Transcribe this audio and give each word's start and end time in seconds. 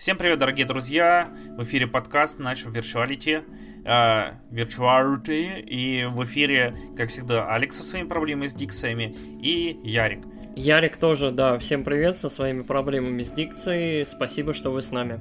Всем 0.00 0.16
привет, 0.16 0.38
дорогие 0.38 0.64
друзья! 0.64 1.28
В 1.58 1.62
эфире 1.64 1.86
подкаст 1.86 2.40
Nacho 2.40 2.72
Virtuality, 2.72 3.44
э, 3.84 4.32
Virtuality, 4.50 5.60
и 5.60 6.06
в 6.08 6.24
эфире, 6.24 6.74
как 6.96 7.10
всегда, 7.10 7.52
Алекс 7.52 7.76
со 7.76 7.82
своими 7.82 8.08
проблемами 8.08 8.46
с 8.46 8.54
дикциями 8.54 9.14
и 9.42 9.78
Ярик. 9.84 10.20
Ярик 10.56 10.96
тоже, 10.96 11.32
да, 11.32 11.58
всем 11.58 11.84
привет 11.84 12.16
со 12.16 12.30
своими 12.30 12.62
проблемами 12.62 13.22
с 13.22 13.30
дикцией, 13.30 14.06
спасибо, 14.06 14.54
что 14.54 14.72
вы 14.72 14.80
с 14.80 14.90
нами. 14.90 15.20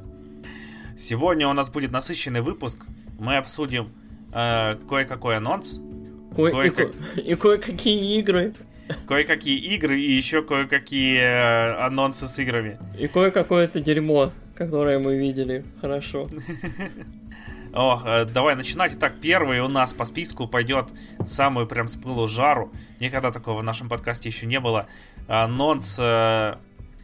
Сегодня 0.98 1.50
у 1.50 1.54
нас 1.54 1.70
будет 1.70 1.92
насыщенный 1.92 2.40
выпуск, 2.40 2.86
мы 3.20 3.36
обсудим 3.36 3.92
э, 4.32 4.78
кое-какой 4.88 5.36
анонс. 5.36 5.82
Ко- 6.34 6.52
кое- 6.52 6.68
и, 6.68 6.70
ко- 6.70 6.92
и 7.20 7.36
кое-какие 7.36 8.18
игры 8.18 8.54
кое-какие 9.08 9.58
игры 9.76 10.00
и 10.00 10.12
еще 10.12 10.42
кое-какие 10.42 11.20
э, 11.20 11.76
анонсы 11.86 12.28
с 12.28 12.40
играми. 12.40 12.80
И 12.98 13.08
кое-какое-то 13.08 13.80
дерьмо 13.80 14.32
которое 14.60 15.00
мы 15.00 15.16
видели. 15.16 15.64
Хорошо. 15.82 16.30
Ох, 17.74 18.04
э, 18.06 18.26
давай 18.26 18.56
начинать. 18.56 18.94
Итак, 18.94 19.14
первый 19.22 19.62
у 19.62 19.70
нас 19.70 19.94
по 19.94 20.04
списку 20.04 20.48
пойдет 20.48 20.90
самую 21.26 21.66
прям 21.66 21.88
с 21.88 21.96
пылу 21.96 22.28
жару. 22.28 22.72
Никогда 23.00 23.32
такого 23.32 23.62
в 23.62 23.64
нашем 23.64 23.88
подкасте 23.88 24.28
еще 24.30 24.48
не 24.48 24.60
было. 24.60 24.88
Анонс 25.28 25.98
э, 26.02 26.56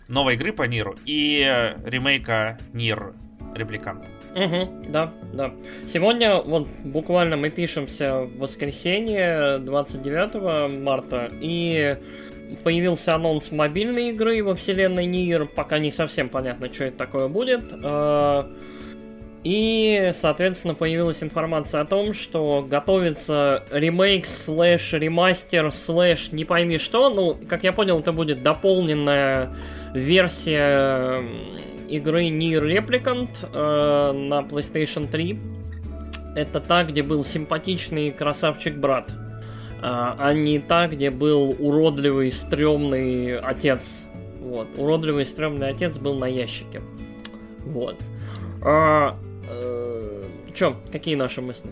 новой 0.09 0.33
игры 0.33 0.51
по 0.51 0.63
Ниру 0.63 0.95
и 1.05 1.45
э, 1.47 1.77
ремейка 1.89 2.57
Нир 2.73 3.13
Репликант. 3.55 4.09
Угу, 4.35 4.89
да, 4.89 5.13
да. 5.31 5.53
Сегодня 5.87 6.41
вот 6.41 6.67
буквально 6.83 7.37
мы 7.37 7.49
пишемся 7.49 8.23
в 8.23 8.37
воскресенье 8.39 9.59
29 9.59 10.83
марта 10.83 11.31
и 11.39 11.97
появился 12.63 13.15
анонс 13.15 13.51
мобильной 13.51 14.09
игры 14.09 14.43
во 14.43 14.55
вселенной 14.55 15.05
Nier, 15.05 15.45
пока 15.45 15.79
не 15.79 15.91
совсем 15.91 16.29
понятно, 16.29 16.71
что 16.71 16.85
это 16.85 16.97
такое 16.97 17.27
будет. 17.27 17.63
А, 17.83 18.51
и, 19.43 20.11
соответственно, 20.13 20.73
появилась 20.73 21.21
информация 21.21 21.81
о 21.81 21.85
том, 21.85 22.13
что 22.13 22.65
готовится 22.67 23.63
ремейк 23.71 24.25
слэш 24.25 24.93
ремастер 24.93 25.71
слэш 25.71 26.31
не 26.31 26.45
пойми 26.45 26.77
что. 26.77 27.09
Ну, 27.09 27.37
как 27.47 27.63
я 27.63 27.71
понял, 27.71 27.99
это 27.99 28.11
будет 28.11 28.41
дополненная 28.41 29.55
версия 29.93 31.23
игры 31.87 32.29
Nier 32.29 32.61
Replicant 32.61 33.29
э, 33.53 34.11
на 34.13 34.39
PlayStation 34.41 35.07
3. 35.07 35.39
Это 36.35 36.59
та, 36.59 36.83
где 36.83 37.03
был 37.03 37.23
симпатичный 37.23 38.11
красавчик-брат 38.11 39.11
а, 39.87 40.15
а 40.17 40.33
не 40.33 40.57
та, 40.57 40.87
где 40.87 41.11
был 41.11 41.55
уродливый, 41.59 42.31
стрёмный 42.31 43.37
отец. 43.37 44.05
Вот. 44.41 44.67
Уродливый, 44.77 45.25
стрёмный 45.25 45.69
отец 45.69 45.99
был 45.99 46.15
на 46.15 46.25
ящике. 46.25 46.81
Вот. 47.65 48.01
А, 48.63 49.15
э, 49.47 50.23
чё, 50.55 50.81
какие 50.91 51.13
наши 51.13 51.43
мысли? 51.43 51.69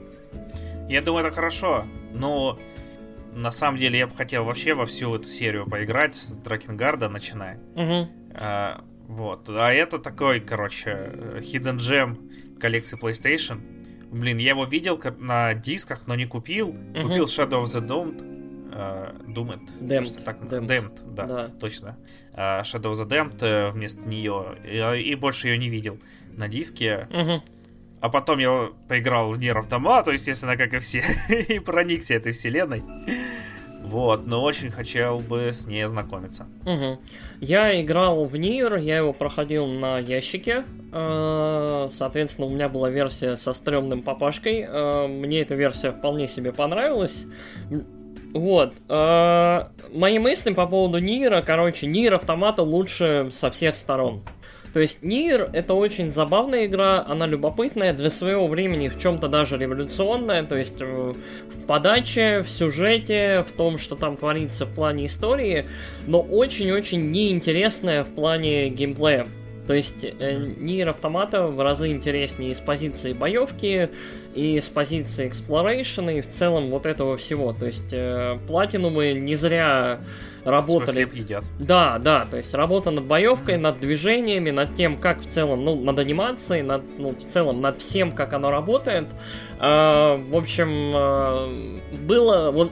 Я 0.88 1.02
думаю, 1.02 1.25
это 1.25 1.36
хорошо, 1.36 1.86
но 2.14 2.59
на 3.33 3.50
самом 3.50 3.80
деле 3.80 3.97
я 3.97 4.05
бы 4.05 4.16
хотел 4.16 4.45
вообще 4.45 4.75
во 4.75 4.86
всю 4.86 5.16
эту 5.16 5.27
серию 5.27 5.66
поиграть 5.67 6.14
с 6.14 6.33
Дракенгарда, 6.33 7.09
начиная. 7.09 7.59
Угу. 7.75 8.09
А, 8.36 8.83
вот. 9.08 9.50
А 9.50 9.73
это 9.73 9.98
такой, 9.98 10.39
короче, 10.39 11.11
Hidden 11.39 11.77
Gem 11.77 12.59
коллекции 12.59 12.95
PlayStation. 12.95 13.59
Блин, 14.14 14.38
я 14.38 14.52
его 14.52 14.66
видел 14.66 15.02
на 15.17 15.53
дисках, 15.56 16.03
но 16.06 16.16
не 16.16 16.25
купил. 16.25 16.69
Угу. 16.69 17.02
Купил 17.02 17.25
Shadow 17.25 17.64
of 17.64 17.66
the 17.66 17.86
Damned. 17.86 18.33
Uh, 18.73 19.25
Doomed. 19.28 19.70
Damned. 19.81 20.23
Так. 20.23 20.39
Damned, 20.42 21.14
да, 21.14 21.25
да, 21.25 21.47
точно. 21.59 21.97
Uh, 22.33 22.61
Shadow 22.61 22.92
of 22.92 22.94
the 22.94 23.08
Damned 23.08 23.39
uh, 23.39 23.72
вместо 23.72 24.08
нее. 24.08 24.58
И, 25.03 25.16
больше 25.16 25.47
ее 25.47 25.58
не 25.58 25.70
видел 25.70 26.00
на 26.31 26.47
диске. 26.47 27.08
Угу. 27.11 27.44
А 28.02 28.09
потом 28.09 28.39
я 28.39 28.70
поиграл 28.88 29.31
в 29.31 29.39
Нир 29.39 29.58
Автомату, 29.58 30.11
естественно, 30.11 30.58
как 30.58 30.73
и 30.73 30.80
все, 30.80 31.03
и 31.30 31.59
проникся 31.59 32.16
этой 32.16 32.33
вселенной. 32.33 32.83
Вот, 33.83 34.27
но 34.27 34.43
очень 34.43 34.71
хотел 34.71 35.20
бы 35.20 35.54
с 35.54 35.66
ней 35.66 35.83
ознакомиться. 35.83 36.48
Угу. 36.66 36.99
Я 37.42 37.82
играл 37.82 38.26
в 38.26 38.36
Нир, 38.37 38.76
я 38.76 38.98
его 38.98 39.14
проходил 39.14 39.67
на 39.67 39.99
ящике. 39.99 40.66
Э, 40.93 41.89
соответственно, 41.92 42.48
у 42.48 42.52
меня 42.52 42.70
была 42.70 42.89
версия 42.89 43.36
со 43.36 43.54
стрёмным 43.54 44.04
папашкой. 44.04 44.65
Э, 44.67 45.08
мне 45.08 45.42
эта 45.42 45.55
версия 45.55 45.92
вполне 45.92 46.27
себе 46.27 46.54
понравилась. 46.54 47.26
Вот. 48.33 48.73
Э, 48.89 49.65
мои 49.92 50.20
мысли 50.20 50.54
по 50.54 50.67
поводу 50.67 50.99
Нира, 50.99 51.42
короче, 51.42 51.87
Нир 51.87 52.14
автомата 52.14 52.61
лучше 52.61 53.30
со 53.31 53.49
всех 53.49 53.76
сторон. 53.76 54.23
То 54.73 54.80
есть 54.80 55.04
Нир 55.04 55.49
это 55.54 55.76
очень 55.76 56.09
забавная 56.09 56.65
игра, 56.65 57.05
она 57.08 57.27
любопытная, 57.27 57.93
для 57.93 58.10
своего 58.10 58.48
времени 58.48 58.89
в 58.89 58.99
чем-то 58.99 59.27
даже 59.27 59.58
революционная, 59.58 60.43
то 60.43 60.58
есть 60.58 60.81
в 60.81 61.15
подаче, 61.67 62.42
в 62.42 62.49
сюжете, 62.49 63.45
в 63.48 63.55
том, 63.55 63.77
что 63.77 63.95
там 63.95 64.17
творится 64.17 64.65
в 64.65 64.73
плане 64.73 65.05
истории, 65.05 65.65
но 66.08 66.21
очень-очень 66.21 67.11
неинтересная 67.11 68.04
в 68.04 68.15
плане 68.15 68.70
геймплея. 68.70 69.27
То 69.67 69.73
есть 69.73 70.03
э, 70.03 70.45
Нир 70.57 70.89
Автомата 70.89 71.47
в 71.47 71.61
разы 71.63 71.91
интереснее 71.91 72.51
и 72.51 72.53
с 72.53 72.59
позиции 72.59 73.13
боевки, 73.13 73.89
и 74.35 74.59
с 74.59 74.67
позиции 74.67 75.27
exploration, 75.27 76.17
и 76.17 76.21
в 76.21 76.29
целом 76.29 76.69
вот 76.69 76.85
этого 76.85 77.17
всего. 77.17 77.53
То 77.53 77.67
есть 77.67 77.93
э, 77.93 78.37
платинумы 78.47 79.13
не 79.13 79.35
зря 79.35 80.01
работали... 80.43 81.02
едят. 81.02 81.43
Да, 81.59 81.99
да, 81.99 82.26
то 82.30 82.37
есть 82.37 82.54
работа 82.54 82.92
над 82.92 83.05
боевкой, 83.05 83.55
mm-hmm. 83.55 83.59
над 83.59 83.80
движениями, 83.80 84.52
над 84.52 84.76
тем, 84.76 84.98
как 84.98 85.21
в 85.21 85.27
целом, 85.27 85.64
ну, 85.64 85.76
над 85.76 85.99
анимацией, 85.99 86.61
над, 86.64 86.83
ну, 86.98 87.09
в 87.09 87.26
целом, 87.26 87.61
над 87.61 87.81
всем, 87.81 88.11
как 88.11 88.33
оно 88.33 88.52
работает. 88.52 89.08
Э, 89.59 90.17
в 90.17 90.36
общем, 90.36 90.93
э, 90.95 91.80
было 92.05 92.52
вот 92.52 92.71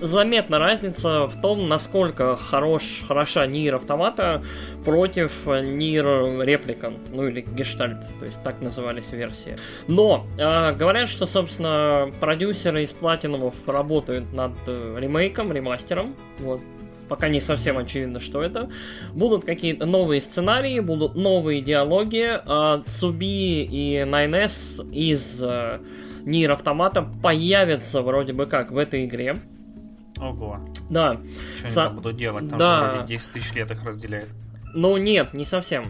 заметна 0.00 0.58
разница 0.58 1.26
в 1.26 1.40
том, 1.40 1.68
насколько 1.68 2.36
хорош, 2.36 3.04
хороша 3.06 3.46
Нир 3.46 3.76
Автомата 3.76 4.42
против 4.84 5.32
Нир 5.46 6.04
Репликант, 6.40 6.98
ну 7.10 7.28
или 7.28 7.42
Гештальт, 7.42 8.00
то 8.18 8.24
есть 8.24 8.42
так 8.42 8.60
назывались 8.60 9.12
версии. 9.12 9.56
Но 9.88 10.26
э, 10.38 10.72
говорят, 10.74 11.08
что, 11.08 11.26
собственно, 11.26 12.10
продюсеры 12.20 12.82
из 12.82 12.92
Платиновов 12.92 13.54
работают 13.66 14.32
над 14.32 14.52
э, 14.66 14.96
ремейком, 14.98 15.52
ремастером, 15.52 16.16
вот, 16.38 16.60
пока 17.12 17.28
не 17.28 17.40
совсем 17.40 17.76
очевидно, 17.76 18.20
что 18.20 18.40
это. 18.40 18.70
Будут 19.12 19.44
какие-то 19.44 19.84
новые 19.84 20.22
сценарии, 20.22 20.80
будут 20.80 21.14
новые 21.14 21.60
диалоги. 21.60 22.40
А 22.46 22.80
Цуби 22.86 23.64
и 23.64 23.98
9S 23.98 24.90
из 24.90 25.38
э, 25.42 25.80
Нир 26.24 26.52
Автомата 26.52 27.02
появятся 27.02 28.00
вроде 28.00 28.32
бы 28.32 28.46
как 28.46 28.70
в 28.70 28.78
этой 28.78 29.04
игре. 29.04 29.36
Ого. 30.16 30.60
Да. 30.88 31.20
Что 31.58 31.68
Со... 31.68 31.80
они 31.82 31.88
там 31.88 31.96
будут 31.96 32.16
делать? 32.16 32.48
Там 32.48 32.58
да. 32.58 32.80
же 32.80 32.96
вроде 32.96 33.08
10 33.08 33.32
тысяч 33.32 33.52
лет 33.52 33.70
их 33.70 33.84
разделяет. 33.84 34.28
Ну 34.72 34.96
нет, 34.96 35.34
не 35.34 35.44
совсем. 35.44 35.84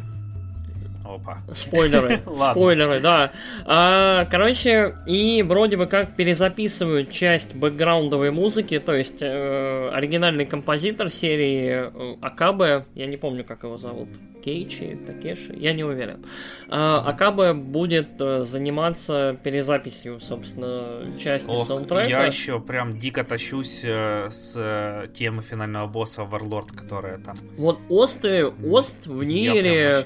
Опа. 1.05 1.39
Спойлеры. 1.53 2.21
Спойлеры, 2.37 3.01
да. 3.01 3.33
А, 3.65 4.25
короче, 4.27 4.95
и 5.07 5.43
вроде 5.43 5.77
бы 5.77 5.87
как 5.87 6.17
перезаписывают 6.17 7.11
часть 7.11 7.55
бэкграундовой 7.55 8.31
музыки, 8.31 8.79
то 8.79 8.95
есть 8.95 9.23
э, 9.23 9.91
оригинальный 9.93 10.47
композитор 10.47 11.11
серии 11.11 11.91
э, 11.93 12.17
Акабе, 12.21 12.87
я 12.95 13.07
не 13.07 13.17
помню, 13.17 13.45
как 13.45 13.65
его 13.65 13.79
зовут. 13.79 14.09
Кейчи, 14.43 14.99
Такеши, 15.07 15.55
я 15.57 15.73
не 15.73 15.85
уверен. 15.85 16.25
А, 16.69 17.03
Акабе 17.07 17.53
будет 17.53 18.21
э, 18.21 18.41
заниматься 18.41 19.39
перезаписью, 19.43 20.21
собственно, 20.21 21.17
части 21.19 21.51
Ох, 21.51 21.67
саундтрека. 21.67 22.09
Я 22.09 22.27
еще 22.27 22.61
прям 22.61 22.99
дико 22.99 23.25
тащусь 23.25 23.83
э, 23.85 24.29
с 24.31 24.55
э, 24.57 25.07
темы 25.15 25.43
финального 25.43 25.87
босса 25.87 26.25
Варлорд, 26.25 26.73
которая 26.73 27.19
там. 27.19 27.37
Вот 27.57 27.79
Осты, 27.89 28.47
Ост 28.47 29.07
в 29.07 29.23
Нире 29.23 30.03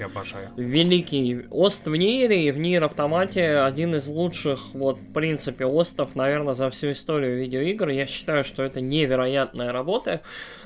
великий. 0.87 1.45
Ост 1.51 1.85
в 1.85 1.95
Нире 1.95 2.47
и 2.47 2.51
в 2.51 2.57
Нир 2.57 2.85
Автомате 2.85 3.57
один 3.57 3.95
из 3.95 4.07
лучших, 4.07 4.73
вот, 4.73 4.97
в 4.97 5.13
принципе, 5.13 5.65
Остов, 5.65 6.15
наверное, 6.15 6.53
за 6.53 6.69
всю 6.69 6.91
историю 6.91 7.37
видеоигр. 7.39 7.89
Я 7.89 8.05
считаю, 8.05 8.43
что 8.45 8.63
это 8.63 8.79
невероятная 8.79 9.73
работа. 9.73 10.21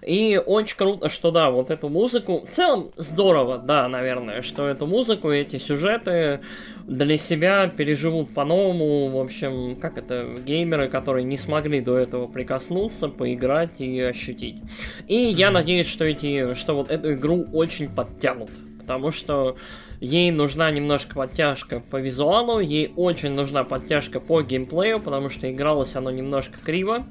И 0.05 0.39
очень 0.43 0.77
круто, 0.77 1.09
что 1.09 1.31
да, 1.31 1.49
вот 1.49 1.71
эту 1.71 1.89
музыку. 1.89 2.45
В 2.47 2.53
целом 2.53 2.91
здорово, 2.97 3.57
да, 3.57 3.87
наверное, 3.87 4.43
что 4.43 4.67
эту 4.67 4.85
музыку, 4.85 5.31
эти 5.31 5.57
сюжеты 5.57 6.41
для 6.85 7.17
себя 7.17 7.67
переживут 7.67 8.33
по-новому. 8.33 9.09
В 9.09 9.19
общем, 9.19 9.75
как 9.75 9.97
это, 9.97 10.35
геймеры, 10.45 10.87
которые 10.87 11.23
не 11.23 11.37
смогли 11.37 11.81
до 11.81 11.97
этого 11.97 12.27
прикоснуться, 12.27 13.07
поиграть 13.07 13.81
и 13.81 13.99
ощутить. 14.01 14.61
И 15.07 15.15
я 15.15 15.49
надеюсь, 15.49 15.87
что 15.87 16.05
эти, 16.05 16.53
что 16.53 16.75
вот 16.75 16.91
эту 16.91 17.13
игру 17.13 17.47
очень 17.53 17.89
подтянут. 17.89 18.51
Потому 18.79 19.11
что 19.11 19.55
ей 20.01 20.31
нужна 20.31 20.69
немножко 20.71 21.15
подтяжка 21.15 21.79
по 21.79 21.97
визуалу, 21.97 22.59
ей 22.59 22.91
очень 22.97 23.33
нужна 23.33 23.63
подтяжка 23.63 24.19
по 24.19 24.41
геймплею, 24.41 24.99
потому 24.99 25.29
что 25.29 25.49
игралось 25.49 25.95
оно 25.95 26.11
немножко 26.11 26.59
криво. 26.59 27.07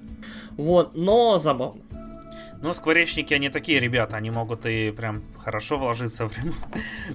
Вот, 0.56 0.94
но 0.94 1.38
забавно. 1.38 1.80
Ну, 2.62 2.74
скворечники, 2.74 3.32
они 3.32 3.48
такие 3.48 3.80
ребята, 3.80 4.18
они 4.18 4.30
могут 4.30 4.66
и 4.66 4.90
прям 4.90 5.22
хорошо 5.38 5.78
вложиться 5.78 6.28
в, 6.28 6.36
рем... 6.36 6.52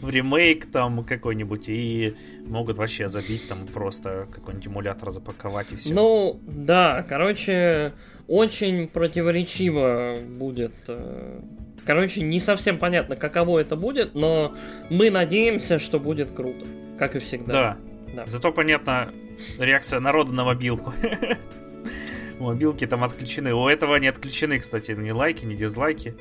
в 0.02 0.10
ремейк 0.10 0.72
там 0.72 1.04
какой-нибудь, 1.04 1.70
и 1.70 2.16
могут 2.48 2.78
вообще 2.80 3.08
забить 3.08 3.48
там 3.48 3.68
просто 3.68 4.28
какой-нибудь 4.32 4.66
эмулятор 4.66 5.12
запаковать 5.12 5.72
и 5.72 5.76
все. 5.76 5.94
Ну, 5.94 6.42
да, 6.48 7.06
короче, 7.08 7.94
очень 8.28 8.88
противоречиво 8.88 10.16
будет. 10.28 10.74
э, 10.88 11.42
Короче, 11.86 12.22
не 12.22 12.40
совсем 12.40 12.78
понятно, 12.78 13.16
каково 13.16 13.60
это 13.60 13.76
будет, 13.76 14.16
но 14.16 14.56
мы 14.90 15.12
надеемся, 15.12 15.80
что 15.80 16.00
будет 16.00 16.32
круто, 16.32 16.66
как 16.98 17.16
и 17.16 17.20
всегда. 17.20 17.54
Да. 17.54 17.78
Да. 18.16 18.26
Зато 18.28 18.52
понятна 18.52 19.12
реакция 19.60 20.00
народа 20.00 20.32
на 20.34 20.46
мобилку. 20.46 20.94
Мобилки 22.40 22.86
там 22.86 23.04
отключены. 23.04 23.54
У 23.54 23.68
этого 23.68 23.96
не 23.96 24.08
отключены, 24.08 24.60
кстати, 24.60 24.92
ни 24.92 25.12
лайки, 25.12 25.46
ни 25.46 25.56
дизлайки. 25.56 26.16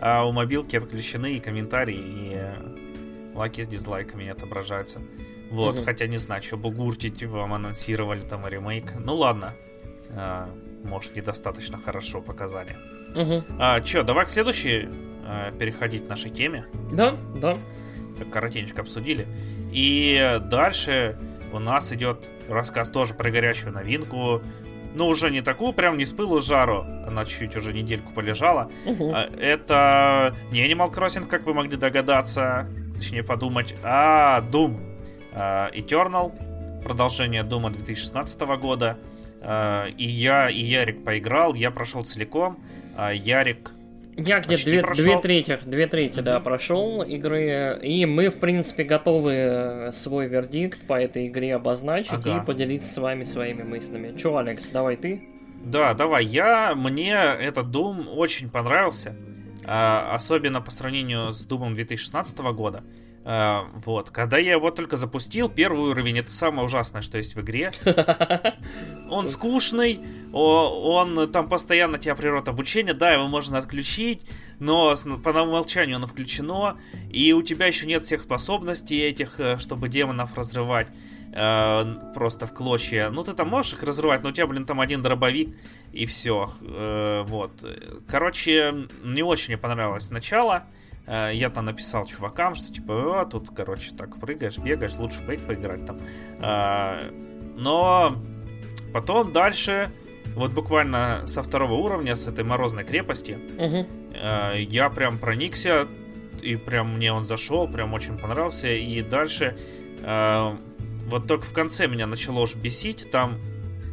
А 0.00 0.26
у 0.26 0.32
мобилки 0.32 0.76
отключены 0.76 1.32
и 1.32 1.40
комментарии, 1.40 1.96
и 1.96 2.32
э, 2.34 3.34
лайки 3.34 3.62
с 3.62 3.68
дизлайками 3.68 4.24
не 4.24 4.30
отображаются. 4.30 5.00
Вот, 5.50 5.82
хотя 5.84 6.06
не 6.06 6.18
знаю, 6.18 6.42
что 6.42 6.56
бугуртить 6.56 7.22
вам 7.24 7.54
анонсировали 7.54 8.20
там 8.20 8.46
ремейк. 8.46 8.94
Ну 8.98 9.14
ладно. 9.14 9.54
А, 10.10 10.48
может, 10.84 11.16
недостаточно 11.16 11.78
хорошо 11.78 12.20
показали. 12.20 12.76
Мгм. 13.14 13.44
А, 13.58 13.80
чё, 13.80 14.02
давай 14.02 14.26
к 14.26 14.30
следующей 14.30 14.88
а, 15.26 15.50
переходить 15.52 16.06
к 16.06 16.08
нашей 16.08 16.30
теме. 16.30 16.66
Да, 16.92 17.14
да. 17.36 17.56
Так 18.18 18.30
коротенько 18.30 18.82
обсудили. 18.82 19.26
И 19.72 20.38
дальше 20.50 21.16
у 21.52 21.58
нас 21.58 21.92
идет 21.92 22.30
рассказ 22.48 22.90
тоже 22.90 23.14
про 23.14 23.30
горячую 23.30 23.72
новинку. 23.72 24.42
Ну, 24.94 25.06
уже 25.06 25.30
не 25.30 25.42
такую, 25.42 25.72
прям 25.74 25.98
не 25.98 26.04
с 26.06 26.12
пылу 26.12 26.40
с 26.40 26.46
жару. 26.46 26.84
Она 27.06 27.24
чуть-чуть 27.24 27.56
уже 27.56 27.72
недельку 27.72 28.12
полежала. 28.12 28.70
А, 28.86 29.28
Это 29.38 30.34
не 30.50 30.66
Animal 30.66 30.92
Crossing, 30.92 31.26
как 31.26 31.46
вы 31.46 31.54
могли 31.54 31.76
догадаться, 31.76 32.68
точнее 32.96 33.22
подумать, 33.22 33.74
а 33.82 34.40
Doom 34.50 34.80
а, 35.34 35.70
Eternal, 35.72 36.82
продолжение 36.82 37.42
Дума 37.42 37.70
2016 37.70 38.40
года. 38.58 38.98
А, 39.40 39.86
И 39.86 40.04
я, 40.06 40.48
и 40.50 40.60
Ярик 40.60 41.04
поиграл, 41.04 41.54
я 41.54 41.70
прошел 41.70 42.02
целиком, 42.04 42.58
Ярик... 42.98 43.72
Я 44.16 44.40
где 44.40 44.56
две, 44.56 44.82
прошел. 44.82 45.04
две 45.04 45.20
трети, 45.20 45.58
две 45.64 45.86
трети, 45.86 46.18
да, 46.18 46.40
прошел 46.40 47.02
игры, 47.02 47.78
и 47.80 48.04
мы, 48.04 48.30
в 48.30 48.40
принципе, 48.40 48.82
готовы 48.82 49.90
свой 49.92 50.26
вердикт 50.26 50.84
по 50.88 51.00
этой 51.00 51.28
игре 51.28 51.54
обозначить 51.54 52.26
Ага. 52.26 52.38
и 52.42 52.44
поделиться 52.44 52.92
с 52.92 52.98
вами 52.98 53.22
своими 53.22 53.62
мыслями. 53.62 54.16
Че, 54.18 54.36
Алекс, 54.36 54.70
давай 54.70 54.96
ты? 54.96 55.22
Да, 55.64 55.94
давай, 55.94 56.24
я, 56.24 56.74
мне 56.74 57.12
этот 57.12 57.68
Doom 57.68 58.08
очень 58.08 58.50
понравился, 58.50 59.14
а, 59.14 59.37
особенно 59.68 60.60
по 60.60 60.70
сравнению 60.70 61.32
с 61.32 61.44
Думом 61.44 61.74
2016 61.74 62.38
года. 62.38 62.84
А, 63.30 63.68
Вот, 63.74 64.08
когда 64.08 64.38
я 64.38 64.52
его 64.52 64.70
только 64.70 64.96
запустил, 64.96 65.50
первый 65.50 65.90
уровень 65.90 66.18
это 66.18 66.32
самое 66.32 66.64
ужасное, 66.64 67.02
что 67.02 67.18
есть 67.18 67.36
в 67.36 67.40
игре. 67.42 67.72
Он 69.10 69.28
скучный, 69.28 70.00
он 70.32 71.32
там 71.32 71.48
постоянно 71.48 71.98
тебя 71.98 72.14
прервет 72.14 72.48
обучение, 72.48 72.92
да, 72.92 73.10
его 73.12 73.26
можно 73.26 73.56
отключить, 73.56 74.20
но 74.58 74.94
по 75.24 75.30
умолчанию 75.30 75.96
оно 75.96 76.06
включено, 76.06 76.76
и 77.10 77.32
у 77.32 77.40
тебя 77.40 77.66
еще 77.66 77.86
нет 77.86 78.02
всех 78.02 78.20
способностей 78.20 79.00
этих, 79.00 79.40
э, 79.40 79.56
чтобы 79.56 79.88
демонов 79.88 80.36
разрывать 80.36 80.88
э, 81.38 82.12
просто 82.14 82.46
в 82.46 82.52
клочья. 82.54 83.10
Ну, 83.10 83.22
ты 83.22 83.32
там 83.32 83.48
можешь 83.48 83.74
их 83.74 83.82
разрывать, 83.82 84.22
но 84.22 84.30
у 84.30 84.32
тебя, 84.32 84.46
блин, 84.46 84.64
там 84.66 84.80
один 84.80 85.02
дробовик, 85.02 85.56
и 85.92 86.04
все. 86.06 86.50
вот. 87.28 87.64
Короче, 88.08 88.74
не 89.04 89.22
очень 89.22 89.54
мне 89.54 89.58
понравилось 89.58 90.10
начало. 90.10 90.62
Э, 91.06 91.30
Я 91.32 91.48
там 91.50 91.64
написал 91.64 92.04
чувакам, 92.06 92.54
что 92.54 92.72
типа, 92.72 93.20
«О, 93.20 93.24
тут, 93.24 93.48
короче, 93.56 93.92
так 93.96 94.18
прыгаешь, 94.20 94.58
бегаешь, 94.58 94.96
лучше 94.98 95.22
в 95.22 95.26
поиграть 95.46 95.86
там. 95.86 95.98
Э, 96.40 97.00
Но 97.56 98.14
потом 98.92 99.32
дальше, 99.32 99.90
вот 100.36 100.52
буквально 100.52 101.26
со 101.26 101.42
второго 101.42 101.74
уровня, 101.74 102.14
с 102.14 102.26
этой 102.28 102.44
морозной 102.44 102.84
крепости, 102.84 103.38
Мгм. 103.58 103.86
Э, 104.14 104.54
я 104.58 104.90
прям 104.90 105.18
проникся, 105.18 105.86
и 106.42 106.56
прям 106.56 106.94
мне 106.96 107.12
он 107.12 107.24
зашел, 107.24 107.66
прям 107.68 107.94
очень 107.94 108.18
понравился. 108.18 108.68
И 108.68 109.02
дальше, 109.02 109.56
э, 110.02 110.56
вот 111.08 111.26
только 111.26 111.44
в 111.44 111.52
конце 111.52 111.86
меня 111.86 112.06
начало 112.06 112.40
уж 112.40 112.54
бесить. 112.54 113.10
Там 113.10 113.38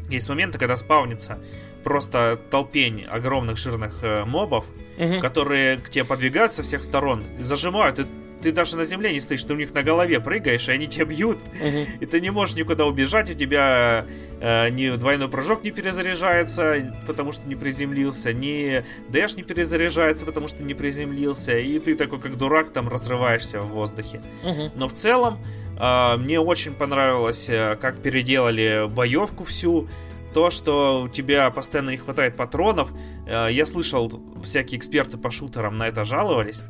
есть 0.09 0.29
моменты, 0.29 0.57
когда 0.59 0.75
спавнится 0.77 1.39
просто 1.83 2.39
толпень 2.49 3.03
огромных 3.03 3.57
жирных 3.57 3.99
э, 4.03 4.25
мобов, 4.25 4.65
Мгм. 4.97 5.19
которые 5.19 5.77
к 5.77 5.89
тебе 5.89 6.05
подвигаются 6.05 6.57
со 6.57 6.63
всех 6.63 6.83
сторон, 6.83 7.23
зажимают, 7.39 7.99
и 7.99 8.05
ты 8.41 8.51
даже 8.51 8.77
на 8.77 8.83
земле 8.85 9.11
не 9.11 9.19
стоишь, 9.19 9.43
ты 9.43 9.53
у 9.53 9.57
них 9.57 9.73
на 9.73 9.83
голове 9.83 10.19
прыгаешь, 10.19 10.67
и 10.67 10.71
они 10.71 10.87
тебя 10.87 11.05
бьют, 11.05 11.39
Мгм. 11.61 11.85
и 11.99 12.05
ты 12.05 12.19
не 12.21 12.29
можешь 12.29 12.55
никуда 12.55 12.85
убежать, 12.85 13.29
у 13.29 13.33
тебя 13.33 14.05
э, 14.39 14.69
ни 14.69 14.89
двойной 14.97 15.29
прыжок 15.29 15.63
не 15.63 15.71
перезаряжается, 15.71 16.93
потому 17.07 17.31
что 17.31 17.47
не 17.47 17.55
приземлился, 17.55 18.33
ни 18.33 18.83
дэш 19.09 19.35
не 19.35 19.43
перезаряжается, 19.43 20.25
потому 20.25 20.47
что 20.47 20.63
не 20.63 20.73
приземлился, 20.73 21.57
и 21.57 21.79
ты 21.79 21.95
такой 21.95 22.19
как 22.19 22.37
дурак 22.37 22.71
там 22.71 22.87
разрываешься 22.89 23.59
в 23.61 23.67
воздухе. 23.69 24.21
Мгм. 24.43 24.71
Но 24.75 24.87
в 24.87 24.93
целом 24.93 25.39
э, 25.79 26.17
мне 26.17 26.39
очень 26.39 26.73
понравилось, 26.73 27.49
э, 27.49 27.77
как 27.79 27.97
переделали 28.01 28.87
боевку 28.87 29.43
всю. 29.43 29.87
То, 30.33 30.49
что 30.49 31.03
у 31.03 31.07
тебя 31.07 31.49
постоянно 31.49 31.91
не 31.91 31.97
хватает 31.97 32.35
патронов. 32.35 32.91
Э, 33.25 33.47
я 33.49 33.65
слышал, 33.65 34.11
всякие 34.43 34.77
эксперты 34.77 35.17
по 35.17 35.31
шутерам 35.31 35.77
на 35.77 35.87
это 35.87 36.03
жаловались. 36.03 36.61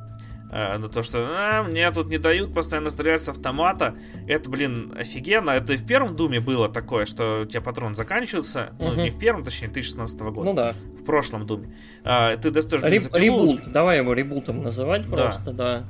Э, 0.52 0.78
на 0.78 0.88
то, 0.90 1.04
что 1.04 1.26
«А, 1.28 1.64
мне 1.64 1.90
тут 1.92 2.08
не 2.10 2.18
дают 2.18 2.54
постоянно 2.54 2.90
стрелять 2.90 3.22
с 3.22 3.30
автомата. 3.30 3.96
Это, 4.28 4.50
блин, 4.50 4.94
офигенно. 4.98 5.52
Это 5.52 5.74
и 5.74 5.78
в 5.78 5.86
первом 5.86 6.16
Думе 6.16 6.40
было 6.40 6.70
такое, 6.70 7.06
что 7.06 7.42
у 7.44 7.46
тебя 7.46 7.62
патрон 7.62 7.96
заканчивается. 7.96 8.70
Ну, 8.80 8.92
Мгм. 8.92 9.04
не 9.04 9.10
в 9.10 9.20
первом, 9.20 9.44
точнее, 9.44 9.68
2016 9.68 10.32
года. 10.32 10.46
Ну 10.50 10.54
да. 10.54 10.74
В 11.00 11.04
прошлом 11.04 11.46
Думе. 11.46 11.76
А, 12.04 12.36
ты 12.38 12.52
достаешь 12.52 12.84
бензопилу, 12.84 13.54
ребут. 13.56 13.72
Давай 13.72 13.98
его 13.98 14.14
ребутом 14.14 14.64
называть 14.64 15.10
Да. 15.10 15.16
просто, 15.16 15.52
да. 15.52 15.84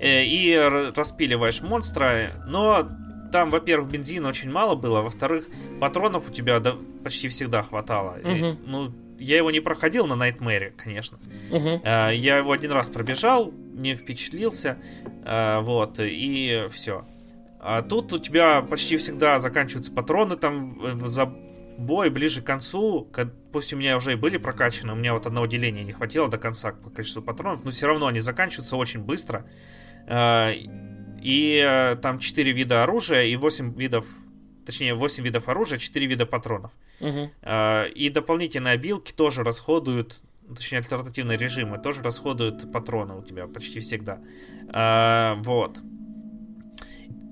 э, 0.00 0.24
и 0.24 0.54
распиливаешь 0.94 1.60
монстра, 1.62 2.30
но 2.46 2.88
там, 3.32 3.50
во-первых, 3.50 3.90
бензина 3.90 4.28
очень 4.28 4.50
мало 4.50 4.74
было, 4.74 5.00
во-вторых, 5.02 5.46
патронов 5.80 6.30
у 6.30 6.32
тебя 6.32 6.62
почти 7.02 7.28
всегда 7.28 7.62
хватало. 7.62 8.16
И, 8.20 8.26
Мгм. 8.26 8.58
ну, 8.66 8.92
я 9.18 9.36
его 9.36 9.50
не 9.50 9.60
проходил 9.60 10.06
на 10.06 10.14
Найтмэре, 10.16 10.72
конечно. 10.76 11.18
Э, 11.84 12.10
я 12.14 12.38
его 12.38 12.52
один 12.52 12.72
раз 12.72 12.88
пробежал, 12.90 13.52
не 13.74 13.94
впечатлился, 13.94 14.78
э, 15.24 15.60
вот, 15.60 15.96
и 16.00 16.66
все. 16.70 17.04
А 17.60 17.82
тут 17.82 18.12
у 18.12 18.18
тебя 18.18 18.62
почти 18.62 18.96
всегда 18.96 19.38
заканчиваются 19.38 19.92
патроны 19.92 20.36
там 20.36 21.06
за 21.06 21.26
бой 21.26 22.10
ближе 22.10 22.42
к 22.42 22.44
концу, 22.46 23.08
пусть 23.52 23.72
у 23.72 23.76
меня 23.76 23.96
уже 23.96 24.12
и 24.12 24.16
были 24.16 24.36
прокачаны, 24.36 24.92
у 24.92 24.96
меня 24.96 25.14
вот 25.14 25.26
одного 25.26 25.46
деления 25.46 25.84
не 25.84 25.92
хватило 25.92 26.28
до 26.28 26.38
конца 26.38 26.72
по 26.72 26.90
количеству 26.90 27.22
патронов, 27.22 27.64
но 27.64 27.70
все 27.70 27.86
равно 27.86 28.06
они 28.06 28.20
заканчиваются 28.20 28.76
очень 28.76 29.00
быстро. 29.00 29.44
Э, 30.06 30.52
И 31.20 31.96
там 32.00 32.18
4 32.20 32.52
вида 32.52 32.84
оружия 32.84 33.24
и 33.24 33.34
8 33.36 33.74
видов, 33.76 34.06
точнее 34.68 34.92
8 34.94 35.24
видов 35.24 35.48
оружия, 35.48 35.78
4 35.78 36.06
вида 36.06 36.26
патронов. 36.26 36.72
А, 37.42 37.84
И 37.86 38.10
дополнительные 38.10 38.74
обилки 38.74 39.12
тоже 39.14 39.42
расходуют, 39.42 40.20
точнее 40.54 40.78
альтернативные 40.78 41.38
режимы 41.38 41.78
тоже 41.78 42.02
расходуют 42.02 42.70
патроны 42.70 43.14
у 43.14 43.22
тебя 43.22 43.46
почти 43.46 43.80
всегда. 43.80 44.18
А, 44.68 45.36
Вот. 45.42 45.78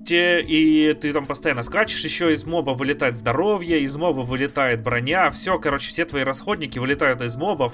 Те, 0.07 0.41
и 0.41 0.93
ты 0.93 1.13
там 1.13 1.25
постоянно 1.27 1.61
скачешь, 1.61 2.03
еще 2.03 2.33
из 2.33 2.43
моба 2.45 2.71
вылетает 2.71 3.15
здоровье, 3.15 3.81
из 3.81 3.95
моба 3.97 4.21
вылетает 4.21 4.81
броня, 4.81 5.29
все, 5.29 5.59
короче, 5.59 5.89
все 5.89 6.05
твои 6.05 6.23
расходники 6.23 6.79
вылетают 6.79 7.21
из 7.21 7.35
мобов, 7.35 7.73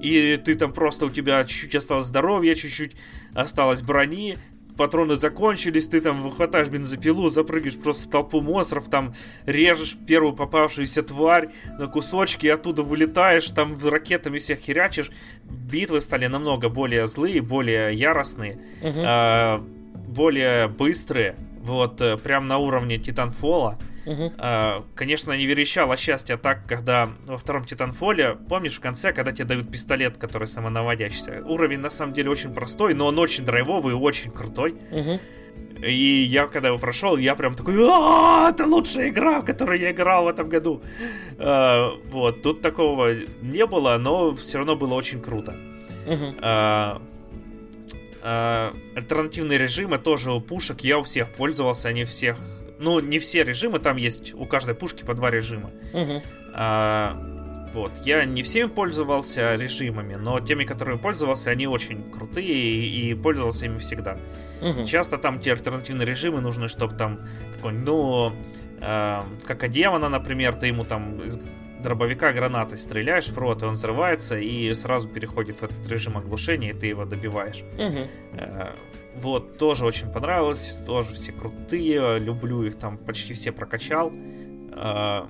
и 0.00 0.40
ты 0.42 0.54
там 0.54 0.72
просто, 0.72 1.06
у 1.06 1.10
тебя 1.10 1.44
чуть-чуть 1.44 1.74
осталось 1.74 2.06
здоровья, 2.06 2.54
чуть-чуть 2.54 2.92
осталось 3.34 3.82
брони, 3.82 4.38
патроны 4.76 5.16
закончились, 5.16 5.86
ты 5.86 6.00
там 6.00 6.20
выхватаешь 6.20 6.68
бензопилу, 6.68 7.30
запрыгиваешь 7.30 7.78
просто 7.78 8.08
в 8.08 8.10
толпу 8.10 8.40
монстров, 8.40 8.88
там 8.88 9.14
режешь 9.46 9.96
первую 10.06 10.34
попавшуюся 10.34 11.02
тварь 11.02 11.50
на 11.78 11.86
кусочки, 11.86 12.46
оттуда 12.46 12.82
вылетаешь, 12.82 13.48
там 13.50 13.76
ракетами 13.88 14.38
всех 14.38 14.58
херячишь. 14.60 15.10
Битвы 15.44 16.00
стали 16.00 16.26
намного 16.26 16.68
более 16.68 17.06
злые, 17.06 17.40
более 17.42 17.94
яростные, 17.94 18.58
Мгм. 18.82 19.02
а, 19.04 19.64
более 20.08 20.68
быстрые, 20.68 21.36
вот, 21.60 22.00
э, 22.00 22.16
прям 22.16 22.46
на 22.48 22.58
уровне 22.58 22.98
Титанфола. 22.98 23.78
А, 24.38 24.84
Конечно, 24.94 25.32
не 25.32 25.46
верещало 25.46 25.96
счастье 25.96 26.36
так, 26.36 26.66
когда 26.66 27.08
во 27.26 27.36
втором 27.36 27.64
Титанфоле, 27.64 28.36
помнишь, 28.48 28.76
в 28.76 28.80
конце, 28.80 29.12
когда 29.12 29.32
тебе 29.32 29.44
дают 29.44 29.70
пистолет, 29.70 30.18
который 30.18 30.48
самонаводящийся. 30.48 31.42
Уровень 31.44 31.78
на 31.80 31.90
самом 31.90 32.12
деле 32.12 32.30
очень 32.30 32.52
простой, 32.52 32.94
но 32.94 33.06
он 33.06 33.18
очень 33.18 33.44
драйвовый 33.44 33.94
и 33.94 33.96
очень 33.96 34.30
крутой. 34.30 34.76
Мгм. 34.90 35.20
И 35.84 36.22
я, 36.22 36.46
когда 36.46 36.68
его 36.68 36.78
прошел, 36.78 37.16
я 37.16 37.34
прям 37.34 37.54
такой, 37.54 37.74
а, 37.88 38.50
это 38.50 38.66
лучшая 38.66 39.08
игра, 39.08 39.40
в 39.40 39.44
которую 39.44 39.80
я 39.80 39.90
играл 39.90 40.24
в 40.24 40.28
этом 40.28 40.48
году. 40.48 40.82
А, 41.38 41.90
вот, 42.06 42.42
тут 42.42 42.60
такого 42.60 43.14
не 43.42 43.66
было, 43.66 43.98
но 43.98 44.34
все 44.36 44.58
равно 44.58 44.76
было 44.76 44.94
очень 44.94 45.20
круто. 45.20 45.56
А, 46.40 47.02
а, 48.22 48.72
альтернативные 48.94 49.58
режимы 49.58 49.98
тоже 49.98 50.30
у 50.32 50.40
пушек, 50.40 50.82
я 50.82 50.98
у 50.98 51.02
всех 51.02 51.32
пользовался, 51.32 51.88
они 51.88 52.04
всех... 52.04 52.38
Ну, 52.82 52.98
не 53.00 53.18
все 53.18 53.44
режимы, 53.44 53.78
там 53.78 53.96
есть 53.96 54.34
у 54.34 54.44
каждой 54.44 54.74
пушки 54.74 55.04
по 55.04 55.14
два 55.14 55.30
режима. 55.30 55.70
А, 56.54 57.16
вот, 57.72 57.92
я 58.04 58.24
не 58.24 58.42
всеми 58.42 58.68
пользовался 58.68 59.54
режимами, 59.54 60.16
но 60.16 60.40
теми, 60.40 60.64
которыми 60.64 60.98
пользовался, 60.98 61.50
они 61.50 61.66
очень 61.66 62.10
крутые 62.10 62.52
и, 62.52 63.10
и 63.10 63.14
пользовался 63.14 63.66
ими 63.66 63.78
всегда. 63.78 64.18
Угу. 64.60 64.84
Часто 64.84 65.16
там 65.16 65.40
те 65.40 65.52
альтернативные 65.52 66.06
режимы 66.06 66.40
нужны, 66.40 66.68
чтобы 66.68 66.94
там 66.96 67.20
какой-нибудь, 67.54 67.86
ну, 67.86 68.32
э, 68.80 69.20
как 69.46 69.68
демона, 69.70 70.08
например, 70.08 70.54
ты 70.54 70.66
ему 70.66 70.84
там 70.84 71.22
из 71.22 71.38
дробовика 71.82 72.32
гранатой 72.32 72.78
стреляешь 72.78 73.28
в 73.28 73.38
рот, 73.38 73.62
и 73.62 73.66
он 73.66 73.74
взрывается, 73.74 74.38
и 74.38 74.72
сразу 74.74 75.08
переходит 75.08 75.56
в 75.58 75.62
этот 75.62 75.86
режим 75.88 76.16
оглушения, 76.16 76.70
и 76.70 76.74
ты 76.74 76.88
его 76.88 77.04
добиваешь. 77.04 77.62
Угу. 77.78 78.08
Э, 78.34 78.72
вот, 79.14 79.58
тоже 79.58 79.84
очень 79.84 80.10
понравилось, 80.10 80.80
тоже 80.86 81.14
все 81.14 81.32
крутые, 81.32 82.18
люблю 82.18 82.62
их 82.62 82.78
там, 82.78 82.98
почти 82.98 83.34
все 83.34 83.52
прокачал. 83.52 84.12
Э, 84.12 85.26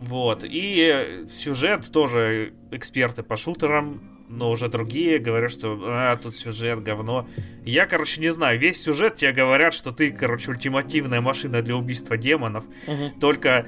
вот, 0.00 0.44
и 0.44 1.26
сюжет 1.30 1.90
тоже 1.90 2.54
эксперты 2.70 3.22
по 3.22 3.36
шутерам, 3.36 4.07
но 4.28 4.50
уже 4.50 4.68
другие 4.68 5.18
говорят, 5.18 5.50
что 5.50 5.78
а, 5.82 6.16
тут 6.16 6.36
сюжет 6.36 6.82
говно. 6.82 7.28
Я, 7.64 7.86
короче, 7.86 8.20
не 8.20 8.30
знаю, 8.30 8.58
весь 8.58 8.80
сюжет 8.80 9.16
тебе 9.16 9.32
говорят, 9.32 9.74
что 9.74 9.90
ты, 9.90 10.10
короче, 10.10 10.50
ультимативная 10.50 11.20
машина 11.20 11.62
для 11.62 11.76
убийства 11.76 12.16
демонов. 12.16 12.64
Угу. 12.86 13.20
Только 13.20 13.66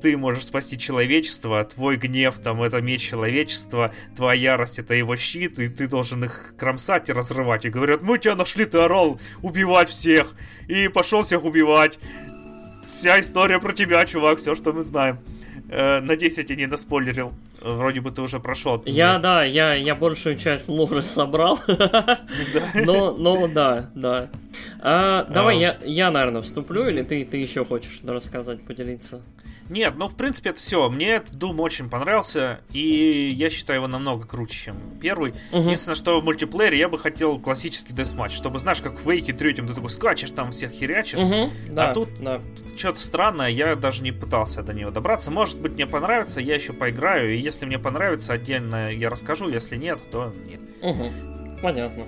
ты 0.00 0.16
можешь 0.16 0.44
спасти 0.44 0.78
человечество, 0.78 1.64
твой 1.64 1.96
гнев 1.96 2.38
там 2.38 2.62
это 2.62 2.80
меч 2.80 3.02
человечества, 3.02 3.92
твоя 4.14 4.52
ярость 4.52 4.78
это 4.78 4.94
его 4.94 5.16
щит, 5.16 5.58
и 5.58 5.68
ты 5.68 5.86
должен 5.86 6.24
их 6.24 6.54
кромсать 6.58 7.08
и 7.08 7.12
разрывать. 7.12 7.64
И 7.64 7.70
говорят, 7.70 8.02
мы 8.02 8.18
тебя 8.18 8.36
нашли, 8.36 8.64
ты 8.64 8.78
орал 8.78 9.20
убивать 9.42 9.88
всех, 9.88 10.34
и 10.68 10.88
пошел 10.88 11.22
всех 11.22 11.44
убивать. 11.44 11.98
Вся 12.86 13.18
история 13.18 13.58
про 13.58 13.72
тебя, 13.72 14.04
чувак, 14.06 14.38
все, 14.38 14.54
что 14.54 14.72
мы 14.72 14.82
знаем. 14.82 15.18
Э, 15.68 16.00
надеюсь, 16.00 16.38
я 16.38 16.44
тебе 16.44 16.56
не 16.56 16.66
доспойлерил. 16.66 17.32
Вроде 17.60 18.00
бы 18.00 18.10
ты 18.10 18.22
уже 18.22 18.38
прошел. 18.38 18.82
Я, 18.86 19.18
да, 19.18 19.44
я, 19.44 19.74
я 19.74 19.94
большую 19.94 20.36
часть 20.36 20.68
лоры 20.68 21.02
собрал. 21.02 21.58
Но, 22.74 23.16
но 23.16 23.48
да, 23.48 23.90
да. 23.94 24.28
А, 24.80 25.24
давай 25.24 25.56
а. 25.56 25.60
я, 25.60 25.78
я, 25.84 26.10
наверное, 26.10 26.42
вступлю, 26.42 26.88
или 26.88 27.02
ты, 27.02 27.24
ты 27.24 27.38
еще 27.38 27.64
хочешь 27.64 28.00
рассказать, 28.04 28.62
поделиться? 28.62 29.22
Нет, 29.68 29.94
ну, 29.96 30.08
в 30.08 30.16
принципе, 30.16 30.50
это 30.50 30.58
все. 30.58 30.88
Мне 30.88 31.10
этот 31.10 31.34
Doom 31.34 31.60
очень 31.60 31.88
понравился, 31.88 32.60
и 32.72 33.32
я 33.34 33.50
считаю 33.50 33.80
его 33.80 33.88
намного 33.88 34.26
круче, 34.26 34.66
чем 34.66 34.76
первый. 35.00 35.34
Угу. 35.52 35.62
Единственное, 35.62 35.96
что 35.96 36.20
в 36.20 36.24
мультиплеере 36.24 36.78
я 36.78 36.88
бы 36.88 36.98
хотел 36.98 37.38
классический 37.38 37.92
десматч, 37.92 38.32
чтобы, 38.32 38.58
знаешь, 38.58 38.80
как 38.80 38.98
в 38.98 39.10
Вейке 39.10 39.32
третьем 39.32 39.66
ты 39.66 39.74
такой 39.74 39.90
скачешь, 39.90 40.30
там 40.30 40.50
всех 40.50 40.72
херячишь. 40.72 41.18
Угу, 41.18 41.50
да, 41.70 41.90
а 41.90 41.94
тут 41.94 42.08
да. 42.20 42.40
что-то 42.76 43.00
странное, 43.00 43.48
я 43.48 43.74
даже 43.76 44.02
не 44.02 44.12
пытался 44.12 44.62
до 44.62 44.72
него 44.72 44.90
добраться. 44.90 45.30
Может 45.30 45.60
быть, 45.60 45.72
мне 45.72 45.86
понравится, 45.86 46.40
я 46.40 46.54
еще 46.54 46.72
поиграю, 46.72 47.34
и 47.34 47.38
если 47.38 47.66
мне 47.66 47.78
понравится, 47.78 48.32
отдельно 48.32 48.90
я 48.90 49.10
расскажу, 49.10 49.48
если 49.48 49.76
нет, 49.76 50.00
то 50.10 50.32
нет. 50.46 50.60
Угу, 50.82 51.60
понятно. 51.62 52.04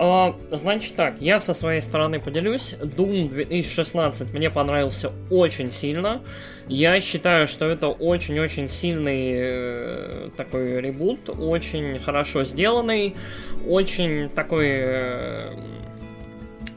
А, 0.00 0.36
значит 0.52 0.94
так, 0.94 1.20
я 1.20 1.40
со 1.40 1.54
своей 1.54 1.80
стороны 1.80 2.20
поделюсь. 2.20 2.76
Doom 2.80 3.30
2016 3.30 4.32
мне 4.32 4.48
понравился 4.48 5.10
очень 5.28 5.72
сильно. 5.72 6.22
Я 6.68 7.00
считаю, 7.00 7.48
что 7.48 7.64
это 7.66 7.88
очень-очень 7.88 8.68
сильный 8.68 9.32
э, 9.34 10.30
такой 10.36 10.80
ребут, 10.80 11.28
очень 11.28 11.98
хорошо 11.98 12.44
сделанный, 12.44 13.16
очень 13.66 14.28
такой... 14.28 14.68
Э, 14.68 15.54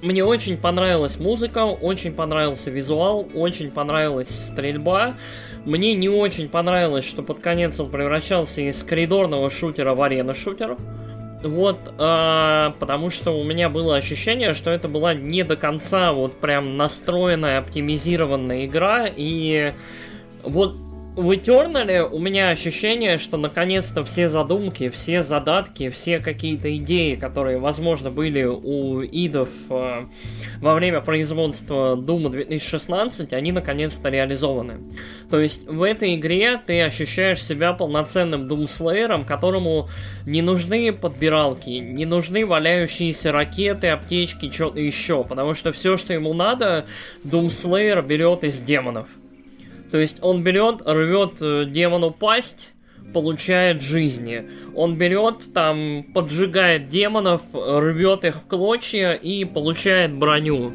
мне 0.02 0.26
очень 0.26 0.58
понравилась 0.58 1.20
музыка, 1.20 1.66
очень 1.66 2.14
понравился 2.14 2.72
визуал, 2.72 3.28
очень 3.36 3.70
понравилась 3.70 4.48
стрельба. 4.48 5.14
Мне 5.64 5.94
не 5.94 6.10
очень 6.10 6.50
понравилось, 6.50 7.06
что 7.06 7.22
под 7.22 7.40
конец 7.40 7.80
он 7.80 7.92
превращался 7.92 8.62
из 8.62 8.82
коридорного 8.82 9.52
шутера 9.52 9.94
в 9.94 10.02
арена-шутер. 10.02 10.76
Вот, 11.44 11.80
а, 11.98 12.76
потому 12.80 13.10
что 13.10 13.40
у 13.40 13.44
меня 13.44 13.70
было 13.70 13.96
ощущение, 13.96 14.54
что 14.54 14.70
это 14.70 14.88
была 14.88 15.14
не 15.14 15.44
до 15.44 15.56
конца 15.56 16.14
вот 16.14 16.40
прям 16.40 16.78
настроенная, 16.78 17.60
оптимизированная 17.60 18.66
игра, 18.66 19.08
и 19.08 19.74
вот 20.44 20.76
в 21.16 21.30
Eternal 21.32 22.10
у 22.10 22.20
меня 22.20 22.50
ощущение, 22.50 23.18
что 23.18 23.36
наконец-то 23.36 24.06
все 24.06 24.30
задумки, 24.30 24.90
все 24.90 25.24
задатки, 25.24 25.90
все 25.90 26.20
какие-то 26.20 26.74
идеи, 26.78 27.16
которые, 27.16 27.58
возможно, 27.58 28.10
были 28.10 28.44
у 28.44 29.04
идов 29.04 29.50
э, 29.70 30.06
во 30.62 30.74
время 30.74 31.02
производства 31.02 31.98
Doom 31.98 32.30
2016, 32.30 33.34
они 33.34 33.52
наконец-то 33.52 34.08
реализованы. 34.08 34.80
То 35.30 35.40
есть 35.40 35.68
в 35.68 35.84
этой 35.84 36.16
игре 36.16 36.58
ты 36.66 36.82
ощущаешь 36.82 37.44
себя 37.44 37.74
полноценным 37.74 38.48
Doomslayer, 38.48 39.26
которому 39.26 39.90
не 40.26 40.42
нужны 40.42 40.94
подбиралки, 40.94 41.70
не 41.70 42.06
нужны 42.06 42.46
валяющиеся 42.46 43.34
ракеты, 43.34 43.90
аптечки, 43.90 44.50
что-то 44.50 44.80
еще, 44.80 45.26
потому 45.26 45.56
что 45.56 45.74
все, 45.74 45.98
что 45.98 46.14
ему 46.14 46.34
надо, 46.34 46.86
Doomslayer 47.26 48.02
берет 48.02 48.46
из 48.46 48.62
демонов. 48.62 49.08
То 49.92 49.98
есть 49.98 50.18
он 50.22 50.44
берет, 50.44 50.82
рвет 50.86 51.34
э, 51.42 51.66
демону 51.66 52.12
пасть, 52.12 52.72
получает 53.14 53.82
жизни. 53.82 54.50
Он 54.76 54.98
берет, 54.98 55.54
там, 55.54 56.06
поджигает 56.14 56.88
демонов, 56.88 57.42
рвет 57.54 58.24
их 58.24 58.36
в 58.36 58.48
клочья 58.48 59.14
и 59.14 59.44
получает 59.46 60.14
броню. 60.14 60.72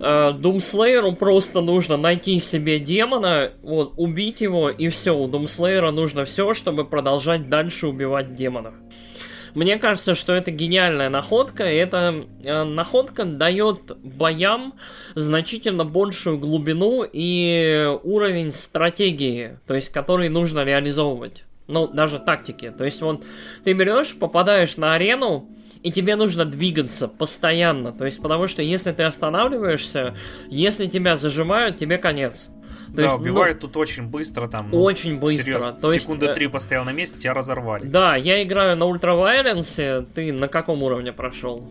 Думслейеру 0.00 1.12
э, 1.12 1.16
просто 1.16 1.60
нужно 1.60 1.96
найти 1.96 2.40
себе 2.40 2.78
демона, 2.78 3.52
вот, 3.62 3.94
убить 3.96 4.40
его, 4.40 4.70
и 4.70 4.88
все. 4.88 5.16
У 5.16 5.28
Думслейера 5.28 5.90
нужно 5.90 6.24
все, 6.24 6.52
чтобы 6.54 6.84
продолжать 6.84 7.48
дальше 7.48 7.86
убивать 7.86 8.34
демонов. 8.34 8.74
Мне 9.54 9.78
кажется, 9.78 10.14
что 10.14 10.34
это 10.34 10.50
гениальная 10.50 11.08
находка, 11.08 11.62
эта 11.62 12.26
э, 12.42 12.64
находка 12.64 13.24
дает 13.24 13.96
боям 14.02 14.74
значительно 15.14 15.84
большую 15.84 16.38
глубину 16.38 17.04
и 17.10 17.96
уровень 18.02 18.50
стратегии, 18.50 19.58
то 19.66 19.74
есть 19.74 19.90
который 19.90 20.28
нужно 20.28 20.64
реализовывать. 20.64 21.44
Ну, 21.66 21.86
даже 21.86 22.18
тактики. 22.18 22.70
То 22.76 22.84
есть 22.84 23.00
вот 23.00 23.24
ты 23.64 23.72
берешь, 23.72 24.16
попадаешь 24.18 24.76
на 24.76 24.94
арену, 24.94 25.48
и 25.84 25.92
тебе 25.92 26.16
нужно 26.16 26.44
двигаться 26.44 27.08
постоянно. 27.08 27.92
То 27.92 28.06
есть, 28.06 28.20
потому 28.20 28.48
что 28.48 28.62
если 28.62 28.92
ты 28.92 29.02
останавливаешься, 29.02 30.14
если 30.48 30.86
тебя 30.86 31.16
зажимают, 31.16 31.76
тебе 31.76 31.98
конец. 31.98 32.48
То 32.94 33.00
да, 33.00 33.02
есть, 33.06 33.16
убивают 33.16 33.60
ну, 33.60 33.68
тут 33.68 33.76
очень 33.76 34.04
быстро, 34.04 34.46
там. 34.46 34.70
Ну, 34.70 34.80
очень 34.80 35.18
быстро. 35.18 35.44
Серьезно, 35.44 35.72
то 35.72 35.92
секунды 35.92 36.26
есть, 36.26 36.36
три 36.36 36.46
постоял 36.46 36.84
на 36.84 36.92
месте, 36.92 37.18
тебя 37.18 37.34
разорвали. 37.34 37.86
Да, 37.86 38.14
я 38.14 38.40
играю 38.44 38.76
на 38.76 38.84
ультравайленсе. 38.84 40.06
Ты 40.14 40.32
на 40.32 40.46
каком 40.46 40.82
уровне 40.84 41.12
прошел? 41.12 41.68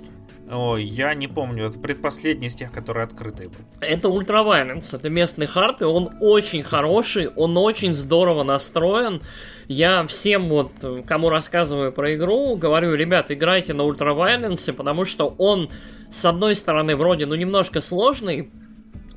Ой, 0.51 0.83
я 0.83 1.13
не 1.13 1.29
помню, 1.29 1.67
это 1.67 1.79
предпоследний 1.79 2.47
из 2.47 2.55
тех, 2.55 2.73
которые 2.73 3.05
открытые 3.05 3.47
были. 3.47 3.63
Это 3.79 4.09
ультравайленс, 4.09 4.93
это 4.93 5.09
местный 5.09 5.47
хард, 5.47 5.81
и 5.81 5.85
он 5.85 6.09
очень 6.19 6.61
хороший, 6.61 7.29
он 7.29 7.57
очень 7.57 7.93
здорово 7.93 8.43
настроен. 8.43 9.21
Я 9.69 10.05
всем 10.05 10.49
вот, 10.49 10.71
кому 11.07 11.29
рассказываю 11.29 11.93
про 11.93 12.15
игру, 12.15 12.57
говорю, 12.57 12.93
ребят, 12.95 13.31
играйте 13.31 13.73
на 13.73 13.83
ультравайленсе, 13.83 14.73
потому 14.73 15.05
что 15.05 15.33
он, 15.37 15.69
с 16.11 16.25
одной 16.25 16.55
стороны, 16.57 16.97
вроде, 16.97 17.25
ну, 17.25 17.35
немножко 17.35 17.79
сложный, 17.79 18.51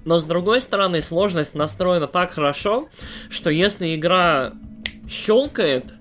но 0.07 0.21
с 0.21 0.25
другой 0.25 0.63
стороны, 0.63 1.03
сложность 1.03 1.55
настроена 1.55 2.07
так 2.07 2.31
хорошо, 2.31 2.89
что 3.29 3.51
если 3.51 3.95
игра 3.95 4.53
щелкает, 5.09 5.93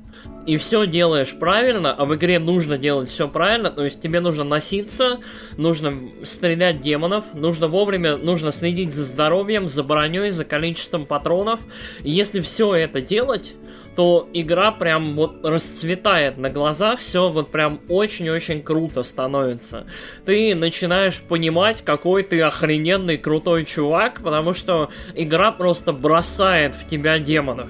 и 0.46 0.58
все 0.58 0.86
делаешь 0.86 1.36
правильно, 1.38 1.92
а 1.92 2.06
в 2.06 2.16
игре 2.16 2.38
нужно 2.38 2.78
делать 2.78 3.10
все 3.10 3.28
правильно, 3.28 3.72
то 3.72 3.84
есть 3.84 4.00
тебе 4.00 4.20
нужно 4.20 4.44
носиться, 4.44 5.20
нужно 5.58 5.94
стрелять 6.24 6.82
демонов, 6.82 7.26
нужно 7.34 7.68
вовремя, 7.68 8.16
нужно 8.18 8.52
следить 8.52 8.94
за 8.94 9.06
здоровьем, 9.06 9.68
за 9.68 9.84
броней, 9.84 10.30
за 10.30 10.46
количеством 10.46 11.08
патронов. 11.08 11.60
И 12.04 12.12
если 12.12 12.42
все 12.42 12.76
это 12.76 13.02
делать, 13.02 13.56
то 13.96 14.30
игра 14.34 14.72
прям 14.72 15.16
вот 15.16 15.46
расцветает 15.46 16.38
на 16.38 16.50
глазах, 16.50 17.00
все 17.00 17.30
вот 17.30 17.52
прям 17.52 17.80
очень-очень 17.88 18.62
круто 18.62 19.04
становится. 19.04 19.88
Ты 20.26 20.54
начинаешь 20.56 21.22
понимать, 21.22 21.84
какой 21.84 22.24
ты 22.24 22.42
охрененный 22.42 23.18
крутой 23.18 23.66
чувак, 23.66 24.22
потому 24.22 24.54
что 24.54 24.90
игра 25.16 25.52
просто 25.52 25.94
бросает 25.94 26.76
в 26.76 26.88
тебя 26.88 27.20
демонов. 27.20 27.70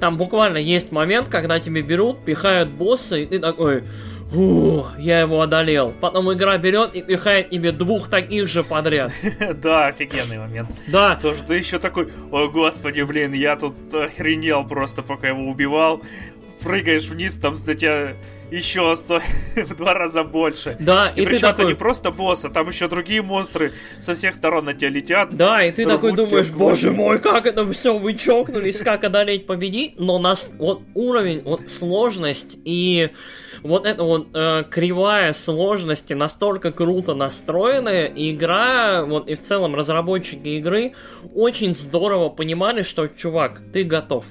Там 0.00 0.18
буквально 0.18 0.58
есть 0.58 0.90
момент, 0.90 1.28
когда 1.28 1.60
тебе 1.60 1.80
берут, 1.80 2.24
пихают 2.24 2.70
босса, 2.70 3.16
и 3.18 3.24
ты 3.24 3.38
такой, 3.38 3.84
Фу, 4.32 4.86
я 4.98 5.20
его 5.20 5.42
одолел. 5.42 5.92
Потом 6.00 6.32
игра 6.32 6.56
берет 6.56 6.94
и 6.94 7.02
пихает 7.02 7.50
тебе 7.50 7.70
двух 7.70 8.08
таких 8.08 8.48
же 8.48 8.64
подряд. 8.64 9.12
Да, 9.62 9.86
офигенный 9.86 10.38
момент. 10.38 10.70
Да. 10.88 11.16
То, 11.16 11.34
что 11.34 11.48
ты 11.48 11.56
еще 11.56 11.78
такой, 11.78 12.08
о 12.30 12.48
господи, 12.48 13.02
блин, 13.02 13.32
я 13.34 13.56
тут 13.56 13.74
охренел 13.92 14.66
просто, 14.66 15.02
пока 15.02 15.28
его 15.28 15.42
убивал. 15.48 16.00
Прыгаешь 16.60 17.08
вниз, 17.08 17.36
там 17.36 17.54
на 17.66 17.74
тебя 17.74 18.14
еще 18.50 18.94
сто... 18.96 19.20
в 19.56 19.76
два 19.76 19.94
раза 19.94 20.24
больше. 20.24 20.76
Да, 20.78 21.12
и, 21.14 21.22
и 21.22 21.26
причем 21.26 21.40
ты 21.40 21.46
такой... 21.48 21.64
это 21.64 21.72
не 21.72 21.74
просто 21.74 22.10
босс, 22.10 22.44
а 22.44 22.50
там 22.50 22.68
еще 22.68 22.88
другие 22.88 23.22
монстры 23.22 23.72
со 23.98 24.14
всех 24.14 24.34
сторон 24.34 24.64
на 24.64 24.74
тебя 24.74 24.90
летят. 24.90 25.34
Да, 25.34 25.64
и 25.64 25.72
ты 25.72 25.86
такой 25.86 26.12
думаешь, 26.12 26.50
боже 26.50 26.92
мой, 26.92 27.18
как 27.18 27.46
это 27.46 27.70
все, 27.72 27.98
вы 27.98 28.14
чокнулись, 28.14 28.78
как 28.78 29.04
одолеть, 29.04 29.46
победить, 29.46 29.98
но 29.98 30.18
нас 30.18 30.50
вот 30.58 30.82
уровень, 30.94 31.42
вот 31.42 31.62
сложность 31.68 32.58
и 32.64 33.10
вот 33.62 33.86
эта 33.86 34.02
вот 34.02 34.28
э, 34.34 34.64
кривая 34.70 35.32
сложности 35.32 36.14
настолько 36.14 36.72
круто 36.72 37.14
настроенная, 37.14 38.06
и 38.06 38.32
игра, 38.32 39.04
вот 39.04 39.28
и 39.28 39.34
в 39.34 39.42
целом 39.42 39.74
разработчики 39.74 40.48
игры 40.48 40.94
очень 41.34 41.74
здорово 41.74 42.28
понимали, 42.28 42.82
что, 42.82 43.06
чувак, 43.08 43.62
ты 43.72 43.84
готов. 43.84 44.24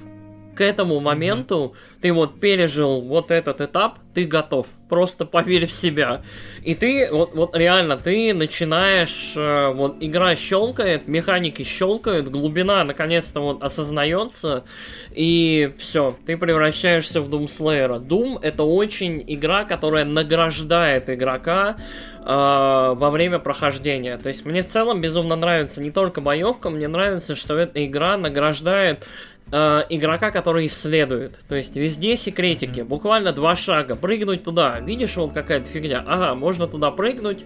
К 0.54 0.60
этому 0.60 1.00
моменту 1.00 1.74
ты 2.02 2.12
вот 2.12 2.40
пережил 2.40 3.00
вот 3.00 3.30
этот 3.30 3.60
этап, 3.60 3.98
ты 4.12 4.26
готов. 4.26 4.66
Просто 4.88 5.24
поверь 5.24 5.66
в 5.66 5.72
себя. 5.72 6.22
И 6.62 6.74
ты, 6.74 7.08
вот, 7.10 7.34
вот 7.34 7.56
реально, 7.56 7.96
ты 7.96 8.34
начинаешь, 8.34 9.34
э, 9.36 9.72
вот 9.72 9.96
игра 10.00 10.36
щелкает, 10.36 11.08
механики 11.08 11.62
щелкают, 11.62 12.28
глубина 12.28 12.84
наконец-то 12.84 13.40
вот 13.40 13.62
осознается, 13.62 14.64
и 15.12 15.72
все, 15.78 16.14
ты 16.26 16.36
превращаешься 16.36 17.22
в 17.22 17.32
Doom 17.32 17.46
Slayer. 17.46 18.06
Doom 18.06 18.38
это 18.42 18.64
очень 18.64 19.24
игра, 19.26 19.64
которая 19.64 20.04
награждает 20.04 21.08
игрока 21.08 21.76
э, 22.18 22.24
во 22.26 23.10
время 23.10 23.38
прохождения. 23.38 24.18
То 24.18 24.28
есть 24.28 24.44
мне 24.44 24.62
в 24.62 24.68
целом 24.68 25.00
безумно 25.00 25.36
нравится 25.36 25.80
не 25.80 25.90
только 25.90 26.20
боевка, 26.20 26.68
мне 26.68 26.88
нравится, 26.88 27.34
что 27.34 27.56
эта 27.56 27.86
игра 27.86 28.18
награждает 28.18 29.06
э, 29.52 29.82
игрока, 29.90 30.30
который 30.30 30.66
исследует. 30.66 31.38
То 31.48 31.54
есть 31.54 31.76
везде 31.76 32.16
секретики, 32.16 32.80
буквально 32.80 33.32
два 33.32 33.54
шага, 33.54 33.94
прыгнуть 33.94 34.42
туда. 34.42 34.80
Видишь, 34.80 35.16
вот 35.16 35.32
какая-то 35.32 35.66
фигня. 35.66 36.04
Ага, 36.06 36.34
можно 36.34 36.66
туда 36.66 36.90
прыгнуть, 36.90 37.44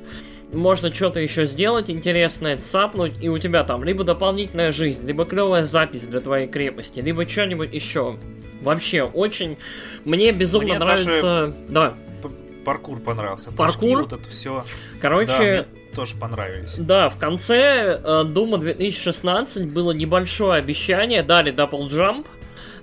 можно 0.53 0.93
что-то 0.95 1.21
еще 1.21 1.45
сделать 1.45 1.91
интересное, 1.91 2.57
цапнуть, 2.57 3.23
и 3.23 3.29
у 3.29 3.39
тебя 3.39 3.65
там 3.65 3.85
либо 3.85 4.05
дополнительная 4.05 4.73
жизнь, 4.73 5.05
либо 5.05 5.25
клевая 5.25 5.65
запись 5.65 6.05
для 6.05 6.21
твоей 6.21 6.47
крепости, 6.49 7.01
либо 7.01 7.29
что-нибудь 7.29 7.75
еще. 7.75 8.19
Вообще, 8.63 9.03
очень... 9.03 9.59
Мне 10.05 10.33
безумно 10.33 10.69
Мне 10.69 10.79
даже 10.79 11.05
нравится... 11.05 11.55
Да. 11.69 11.95
П- 12.23 12.31
Паркур 12.65 13.01
понравился. 13.01 13.53
Паркур? 13.53 13.81
Прыжки, 13.81 13.97
вот 13.97 14.13
это 14.13 14.31
все. 14.31 14.65
Короче, 15.01 15.67
тоже 15.97 16.17
понравились. 16.17 16.77
Да, 16.79 17.09
в 17.11 17.17
конце 17.17 18.01
э, 18.03 18.25
Дума 18.25 18.59
2016 18.59 19.67
было 19.67 19.93
небольшое 19.93 20.59
обещание, 20.59 21.23
дали 21.23 21.53
Double 21.53 21.89
Jump 21.89 22.27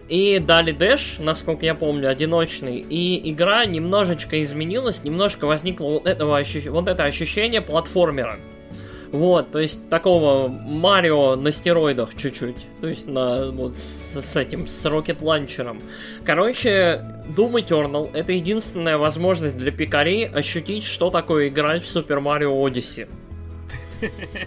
и 0.10 0.40
дали 0.40 0.76
Dash, 0.76 1.24
насколько 1.24 1.66
я 1.66 1.76
помню, 1.76 2.10
одиночный, 2.10 2.80
и 2.80 3.32
игра 3.32 3.66
немножечко 3.66 4.42
изменилась, 4.44 5.04
немножко 5.04 5.46
возникло 5.46 5.86
вот, 5.86 6.08
этого 6.08 6.38
ощущ... 6.38 6.66
вот 6.66 6.88
это 6.88 7.04
ощущение 7.06 7.62
платформера. 7.62 8.40
Вот, 9.14 9.52
то 9.52 9.60
есть 9.60 9.90
такого 9.90 10.48
Марио 10.48 11.36
на 11.36 11.52
стероидах 11.52 12.16
чуть-чуть. 12.16 12.58
То 12.82 12.88
есть 12.88 13.06
на 13.06 13.52
вот 13.52 13.78
с, 13.78 14.20
с 14.20 14.36
этим, 14.36 14.66
с 14.66 14.84
Rocket 14.88 15.24
ланчером. 15.24 15.80
Короче, 16.26 17.00
Doom 17.30 17.64
Eternal 17.64 18.10
это 18.12 18.32
единственная 18.32 18.98
возможность 18.98 19.56
для 19.56 19.72
пикарей 19.72 20.26
ощутить, 20.26 20.84
что 20.84 21.12
такое 21.12 21.50
играть 21.50 21.84
в 21.84 21.96
Super 21.96 22.20
Mario 22.24 22.60
Odyssey. 22.60 23.08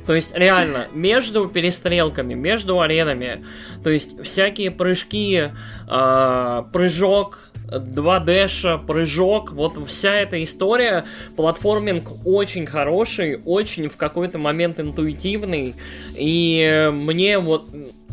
То 0.04 0.14
есть, 0.14 0.34
реально, 0.34 0.88
между 0.92 1.48
перестрелками, 1.48 2.34
между 2.34 2.80
аренами, 2.80 3.44
то 3.84 3.90
есть, 3.90 4.20
всякие 4.24 4.72
прыжки, 4.72 5.52
э, 5.88 6.62
прыжок, 6.72 7.38
2 7.70 8.20
дэша, 8.20 8.78
прыжок, 8.78 9.52
вот 9.52 9.74
вся 9.88 10.14
эта 10.14 10.42
история, 10.42 11.04
платформинг 11.36 12.26
очень 12.26 12.66
хороший, 12.66 13.40
очень 13.44 13.88
в 13.88 13.96
какой-то 13.96 14.38
момент 14.38 14.80
интуитивный, 14.80 15.74
и 16.14 16.90
мне 16.92 17.38
вот... 17.38 17.66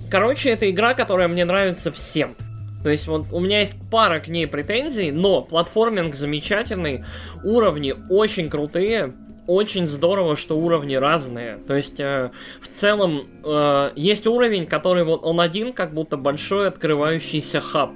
Короче, 0.09 0.51
это 0.51 0.69
игра, 0.69 0.93
которая 0.93 1.27
мне 1.27 1.43
нравится 1.43 1.91
всем. 1.91 2.35
То 2.83 2.89
есть 2.89 3.07
вот 3.07 3.25
у 3.31 3.39
меня 3.39 3.61
есть 3.61 3.73
пара 3.89 4.19
к 4.19 4.27
ней 4.27 4.45
претензий, 4.45 5.11
но 5.11 5.41
платформинг 5.41 6.13
замечательный, 6.13 7.03
уровни 7.43 7.95
очень 8.09 8.49
крутые, 8.49 9.13
очень 9.47 9.87
здорово, 9.87 10.35
что 10.35 10.57
уровни 10.57 10.95
разные. 10.95 11.57
То 11.67 11.75
есть, 11.75 11.99
э, 11.99 12.31
в 12.61 12.77
целом, 12.77 13.23
э, 13.43 13.91
есть 13.95 14.27
уровень, 14.27 14.65
который 14.65 15.03
вот 15.03 15.21
он 15.23 15.39
один, 15.39 15.73
как 15.73 15.93
будто 15.93 16.17
большой 16.17 16.67
открывающийся 16.67 17.59
хаб. 17.61 17.91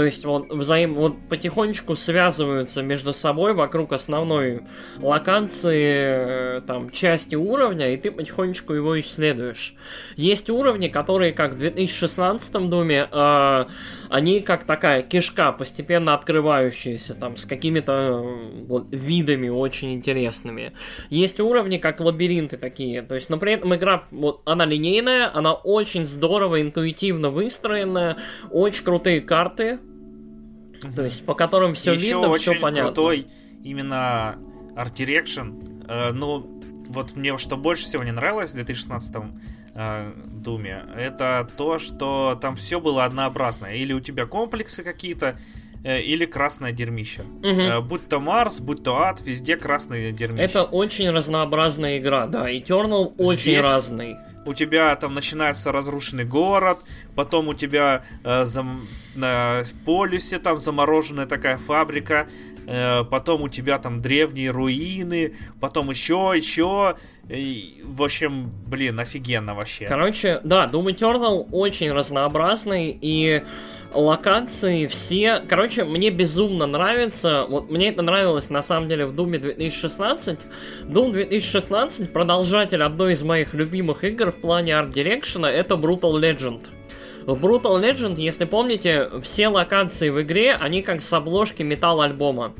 То 0.00 0.06
есть 0.06 0.24
вот, 0.24 0.50
взаим, 0.50 0.94
вот 0.94 1.28
потихонечку 1.28 1.94
связываются 1.94 2.82
между 2.82 3.12
собой 3.12 3.52
вокруг 3.52 3.92
основной 3.92 4.62
локации, 4.98 6.56
э, 6.56 6.60
там, 6.66 6.88
части 6.88 7.34
уровня, 7.34 7.92
и 7.92 7.98
ты 7.98 8.10
потихонечку 8.10 8.72
его 8.72 8.98
исследуешь. 8.98 9.74
Есть 10.16 10.48
уровни, 10.48 10.88
которые, 10.88 11.32
как 11.32 11.52
в 11.52 11.58
2016 11.58 12.70
Думе, 12.70 13.08
э, 13.12 13.64
они 14.08 14.40
как 14.40 14.64
такая 14.64 15.02
кишка, 15.02 15.52
постепенно 15.52 16.14
открывающаяся, 16.14 17.14
там, 17.14 17.36
с 17.36 17.44
какими-то 17.44 17.92
э, 17.92 18.64
вот, 18.68 18.86
видами 18.92 19.50
очень 19.50 19.92
интересными. 19.92 20.72
Есть 21.10 21.40
уровни, 21.40 21.76
как 21.76 22.00
лабиринты 22.00 22.56
такие, 22.56 23.02
то 23.02 23.16
есть, 23.16 23.28
но 23.28 23.36
при 23.36 23.52
этом 23.52 23.74
игра, 23.74 24.04
вот, 24.12 24.40
она 24.46 24.64
линейная, 24.64 25.30
она 25.34 25.52
очень 25.52 26.06
здорово, 26.06 26.62
интуитивно 26.62 27.28
выстроенная, 27.28 28.16
очень 28.50 28.82
крутые 28.82 29.20
карты, 29.20 29.78
то 30.94 31.04
есть, 31.04 31.24
по 31.26 31.34
которым 31.34 31.74
все 31.74 31.92
Еще 31.92 32.06
видно, 32.06 32.34
все 32.34 32.50
очень 32.52 32.60
понятно. 32.60 32.92
крутой 32.92 33.26
именно 33.64 34.36
art 34.76 34.94
direction. 34.94 35.50
Э, 35.88 36.12
ну, 36.12 36.46
вот 36.88 37.14
мне 37.16 37.36
что 37.38 37.56
больше 37.56 37.84
всего 37.84 38.02
не 38.02 38.12
нравилось 38.12 38.50
в 38.50 38.54
2016 38.54 39.16
э, 39.74 40.12
Doom 40.36 40.68
е, 40.68 40.84
это 40.96 41.48
то, 41.56 41.78
что 41.78 42.38
там 42.40 42.56
все 42.56 42.80
было 42.80 43.04
однообразно. 43.04 43.66
Или 43.66 43.92
у 43.92 44.00
тебя 44.00 44.26
комплексы 44.26 44.82
какие-то, 44.82 45.38
э, 45.84 46.00
или 46.00 46.24
красное 46.24 46.72
дерьмище. 46.72 47.24
Э, 47.42 47.80
будь 47.80 48.08
то 48.08 48.18
Марс, 48.18 48.60
будь 48.60 48.82
то 48.82 49.02
Ад, 49.02 49.20
везде 49.22 49.56
красное 49.56 50.10
дерьмище. 50.12 50.44
Это 50.44 50.64
очень 50.64 51.10
разнообразная 51.10 51.98
игра, 51.98 52.26
да. 52.26 52.50
Eternal 52.50 53.14
очень 53.18 53.40
Здесь- 53.52 53.64
разный. 53.64 54.16
У 54.46 54.54
тебя 54.54 54.94
там 54.96 55.14
начинается 55.14 55.72
разрушенный 55.72 56.24
город, 56.24 56.80
потом 57.14 57.48
у 57.48 57.54
тебя 57.54 58.02
э, 58.24 58.44
зам- 58.44 58.86
на 59.14 59.62
полюсе 59.84 60.38
там 60.38 60.58
замороженная 60.58 61.26
такая 61.26 61.58
фабрика, 61.58 62.28
э, 62.66 63.04
потом 63.04 63.42
у 63.42 63.48
тебя 63.48 63.78
там 63.78 64.00
древние 64.00 64.50
руины, 64.50 65.34
потом 65.60 65.90
еще, 65.90 66.32
еще. 66.34 66.96
И, 67.28 67.82
в 67.84 68.02
общем, 68.02 68.50
блин, 68.66 68.98
офигенно 68.98 69.54
вообще. 69.54 69.86
Короче, 69.86 70.40
да, 70.42 70.66
Doom 70.66 70.86
Eternal 70.86 71.46
очень 71.52 71.92
разнообразный 71.92 72.98
и 73.00 73.42
локации 73.94 74.86
все... 74.86 75.40
Короче, 75.48 75.84
мне 75.84 76.10
безумно 76.10 76.66
нравится... 76.66 77.46
Вот 77.48 77.70
мне 77.70 77.88
это 77.88 78.02
нравилось 78.02 78.50
на 78.50 78.62
самом 78.62 78.88
деле 78.88 79.06
в 79.06 79.14
Doom 79.14 79.38
2016. 79.38 80.38
Doom 80.84 81.12
2016 81.12 82.12
продолжатель 82.12 82.82
одной 82.82 83.14
из 83.14 83.22
моих 83.22 83.54
любимых 83.54 84.04
игр 84.04 84.30
в 84.30 84.36
плане 84.36 84.76
арт-дирекшена 84.76 85.50
это 85.50 85.74
Brutal 85.74 86.20
Legend. 86.20 86.62
В 87.26 87.34
Brutal 87.44 87.80
Legend, 87.80 88.20
если 88.20 88.44
помните, 88.44 89.10
все 89.22 89.48
локации 89.48 90.10
в 90.10 90.20
игре, 90.22 90.54
они 90.54 90.82
как 90.82 91.00
с 91.00 91.12
обложки 91.12 91.62
металл-альбома. 91.62 92.54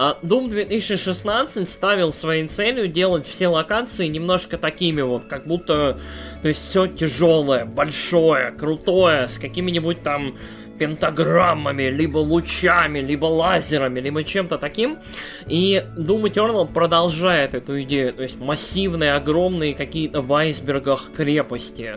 А 0.00 0.16
Doom 0.22 0.48
2016 0.48 1.68
ставил 1.68 2.12
своей 2.12 2.46
целью 2.46 2.86
делать 2.86 3.26
все 3.26 3.48
локации 3.48 4.06
немножко 4.06 4.56
такими 4.56 5.00
вот, 5.00 5.24
как 5.24 5.44
будто, 5.44 5.98
то 6.40 6.46
есть 6.46 6.62
все 6.62 6.86
тяжелое, 6.86 7.64
большое, 7.64 8.52
крутое, 8.52 9.26
с 9.26 9.38
какими-нибудь 9.38 10.04
там 10.04 10.36
пентаграммами, 10.78 11.84
либо 11.84 12.18
лучами, 12.18 13.00
либо 13.00 13.26
лазерами, 13.26 14.00
либо 14.00 14.24
чем-то 14.24 14.58
таким. 14.58 14.98
И 15.46 15.82
Doom 15.96 16.22
Eternal 16.24 16.72
продолжает 16.72 17.54
эту 17.54 17.82
идею. 17.82 18.14
То 18.14 18.22
есть 18.22 18.38
массивные, 18.38 19.14
огромные 19.14 19.74
какие-то 19.74 20.22
в 20.22 20.32
айсбергах 20.32 21.12
крепости. 21.12 21.94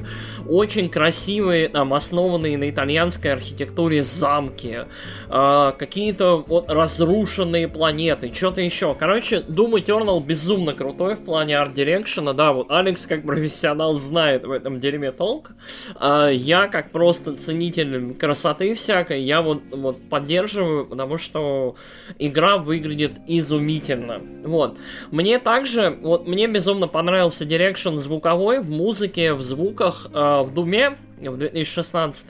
Очень 0.48 0.90
красивые, 0.90 1.70
там, 1.70 1.94
основанные 1.94 2.58
на 2.58 2.70
итальянской 2.70 3.34
архитектуре 3.34 4.04
замки. 4.04 4.86
а, 5.30 5.72
какие-то 5.72 6.44
вот 6.48 6.70
разрушенные 6.70 7.68
планеты. 7.68 8.34
Что-то 8.34 8.62
еще. 8.62 8.96
Короче, 8.96 9.38
Doom 9.48 9.74
Eternal 9.74 10.24
безумно 10.24 10.74
крутой 10.74 11.16
в 11.16 11.24
плане 11.24 11.58
арт-дирекшена. 11.58 12.34
Да, 12.34 12.54
вот 12.54 12.72
Алекс 12.72 13.06
как 13.06 13.24
профессионал 13.24 13.94
знает 13.94 14.46
в 14.46 14.52
этом 14.52 14.80
дерьме 14.80 15.12
толк. 15.12 15.52
А, 15.96 16.30
я 16.30 16.68
как 16.68 16.92
просто 16.92 17.36
ценитель 17.36 18.14
красоты 18.16 18.71
хуйни 18.72 18.76
всякой 18.76 19.22
я 19.22 19.42
вот, 19.42 19.62
вот 19.72 19.98
поддерживаю, 20.10 20.86
потому 20.86 21.18
что 21.18 21.76
игра 22.20 22.58
выглядит 22.58 23.14
изумительно. 23.28 24.22
Вот. 24.44 24.78
Мне 25.12 25.40
также, 25.40 25.98
вот 26.02 26.28
мне 26.28 26.48
безумно 26.48 26.88
понравился 26.88 27.46
direction 27.46 27.96
звуковой 27.98 28.60
в 28.60 28.70
музыке, 28.70 29.34
в 29.34 29.42
звуках, 29.42 30.08
э, 30.14 30.42
в 30.44 30.54
Doom 30.54 30.89
е 30.89 30.98
в 31.20 31.38
2016 31.38 32.28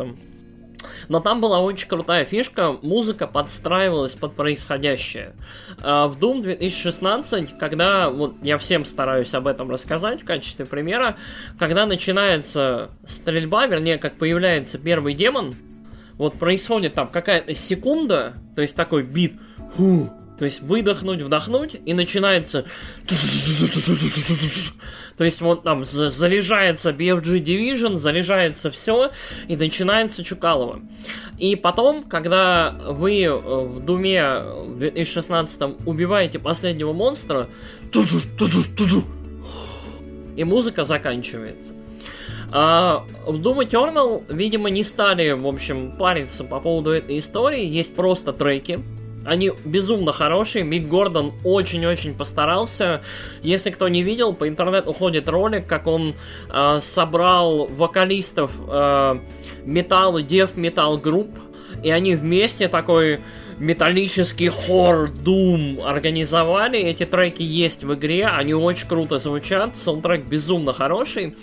но 1.10 1.20
там 1.20 1.42
была 1.42 1.62
очень 1.62 1.88
крутая 1.88 2.26
фишка, 2.26 2.76
музыка 2.82 3.28
подстраивалась 3.28 4.14
под 4.14 4.34
происходящее. 4.34 5.36
А, 5.80 6.08
в 6.08 6.18
Doom 6.18 6.42
2016, 6.42 7.58
когда, 7.60 8.10
вот 8.10 8.34
я 8.42 8.58
всем 8.58 8.84
стараюсь 8.86 9.34
об 9.36 9.46
этом 9.46 9.70
рассказать 9.70 10.24
в 10.24 10.26
качестве 10.26 10.66
примера, 10.66 11.18
когда 11.60 11.86
начинается 11.86 12.90
стрельба, 13.06 13.68
вернее, 13.68 14.00
как 14.00 14.16
появляется 14.16 14.80
первый 14.80 15.14
демон, 15.14 15.54
вот 16.22 16.38
происходит 16.38 16.94
там 16.94 17.08
какая-то 17.08 17.56
секунда, 17.56 18.36
то 18.56 18.62
есть 18.62 18.76
такой 18.76 19.02
бит, 19.02 19.34
фу, 19.76 20.08
то 20.38 20.46
есть 20.46 20.62
выдохнуть, 20.62 21.20
вдохнуть, 21.20 21.78
и 21.84 21.96
начинается... 21.96 22.66
То 25.18 25.24
есть 25.24 25.42
вот 25.42 25.64
там 25.64 25.84
заряжается 25.84 26.92
BFG 26.92 27.44
Division, 27.44 27.98
заряжается 27.98 28.70
все, 28.70 29.10
и 29.48 29.56
начинается 29.56 30.24
Чукалова. 30.24 30.82
И 31.40 31.56
потом, 31.56 32.04
когда 32.04 32.80
вы 32.88 33.24
э, 33.24 33.34
в 33.34 33.80
Думе 33.80 34.24
в 34.68 34.78
2016 34.78 35.88
убиваете 35.88 36.38
последнего 36.38 36.94
монстра, 36.94 37.50
и 40.36 40.44
музыка 40.44 40.86
заканчивается. 40.86 41.74
А 42.52 43.06
в 43.26 43.36
Doom 43.36 44.24
видимо, 44.30 44.70
не 44.70 44.84
стали, 44.84 45.32
в 45.32 45.48
общем, 45.48 45.94
париться 45.98 46.44
по 46.44 46.60
поводу 46.60 46.92
этой 46.92 47.18
истории. 47.18 47.66
Есть 47.66 47.96
просто 47.96 48.34
треки, 48.34 48.80
они 49.26 49.52
безумно 49.66 50.12
хорошие. 50.14 50.64
Мик 50.64 50.88
Гордон 50.88 51.34
очень-очень 51.44 52.16
постарался. 52.16 53.02
Если 53.44 53.70
кто 53.70 53.88
не 53.88 54.04
видел, 54.04 54.34
по 54.34 54.48
интернету 54.48 54.94
ходит 54.94 55.30
ролик, 55.30 55.68
как 55.68 55.88
он 55.88 56.16
э, 56.50 56.80
собрал 56.82 57.68
вокалистов 57.68 58.52
э, 58.68 59.20
металл 59.64 60.18
и 60.18 60.24
дев 60.24 60.56
металл 60.56 60.98
групп, 60.98 61.30
и 61.84 61.92
они 61.92 62.16
вместе 62.16 62.68
такой 62.68 63.20
металлический 63.62 64.50
хор 64.50 65.12
Doom 65.12 65.84
организовали. 65.84 66.80
Эти 66.80 67.06
треки 67.06 67.44
есть 67.44 67.84
в 67.84 67.94
игре, 67.94 68.26
они 68.26 68.56
очень 68.56 68.88
круто 68.88 69.20
звучат, 69.20 69.78
саундтрек 69.78 70.26
безумно 70.26 70.74
хороший. 70.74 71.36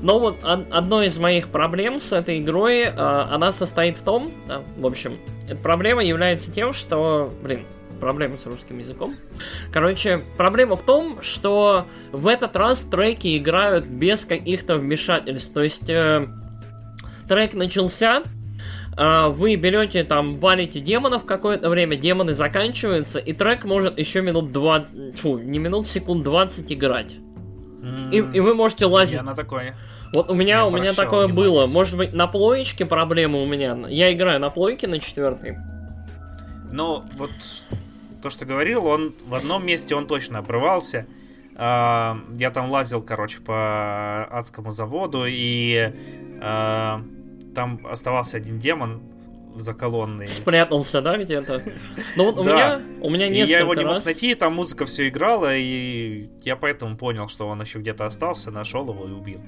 Но 0.00 0.20
вот 0.20 0.36
одно 0.44 1.02
из 1.02 1.18
моих 1.18 1.48
проблем 1.48 1.98
с 1.98 2.12
этой 2.12 2.38
игрой, 2.38 2.82
э, 2.82 2.90
она 2.92 3.50
состоит 3.50 3.96
в 3.96 4.02
том, 4.02 4.32
э, 4.48 4.62
в 4.78 4.86
общем, 4.86 5.18
эта 5.48 5.56
проблема 5.56 6.04
является 6.04 6.52
тем, 6.52 6.72
что, 6.72 7.32
блин, 7.42 7.66
проблема 7.98 8.38
с 8.38 8.46
русским 8.46 8.78
языком. 8.78 9.16
Короче, 9.72 10.20
проблема 10.36 10.76
в 10.76 10.82
том, 10.84 11.22
что 11.22 11.86
в 12.12 12.28
этот 12.28 12.54
раз 12.54 12.82
треки 12.82 13.36
играют 13.36 13.86
без 13.86 14.24
каких-то 14.24 14.76
вмешательств. 14.76 15.52
То 15.52 15.62
есть 15.62 15.90
э, 15.90 16.28
трек 17.28 17.54
начался, 17.54 18.22
вы 18.96 19.56
берете 19.56 20.04
там, 20.04 20.38
валите 20.38 20.80
демонов 20.80 21.24
какое-то 21.24 21.68
время, 21.68 21.96
демоны 21.96 22.34
заканчиваются, 22.34 23.18
и 23.18 23.32
трек 23.32 23.64
может 23.64 23.98
еще 23.98 24.22
минут 24.22 24.52
20, 24.52 25.18
фу, 25.18 25.38
не 25.38 25.58
минут, 25.58 25.88
секунд 25.88 26.22
20 26.22 26.72
играть. 26.72 27.16
И, 28.12 28.16
и 28.16 28.40
вы 28.40 28.54
можете 28.54 28.86
лазить. 28.86 29.16
Я 29.16 29.22
на 29.22 29.34
такое. 29.34 29.76
Вот 30.12 30.30
у 30.30 30.34
меня, 30.34 30.64
у 30.64 30.70
меня 30.70 30.92
такое 30.92 31.28
было. 31.28 31.66
Может 31.66 31.96
быть, 31.96 32.12
на 32.12 32.26
плоечке 32.26 32.86
проблемы 32.86 33.42
у 33.42 33.46
меня. 33.46 33.76
Я 33.88 34.12
играю 34.12 34.40
на 34.40 34.48
плойке 34.48 34.86
на 34.86 35.00
четвертой. 35.00 35.56
Ну, 36.72 37.02
вот 37.16 37.30
то, 38.22 38.30
что 38.30 38.46
говорил, 38.46 38.86
он 38.86 39.14
в 39.26 39.34
одном 39.34 39.66
месте 39.66 39.94
он 39.94 40.06
точно 40.06 40.38
обрывался. 40.38 41.06
А, 41.56 42.18
я 42.36 42.50
там 42.50 42.70
лазил, 42.70 43.02
короче, 43.02 43.40
по 43.40 44.24
адскому 44.24 44.70
заводу, 44.70 45.24
и 45.26 45.92
а, 46.40 47.00
там 47.54 47.86
оставался 47.86 48.36
один 48.36 48.58
демон, 48.58 49.02
заколонный. 49.56 50.26
Спрятался, 50.26 51.00
да, 51.00 51.16
где-то? 51.16 51.62
Ну 52.16 52.24
вот 52.30 52.38
у 52.38 52.44
меня, 52.44 52.80
у 53.00 53.10
меня 53.10 53.28
несколько 53.28 53.52
Я 53.52 53.58
его 53.60 53.74
не 53.74 53.84
мог 53.84 54.04
найти, 54.04 54.34
там 54.34 54.54
музыка 54.54 54.84
все 54.84 55.08
играла, 55.08 55.56
и 55.56 56.28
я 56.42 56.56
поэтому 56.56 56.96
понял, 56.96 57.28
что 57.28 57.48
он 57.48 57.60
еще 57.60 57.78
где-то 57.78 58.06
остался, 58.06 58.50
нашел 58.50 58.88
его 58.88 59.06
и 59.06 59.12
убил. 59.12 59.40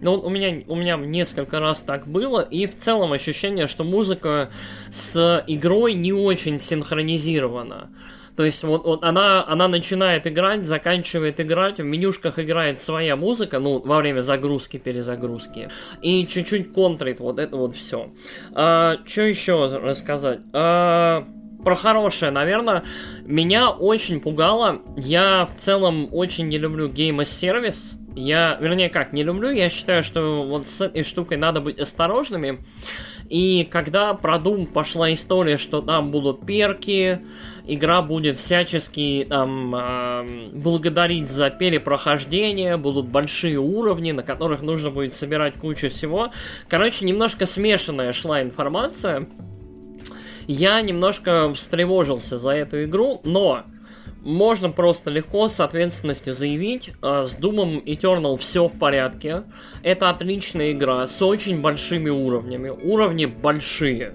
Ну 0.00 0.14
у 0.14 0.30
меня, 0.30 0.62
у 0.66 0.76
меня 0.76 0.96
несколько 0.96 1.60
раз 1.60 1.80
так 1.80 2.06
было, 2.06 2.40
и 2.40 2.66
в 2.66 2.76
целом 2.76 3.12
ощущение, 3.12 3.66
что 3.66 3.84
музыка 3.84 4.50
с 4.90 5.44
игрой 5.46 5.94
не 5.94 6.12
очень 6.12 6.58
синхронизирована. 6.58 7.90
То 8.36 8.44
есть 8.44 8.62
вот, 8.62 8.84
вот 8.84 9.04
она, 9.04 9.44
она 9.46 9.68
начинает 9.68 10.26
играть, 10.26 10.64
заканчивает 10.64 11.40
играть, 11.40 11.78
в 11.78 11.84
менюшках 11.84 12.38
играет 12.38 12.80
своя 12.80 13.16
музыка, 13.16 13.58
ну, 13.58 13.80
во 13.80 13.98
время 13.98 14.22
загрузки, 14.22 14.78
перезагрузки, 14.78 15.68
и 16.00 16.26
чуть-чуть 16.26 16.72
контрит 16.72 17.20
вот 17.20 17.38
это 17.38 17.56
вот 17.56 17.76
все. 17.76 18.12
А, 18.52 18.98
что 19.04 19.22
еще 19.22 19.66
рассказать? 19.76 20.40
А, 20.52 21.26
про 21.62 21.76
хорошее, 21.76 22.32
наверное, 22.32 22.82
меня 23.24 23.70
очень 23.70 24.20
пугало. 24.20 24.80
Я 24.96 25.46
в 25.46 25.58
целом 25.58 26.08
очень 26.12 26.48
не 26.48 26.58
люблю 26.58 26.88
Service. 26.88 27.96
Я, 28.14 28.58
вернее, 28.60 28.90
как, 28.90 29.12
не 29.12 29.22
люблю, 29.22 29.50
я 29.50 29.70
считаю, 29.70 30.02
что 30.02 30.42
вот 30.42 30.68
с 30.68 30.80
этой 30.80 31.02
штукой 31.02 31.38
надо 31.38 31.60
быть 31.60 31.78
осторожными. 31.78 32.58
И 33.32 33.64
когда 33.64 34.12
про 34.12 34.36
Doom 34.36 34.66
пошла 34.66 35.10
история, 35.14 35.56
что 35.56 35.80
там 35.80 36.10
будут 36.10 36.44
перки, 36.44 37.22
игра 37.66 38.02
будет 38.02 38.38
всячески 38.38 39.26
там 39.26 39.74
э, 39.74 40.50
благодарить 40.52 41.30
за 41.30 41.48
перепрохождение, 41.48 42.76
будут 42.76 43.06
большие 43.06 43.56
уровни, 43.56 44.12
на 44.12 44.22
которых 44.22 44.60
нужно 44.60 44.90
будет 44.90 45.14
собирать 45.14 45.54
кучу 45.54 45.88
всего. 45.88 46.30
Короче, 46.68 47.06
немножко 47.06 47.46
смешанная 47.46 48.12
шла 48.12 48.42
информация. 48.42 49.26
Я 50.46 50.82
немножко 50.82 51.54
встревожился 51.54 52.36
за 52.36 52.50
эту 52.50 52.84
игру, 52.84 53.22
но 53.24 53.64
можно 54.24 54.70
просто 54.70 55.10
легко 55.10 55.48
с 55.48 55.58
ответственностью 55.60 56.34
заявить, 56.34 56.92
э, 57.02 57.24
с 57.24 57.36
Doom 57.36 57.84
Eternal 57.84 58.36
все 58.38 58.68
в 58.68 58.78
порядке. 58.78 59.42
Это 59.82 60.10
отличная 60.10 60.72
игра 60.72 61.06
с 61.06 61.20
очень 61.22 61.60
большими 61.60 62.10
уровнями. 62.10 62.70
Уровни 62.70 63.26
большие. 63.26 64.14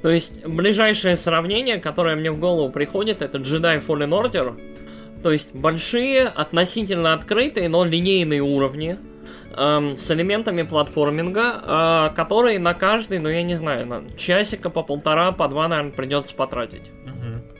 То 0.00 0.08
есть, 0.08 0.44
ближайшее 0.44 1.16
сравнение, 1.16 1.78
которое 1.78 2.16
мне 2.16 2.32
в 2.32 2.38
голову 2.38 2.72
приходит, 2.72 3.22
это 3.22 3.38
Jedi 3.38 3.84
Fallen 3.86 4.10
Order. 4.10 4.58
То 5.22 5.30
есть, 5.30 5.54
большие, 5.54 6.24
относительно 6.24 7.12
открытые, 7.12 7.68
но 7.68 7.84
линейные 7.84 8.40
уровни 8.40 8.96
эм, 9.56 9.96
с 9.96 10.10
элементами 10.10 10.62
платформинга, 10.62 12.10
э, 12.10 12.16
которые 12.16 12.58
на 12.58 12.74
каждый, 12.74 13.18
ну 13.18 13.28
я 13.28 13.42
не 13.42 13.54
знаю, 13.54 13.86
на 13.86 14.02
часика 14.16 14.70
по 14.70 14.82
полтора, 14.82 15.30
по 15.30 15.46
два, 15.46 15.68
наверное, 15.68 15.92
придется 15.92 16.34
потратить. 16.34 16.90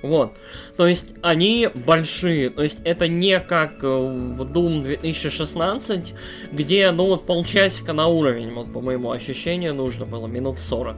Вот. 0.03 0.33
То 0.77 0.87
есть 0.87 1.15
они 1.23 1.69
большие. 1.87 2.51
То 2.51 2.63
есть 2.63 2.79
это 2.85 3.09
не 3.09 3.39
как 3.41 3.85
э, 3.85 3.87
в 3.87 4.43
Doom 4.43 4.83
2016, 4.83 6.15
где, 6.53 6.91
ну 6.91 7.07
вот 7.07 7.27
полчасика 7.27 7.93
на 7.93 8.09
уровень, 8.09 8.53
вот 8.53 8.73
по 8.73 8.81
моему 8.81 9.11
ощущению, 9.11 9.75
нужно 9.75 10.07
было, 10.07 10.27
минут 10.27 10.59
40. 10.59 10.97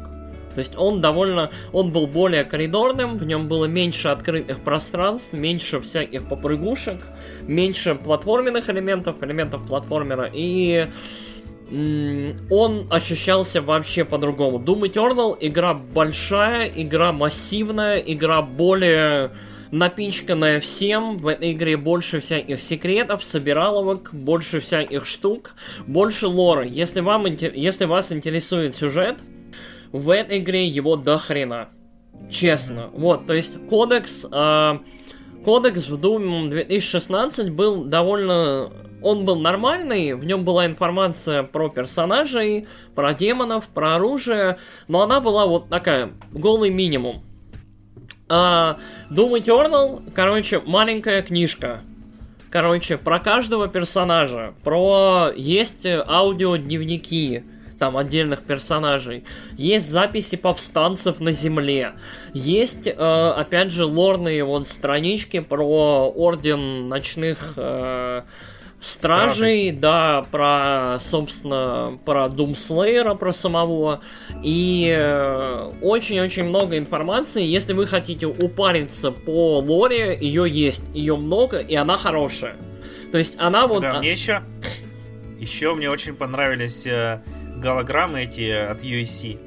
То 0.55 0.61
есть 0.61 0.75
он 0.77 1.01
довольно, 1.01 1.51
он 1.73 1.91
был 1.91 2.07
более 2.07 2.45
коридорным, 2.45 3.19
в 3.19 3.25
нем 3.25 3.49
было 3.49 3.65
меньше 3.65 4.09
открытых 4.09 4.61
пространств, 4.61 5.33
меньше 5.33 5.81
всяких 5.81 6.29
попрыгушек, 6.29 7.01
меньше 7.43 7.97
платформенных 7.97 8.71
элементов, 8.71 9.23
элементов 9.23 9.67
платформера, 9.67 10.31
и 10.33 10.87
он 11.71 12.87
ощущался 12.91 13.63
вообще 13.63 14.05
по-другому. 14.05 14.59
Doom 14.59 14.83
Eternal 14.83 15.37
игра 15.41 15.75
большая, 15.75 16.67
игра 16.67 17.13
массивная, 17.13 17.99
игра 17.99 18.43
более 18.43 19.31
напичканная 19.71 20.61
всем. 20.61 21.19
В 21.19 21.27
этой 21.27 21.53
игре 21.53 21.77
больше 21.77 22.21
всяких 22.21 22.61
секретов, 22.61 23.25
собираловок, 23.25 24.11
больше 24.13 24.61
всяких 24.61 25.07
штук, 25.07 25.55
больше 25.87 26.29
лора. 26.29 26.65
Если, 26.65 27.01
вам, 27.01 27.27
если 27.27 27.87
вас 27.87 28.13
интересует 28.13 28.77
сюжет, 28.77 29.17
в 29.91 30.11
этой 30.11 30.39
игре 30.39 30.67
его 30.67 30.97
до 30.97 31.19
хрена. 31.19 31.71
Честно. 32.31 32.91
Вот, 32.93 33.27
то 33.27 33.33
есть 33.33 33.57
кодекс... 33.69 34.27
Э, 34.31 34.79
кодекс 35.45 35.89
в 35.89 35.95
Doom 35.95 36.49
2016 36.49 37.51
был 37.51 37.85
довольно... 37.85 38.71
Он 39.03 39.27
был 39.27 39.37
нормальный, 39.37 40.15
в 40.15 40.25
нем 40.25 40.45
была 40.45 40.65
информация 40.65 41.43
про 41.43 41.69
персонажей, 41.69 42.67
про 42.95 43.13
демонов, 43.13 43.69
про 43.69 43.97
оружие, 43.97 44.57
но 44.89 45.03
она 45.03 45.21
была 45.21 45.45
вот 45.45 45.69
такая, 45.69 46.13
голый 46.33 46.71
минимум. 46.71 47.23
А, 48.31 48.79
Doom 49.11 49.39
Eternal, 49.39 50.11
короче, 50.15 50.63
маленькая 50.65 51.21
книжка. 51.21 51.81
Короче, 52.51 52.97
про 52.97 53.19
каждого 53.19 53.69
персонажа, 53.69 54.55
про 54.65 55.31
есть 55.37 55.85
аудиодневники, 55.85 57.45
там 57.79 57.97
отдельных 57.97 58.43
персонажей. 58.43 59.25
Есть 59.57 59.91
записи 59.91 60.37
повстанцев 60.37 61.21
на 61.21 61.33
земле. 61.33 61.95
Есть, 62.33 62.87
э, 62.87 62.93
опять 62.93 63.73
же, 63.73 63.85
лорные 63.85 64.45
вот 64.45 64.67
странички 64.69 65.41
про 65.41 66.11
орден 66.11 66.89
ночных 66.89 67.55
э, 67.57 68.23
Стражей, 68.85 69.71
Стражей, 69.71 69.71
да, 69.71 70.27
про, 70.31 70.99
собственно, 71.01 71.99
про 72.05 72.29
Думслейера, 72.29 73.15
про 73.15 73.33
самого. 73.33 74.03
И 74.43 74.95
э, 74.95 75.73
очень-очень 75.81 76.45
много 76.45 76.77
информации. 76.77 77.43
Если 77.43 77.73
вы 77.73 77.87
хотите 77.87 78.27
упариться 78.27 79.11
по 79.11 79.59
лоре, 79.61 80.19
ее 80.21 80.45
есть. 80.49 80.83
Ее 80.93 81.17
много, 81.17 81.59
и 81.59 81.75
она 81.75 81.97
хорошая. 81.97 82.57
То 83.11 83.19
есть 83.19 83.37
она 83.39 83.67
вот... 83.67 83.83
Да, 83.83 83.99
мне 83.99 84.13
еще... 84.13 84.43
Еще 85.39 85.75
мне 85.75 85.91
очень 85.91 86.15
понравились 86.15 86.87
э, 86.87 87.23
голограммы 87.57 88.23
эти 88.25 88.51
от 88.51 88.83
USC. 88.83 89.39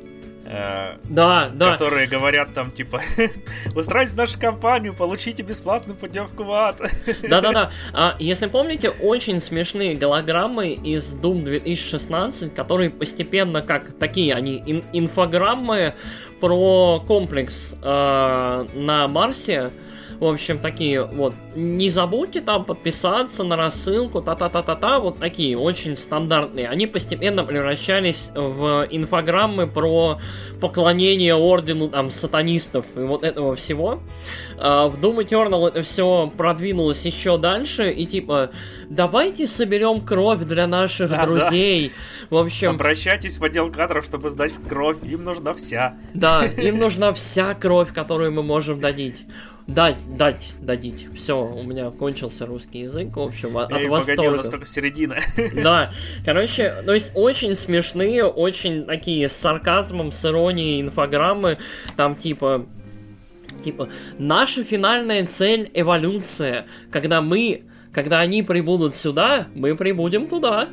Э, 0.50 0.96
да, 1.04 1.50
да. 1.54 1.74
Которые 1.74 2.08
говорят 2.08 2.54
там, 2.54 2.72
типа, 2.72 3.02
устраивайте 3.76 4.16
нашу 4.16 4.40
компанию, 4.40 4.94
получите 4.94 5.44
бесплатную 5.44 5.98
путевку 5.98 6.46
в 6.46 6.52
ад. 6.52 6.82
Да-да-да. 7.30 7.72
А, 7.94 8.16
если 8.18 8.48
помните, 8.48 8.90
очень 8.90 9.42
смешные 9.42 9.96
голограммы 9.96 10.70
из 10.72 11.14
Doom 11.14 11.44
2016, 11.44 12.56
которые 12.56 12.92
постепенно, 12.92 13.62
как 13.62 13.98
такие, 13.98 14.34
они 14.34 14.64
ин- 14.66 14.86
инфограммы 14.94 15.96
про 16.40 17.04
комплекс 17.06 17.76
э, 17.82 18.66
на 18.74 19.08
Марсе, 19.10 19.72
в 20.20 20.26
общем, 20.26 20.60
такие 20.60 21.04
вот. 21.04 21.34
Не 21.56 21.90
забудьте 21.90 22.42
там 22.42 22.66
подписаться 22.66 23.44
на 23.44 23.56
рассылку, 23.56 24.22
та-та-та-та-та, 24.22 25.00
вот 25.00 25.20
такие, 25.20 25.58
очень 25.58 25.96
стандартные. 25.96 26.70
Они 26.70 26.88
постепенно 26.88 27.44
превращались 27.44 28.32
в 28.34 28.88
инфограммы 28.90 29.68
про 29.68 30.20
поклонение 30.60 31.36
ордену 31.36 31.90
там 31.90 32.12
сатанистов 32.12 32.86
и 32.96 33.00
вот 33.00 33.24
этого 33.24 33.56
всего. 33.56 34.02
А 34.58 34.88
в 34.88 35.00
Doom 35.00 35.26
Eternal 35.26 35.68
это 35.68 35.84
все 35.84 36.32
продвинулось 36.36 37.06
еще 37.06 37.38
дальше, 37.38 37.92
и 37.92 38.06
типа, 38.06 38.52
давайте 38.90 39.48
соберем 39.48 40.02
кровь 40.02 40.40
для 40.40 40.68
наших 40.68 41.12
а, 41.12 41.26
друзей. 41.26 41.90
Да. 42.30 42.38
В 42.38 42.40
общем... 42.40 42.72
Обращайтесь 42.72 43.38
в 43.38 43.44
отдел 43.44 43.72
кадров, 43.72 44.06
чтобы 44.06 44.30
сдать 44.30 44.54
кровь, 44.68 44.98
им 45.04 45.24
нужна 45.24 45.54
вся. 45.54 45.96
Да, 46.14 46.44
им 46.46 46.80
нужна 46.80 47.14
вся 47.14 47.54
кровь, 47.54 47.94
которую 47.94 48.32
мы 48.32 48.44
можем 48.44 48.80
дадить 48.80 49.26
дать, 49.68 49.98
дать, 50.18 50.54
дадить. 50.60 51.08
Все, 51.16 51.44
у 51.44 51.64
меня 51.64 51.92
кончился 51.92 52.46
русский 52.46 52.80
язык, 52.80 53.16
в 53.16 53.20
общем, 53.20 53.58
от 53.58 53.72
Эй, 53.72 53.88
восторга. 53.88 54.22
Погоди, 54.22 54.34
у 54.34 54.38
нас 54.38 54.50
только 54.50 54.66
середина. 54.66 55.18
Да, 55.54 55.94
короче, 56.26 56.74
то 56.86 56.94
есть 56.94 57.12
очень 57.14 57.56
смешные, 57.56 58.26
очень 58.26 58.86
такие 58.86 59.28
с 59.28 59.34
сарказмом, 59.34 60.12
с 60.12 60.26
иронией 60.26 60.82
инфограммы, 60.82 61.58
там 61.96 62.16
типа 62.16 62.66
типа 63.64 63.90
наша 64.18 64.64
финальная 64.64 65.26
цель 65.26 65.70
эволюция, 65.74 66.68
когда 66.92 67.22
мы, 67.22 67.64
когда 67.92 68.20
они 68.20 68.44
прибудут 68.44 68.96
сюда, 68.96 69.48
мы 69.54 69.76
прибудем 69.76 70.28
туда 70.28 70.70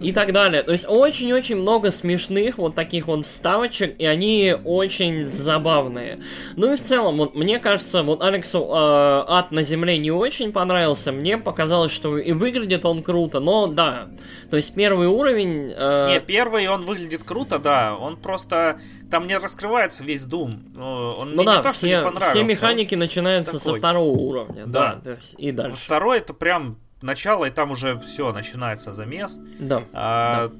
и 0.00 0.12
так 0.12 0.32
далее. 0.32 0.62
То 0.62 0.72
есть 0.72 0.84
очень-очень 0.88 1.56
много 1.56 1.90
смешных 1.90 2.58
вот 2.58 2.74
таких 2.74 3.08
вот 3.08 3.26
вставочек, 3.26 3.98
и 3.98 4.06
они 4.06 4.54
очень 4.64 5.24
забавные. 5.24 6.20
Ну 6.56 6.72
и 6.72 6.76
в 6.76 6.82
целом, 6.82 7.16
вот 7.16 7.34
мне 7.34 7.58
кажется, 7.58 8.02
вот 8.02 8.22
Алексу 8.22 8.60
э, 8.60 8.64
Ад 8.70 9.50
на 9.50 9.62
Земле 9.62 9.98
не 9.98 10.10
очень 10.10 10.52
понравился. 10.52 11.10
Мне 11.10 11.36
показалось, 11.38 11.92
что 11.92 12.16
и 12.18 12.32
выглядит 12.32 12.84
он 12.84 13.02
круто, 13.02 13.40
но 13.40 13.66
да. 13.66 14.08
То 14.50 14.56
есть 14.56 14.74
первый 14.74 15.08
уровень... 15.08 15.72
Э... 15.76 16.08
Не, 16.12 16.20
первый 16.20 16.68
он 16.68 16.82
выглядит 16.82 17.24
круто, 17.24 17.58
да. 17.58 17.96
Он 17.96 18.16
просто... 18.16 18.80
Там 19.10 19.26
не 19.26 19.36
раскрывается 19.36 20.04
весь 20.04 20.24
Doom. 20.24 20.78
Он 20.78 21.34
ну 21.34 21.44
да, 21.44 21.62
то, 21.62 21.70
все, 21.70 22.04
все 22.20 22.42
механики 22.44 22.94
начинаются 22.94 23.58
такой. 23.58 23.74
со 23.74 23.78
второго 23.78 24.10
уровня. 24.10 24.66
Да. 24.66 25.00
да 25.02 25.16
и 25.38 25.50
дальше. 25.50 25.78
Второй 25.78 26.18
это 26.18 26.34
прям 26.34 26.78
начало, 27.02 27.46
и 27.46 27.50
там 27.50 27.70
уже 27.70 27.98
все, 27.98 28.32
начинается 28.32 28.92
замес. 28.92 29.38
Да. 29.58 29.84
А, 29.92 30.48
да. 30.48 30.54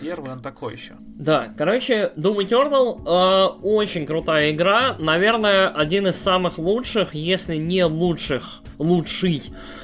Первый 0.00 0.32
он 0.32 0.40
такой 0.40 0.74
еще. 0.74 0.94
Да, 1.00 1.54
короче, 1.56 2.12
Doom 2.16 2.46
Eternal 2.46 3.02
э, 3.06 3.58
очень 3.62 4.06
крутая 4.06 4.50
игра. 4.50 4.96
Наверное, 4.98 5.68
один 5.68 6.06
из 6.06 6.16
самых 6.16 6.58
лучших, 6.58 7.14
если 7.14 7.56
не 7.56 7.84
лучших, 7.84 8.62
лучший 8.78 9.42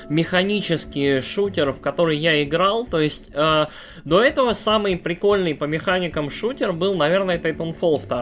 механический 0.08 1.20
шутер, 1.20 1.72
в 1.72 1.80
который 1.80 2.16
я 2.18 2.42
играл. 2.42 2.84
То 2.86 3.00
есть, 3.00 3.30
э, 3.32 3.66
до 4.04 4.22
этого 4.22 4.52
самый 4.52 4.96
прикольный 4.96 5.54
по 5.54 5.64
механикам 5.64 6.30
шутер 6.30 6.72
был, 6.72 6.94
наверное, 6.94 7.38
Titanfall 7.38 8.06
2. 8.06 8.20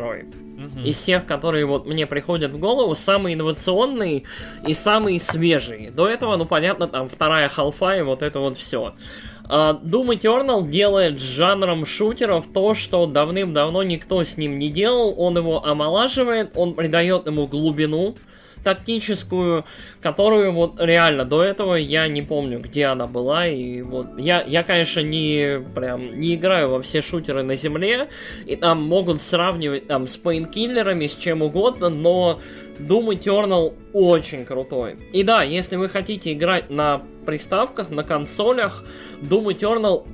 Угу. 0.60 0.80
Из 0.84 0.96
всех, 0.96 1.24
которые 1.24 1.64
вот 1.64 1.86
мне 1.86 2.06
приходят 2.06 2.52
в 2.52 2.58
голову, 2.58 2.94
самый 2.94 3.34
инновационный 3.34 4.24
и 4.66 4.74
самый 4.74 5.18
свежий. 5.18 5.90
До 5.90 6.06
этого, 6.06 6.36
ну 6.36 6.44
понятно, 6.44 6.86
там 6.86 7.08
вторая 7.08 7.48
халфа 7.48 7.98
и 7.98 8.02
вот 8.02 8.22
это 8.22 8.40
вот 8.40 8.58
все. 8.58 8.94
Uh, 9.50 9.82
Doom 9.82 10.16
Eternal 10.16 10.68
делает 10.68 11.20
с 11.20 11.24
жанром 11.24 11.84
шутеров 11.84 12.46
то, 12.54 12.74
что 12.74 13.06
давным-давно 13.06 13.82
никто 13.82 14.22
с 14.22 14.36
ним 14.36 14.58
не 14.58 14.68
делал. 14.68 15.12
Он 15.18 15.36
его 15.36 15.66
омолаживает, 15.66 16.52
он 16.54 16.74
придает 16.74 17.26
ему 17.26 17.48
глубину, 17.48 18.14
тактическую, 18.62 19.64
которую 20.00 20.52
вот 20.52 20.80
реально 20.80 21.24
до 21.24 21.42
этого 21.42 21.74
я 21.74 22.08
не 22.08 22.22
помню, 22.22 22.60
где 22.60 22.86
она 22.86 23.06
была. 23.06 23.46
И 23.46 23.82
вот 23.82 24.18
я, 24.18 24.42
я 24.42 24.62
конечно, 24.62 25.00
не 25.00 25.60
прям 25.74 26.18
не 26.18 26.34
играю 26.34 26.70
во 26.70 26.82
все 26.82 27.02
шутеры 27.02 27.42
на 27.42 27.56
земле, 27.56 28.08
и 28.46 28.56
там 28.56 28.82
могут 28.82 29.22
сравнивать 29.22 29.86
там 29.86 30.06
с 30.06 30.16
пейнкиллерами, 30.16 31.06
с 31.06 31.16
чем 31.16 31.42
угодно, 31.42 31.88
но 31.88 32.40
Doom 32.78 33.08
Eternal 33.08 33.74
очень 33.92 34.44
крутой. 34.44 34.96
И 35.12 35.22
да, 35.22 35.42
если 35.42 35.76
вы 35.76 35.88
хотите 35.88 36.32
играть 36.32 36.70
на 36.70 37.02
приставках, 37.26 37.90
на 37.90 38.02
консолях, 38.02 38.84
Doom 39.22 39.54
Eternal 39.54 40.06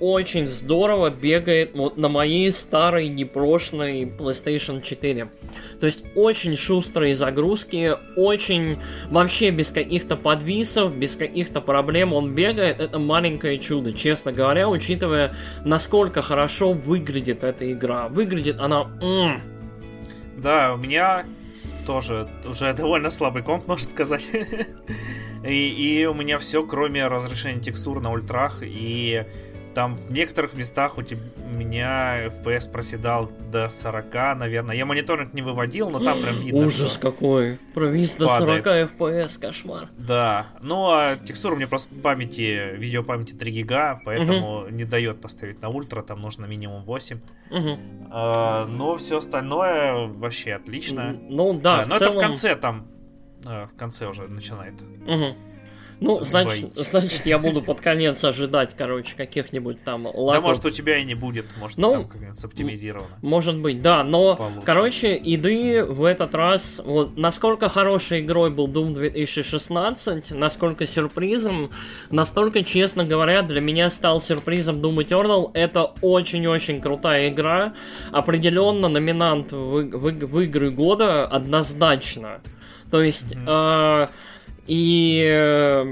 очень-очень 0.00 0.46
здорово 0.46 1.10
бегает 1.10 1.74
вот 1.74 1.96
на 1.96 2.08
моей 2.08 2.50
старой 2.52 3.08
непрошенной 3.08 4.04
PlayStation 4.04 4.80
4. 4.80 5.30
То 5.80 5.86
есть 5.86 6.04
очень 6.14 6.56
шустрые 6.56 7.14
загрузки, 7.14 7.94
очень 8.16 8.78
вообще 9.10 9.50
без 9.50 9.70
каких-то 9.70 10.16
подвисов, 10.16 10.96
без 10.96 11.16
каких-то 11.16 11.60
проблем 11.60 12.12
он 12.12 12.34
бегает. 12.34 12.80
Это 12.80 12.98
маленькое 12.98 13.58
чудо, 13.58 13.92
честно 13.92 14.32
говоря, 14.32 14.68
учитывая, 14.68 15.34
насколько 15.64 16.22
хорошо 16.22 16.72
выглядит 16.72 17.44
эта 17.44 17.70
игра. 17.70 18.08
Выглядит 18.08 18.58
она... 18.60 18.82
М-м. 19.00 19.40
Да, 20.36 20.74
у 20.74 20.76
меня 20.76 21.24
тоже 21.86 22.28
уже 22.48 22.72
довольно 22.74 23.10
слабый 23.10 23.42
комп, 23.42 23.66
можно 23.66 23.90
сказать. 23.90 24.28
и, 25.44 25.68
и 25.68 26.06
у 26.06 26.14
меня 26.14 26.38
все, 26.38 26.64
кроме 26.64 27.06
разрешения 27.06 27.60
текстур 27.60 28.00
на 28.00 28.12
ультрах 28.12 28.62
и 28.62 29.24
там 29.74 29.96
в 29.96 30.12
некоторых 30.12 30.54
местах 30.54 30.98
у, 30.98 31.02
тебя, 31.02 31.20
у 31.36 31.56
меня 31.56 32.26
FPS 32.26 32.70
проседал 32.70 33.30
до 33.50 33.68
40, 33.68 34.14
наверное. 34.36 34.76
Я 34.76 34.86
мониторинг 34.86 35.32
не 35.34 35.42
выводил, 35.42 35.90
но 35.90 35.98
там 35.98 36.20
прям 36.20 36.36
видно, 36.40 36.66
Ужас 36.66 36.92
что 36.92 37.10
какой! 37.10 37.58
Провис 37.74 38.16
до 38.16 38.28
40 38.28 38.66
FPS, 38.66 39.40
кошмар. 39.40 39.88
Да. 39.96 40.46
Ну, 40.62 40.90
а 40.90 41.16
текстура 41.16 41.56
мне 41.56 41.66
просто 41.66 41.94
памяти, 41.94 42.76
видеопамяти 42.76 43.32
3 43.32 43.50
гига, 43.50 44.00
поэтому 44.04 44.62
угу. 44.62 44.68
не 44.70 44.84
дает 44.84 45.20
поставить 45.20 45.60
на 45.62 45.68
ультра, 45.68 46.02
там 46.02 46.20
нужно 46.20 46.46
минимум 46.46 46.84
8. 46.84 47.20
Угу. 47.50 47.78
А, 48.10 48.66
но 48.66 48.96
все 48.96 49.18
остальное 49.18 50.08
вообще 50.08 50.54
отлично. 50.54 51.18
Ну 51.28 51.54
да, 51.54 51.78
да 51.78 51.86
Но 51.86 51.98
целом... 51.98 52.10
это 52.10 52.18
в 52.18 52.20
конце 52.20 52.56
там, 52.56 52.88
э, 53.44 53.66
в 53.66 53.76
конце 53.76 54.06
уже 54.06 54.28
начинает. 54.28 54.80
Угу. 54.82 55.47
Ну, 56.00 56.22
значит, 56.22 56.74
значит, 56.74 57.26
я 57.26 57.38
буду 57.38 57.62
под 57.62 57.80
конец 57.80 58.22
ожидать, 58.24 58.74
короче, 58.76 59.16
каких-нибудь 59.16 59.82
там 59.82 60.06
лаков. 60.06 60.34
Да, 60.34 60.40
может, 60.40 60.64
у 60.64 60.70
тебя 60.70 60.98
и 60.98 61.04
не 61.04 61.14
будет, 61.14 61.56
может, 61.56 61.78
ну, 61.78 61.92
там 61.92 62.06
как-нибудь 62.06 62.44
оптимизировано. 62.44 63.18
Может 63.22 63.56
быть, 63.58 63.82
да, 63.82 64.04
но, 64.04 64.36
Получше. 64.36 64.66
короче, 64.66 65.16
еды 65.16 65.84
в 65.84 66.04
этот 66.04 66.34
раз, 66.34 66.80
вот, 66.84 67.16
насколько 67.16 67.68
хорошей 67.68 68.20
игрой 68.20 68.50
был 68.50 68.68
Doom 68.68 68.94
2016, 68.94 70.30
насколько 70.30 70.86
сюрпризом, 70.86 71.70
настолько, 72.10 72.62
честно 72.62 73.04
говоря, 73.04 73.42
для 73.42 73.60
меня 73.60 73.90
стал 73.90 74.20
сюрпризом 74.20 74.80
Doom 74.80 75.04
Eternal. 75.06 75.50
Это 75.54 75.92
очень-очень 76.00 76.80
крутая 76.80 77.28
игра, 77.28 77.74
определенно 78.12 78.88
номинант 78.88 79.52
в, 79.52 79.82
в, 79.82 80.26
в 80.26 80.40
игры 80.40 80.70
года 80.70 81.26
однозначно. 81.26 82.40
То 82.90 83.02
есть, 83.02 83.32
mm-hmm. 83.34 84.06
э, 84.06 84.27
И 84.68 85.24
э, 85.26 85.84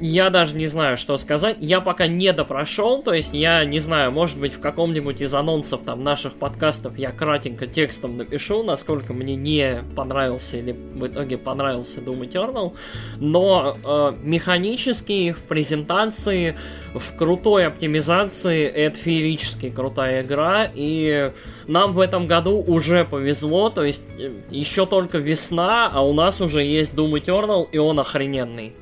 я 0.00 0.30
даже 0.30 0.56
не 0.56 0.68
знаю, 0.68 0.96
что 0.96 1.18
сказать. 1.18 1.56
Я 1.58 1.80
пока 1.80 2.06
не 2.06 2.32
допрошел, 2.32 3.02
то 3.02 3.12
есть 3.12 3.34
я 3.34 3.64
не 3.64 3.80
знаю, 3.80 4.12
может 4.12 4.38
быть, 4.38 4.54
в 4.54 4.60
каком-нибудь 4.60 5.20
из 5.20 5.34
анонсов 5.34 5.80
там 5.84 6.04
наших 6.04 6.34
подкастов 6.34 6.96
я 6.96 7.10
кратенько 7.10 7.66
текстом 7.66 8.16
напишу, 8.16 8.62
насколько 8.62 9.12
мне 9.12 9.34
не 9.34 9.82
понравился 9.96 10.58
или 10.58 10.70
в 10.70 11.08
итоге 11.08 11.38
понравился 11.38 11.98
Doom 11.98 12.30
Eternal. 12.30 12.76
Но 13.18 13.76
э, 13.84 14.16
механически 14.22 15.32
в 15.32 15.42
презентации, 15.42 16.56
в 16.94 17.16
крутой 17.16 17.66
оптимизации 17.66 18.64
это 18.64 18.96
феерически 18.96 19.70
крутая 19.70 20.22
игра. 20.22 20.70
И 20.72 21.32
нам 21.66 21.92
в 21.94 22.00
этом 22.00 22.26
году 22.26 22.62
уже 22.62 23.04
повезло, 23.04 23.70
то 23.70 23.84
есть 23.84 24.02
э, 24.18 24.32
еще 24.50 24.86
только 24.86 25.18
весна, 25.18 25.90
а 25.92 26.04
у 26.04 26.12
нас 26.12 26.40
уже 26.40 26.62
есть 26.62 26.92
Doom 26.92 27.12
Eternal, 27.20 27.68
и 27.70 27.78
он 27.78 27.98
охрененный. 28.00 28.74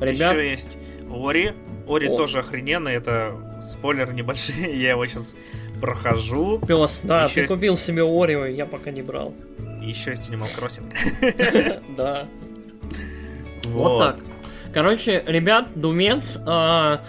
Ребят... 0.00 0.32
Еще 0.32 0.50
есть 0.50 0.76
Ори. 1.10 1.52
Ори 1.88 2.08
О. 2.08 2.16
тоже 2.16 2.38
охрененный, 2.40 2.94
это 2.94 3.60
спойлер 3.62 4.12
небольшой, 4.12 4.76
я 4.76 4.90
его 4.90 5.06
сейчас 5.06 5.34
прохожу. 5.80 6.60
Пес, 6.66 7.00
да, 7.04 7.24
Еще 7.24 7.34
ты 7.34 7.40
есть... 7.42 7.52
купил 7.52 7.76
себе 7.76 8.02
Ори, 8.02 8.54
я 8.54 8.66
пока 8.66 8.90
не 8.90 9.02
брал. 9.02 9.34
Еще 9.82 10.10
есть 10.10 10.30
Animal 10.30 10.48
Crossing. 10.56 11.82
Да. 11.96 12.26
Вот 13.64 13.98
так. 13.98 14.20
Короче, 14.72 15.22
ребят, 15.26 15.68
Думец, 15.74 16.38
а, 16.46 17.02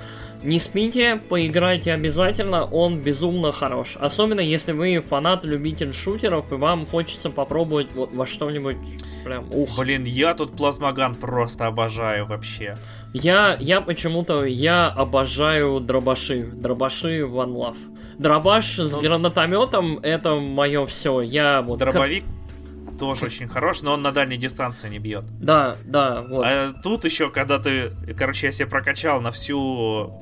не 0.45 0.59
спите, 0.59 1.17
поиграйте 1.29 1.91
обязательно, 1.91 2.65
он 2.65 3.01
безумно 3.01 3.51
хорош. 3.51 3.97
Особенно 3.99 4.39
если 4.39 4.71
вы 4.71 5.03
фанат, 5.07 5.43
любитель 5.43 5.93
шутеров, 5.93 6.51
и 6.51 6.55
вам 6.55 6.85
хочется 6.85 7.29
попробовать 7.29 7.91
вот 7.93 8.13
во 8.13 8.25
что-нибудь 8.25 8.77
прям 9.23 9.47
ух. 9.51 9.77
Блин, 9.79 10.03
я 10.05 10.33
тут 10.33 10.55
плазмоган 10.55 11.15
просто 11.15 11.67
обожаю 11.67 12.25
вообще. 12.25 12.77
Я, 13.13 13.57
я 13.59 13.81
почему-то, 13.81 14.45
я 14.45 14.87
обожаю 14.89 15.79
дробаши. 15.79 16.43
Дробаши 16.43 17.21
One 17.21 17.53
Love. 17.53 17.77
Дробаш 18.17 18.77
ну, 18.77 18.83
с 18.85 18.95
гранатометом 18.95 19.99
это 19.99 20.35
мое 20.35 20.85
все. 20.85 21.21
Я 21.21 21.61
вот. 21.61 21.79
Дробовик 21.79 22.23
тоже 22.97 23.25
очень 23.25 23.47
хорош, 23.47 23.81
но 23.81 23.93
он 23.93 24.01
на 24.01 24.11
дальней 24.11 24.37
дистанции 24.37 24.89
не 24.89 24.99
бьет. 24.99 25.25
Да, 25.39 25.75
да, 25.85 26.23
вот. 26.27 26.45
А 26.45 26.73
тут 26.81 27.05
еще, 27.05 27.29
когда 27.29 27.59
ты, 27.59 27.91
короче, 28.17 28.47
я 28.47 28.51
себе 28.51 28.67
прокачал 28.67 29.21
на 29.21 29.31
всю 29.31 30.13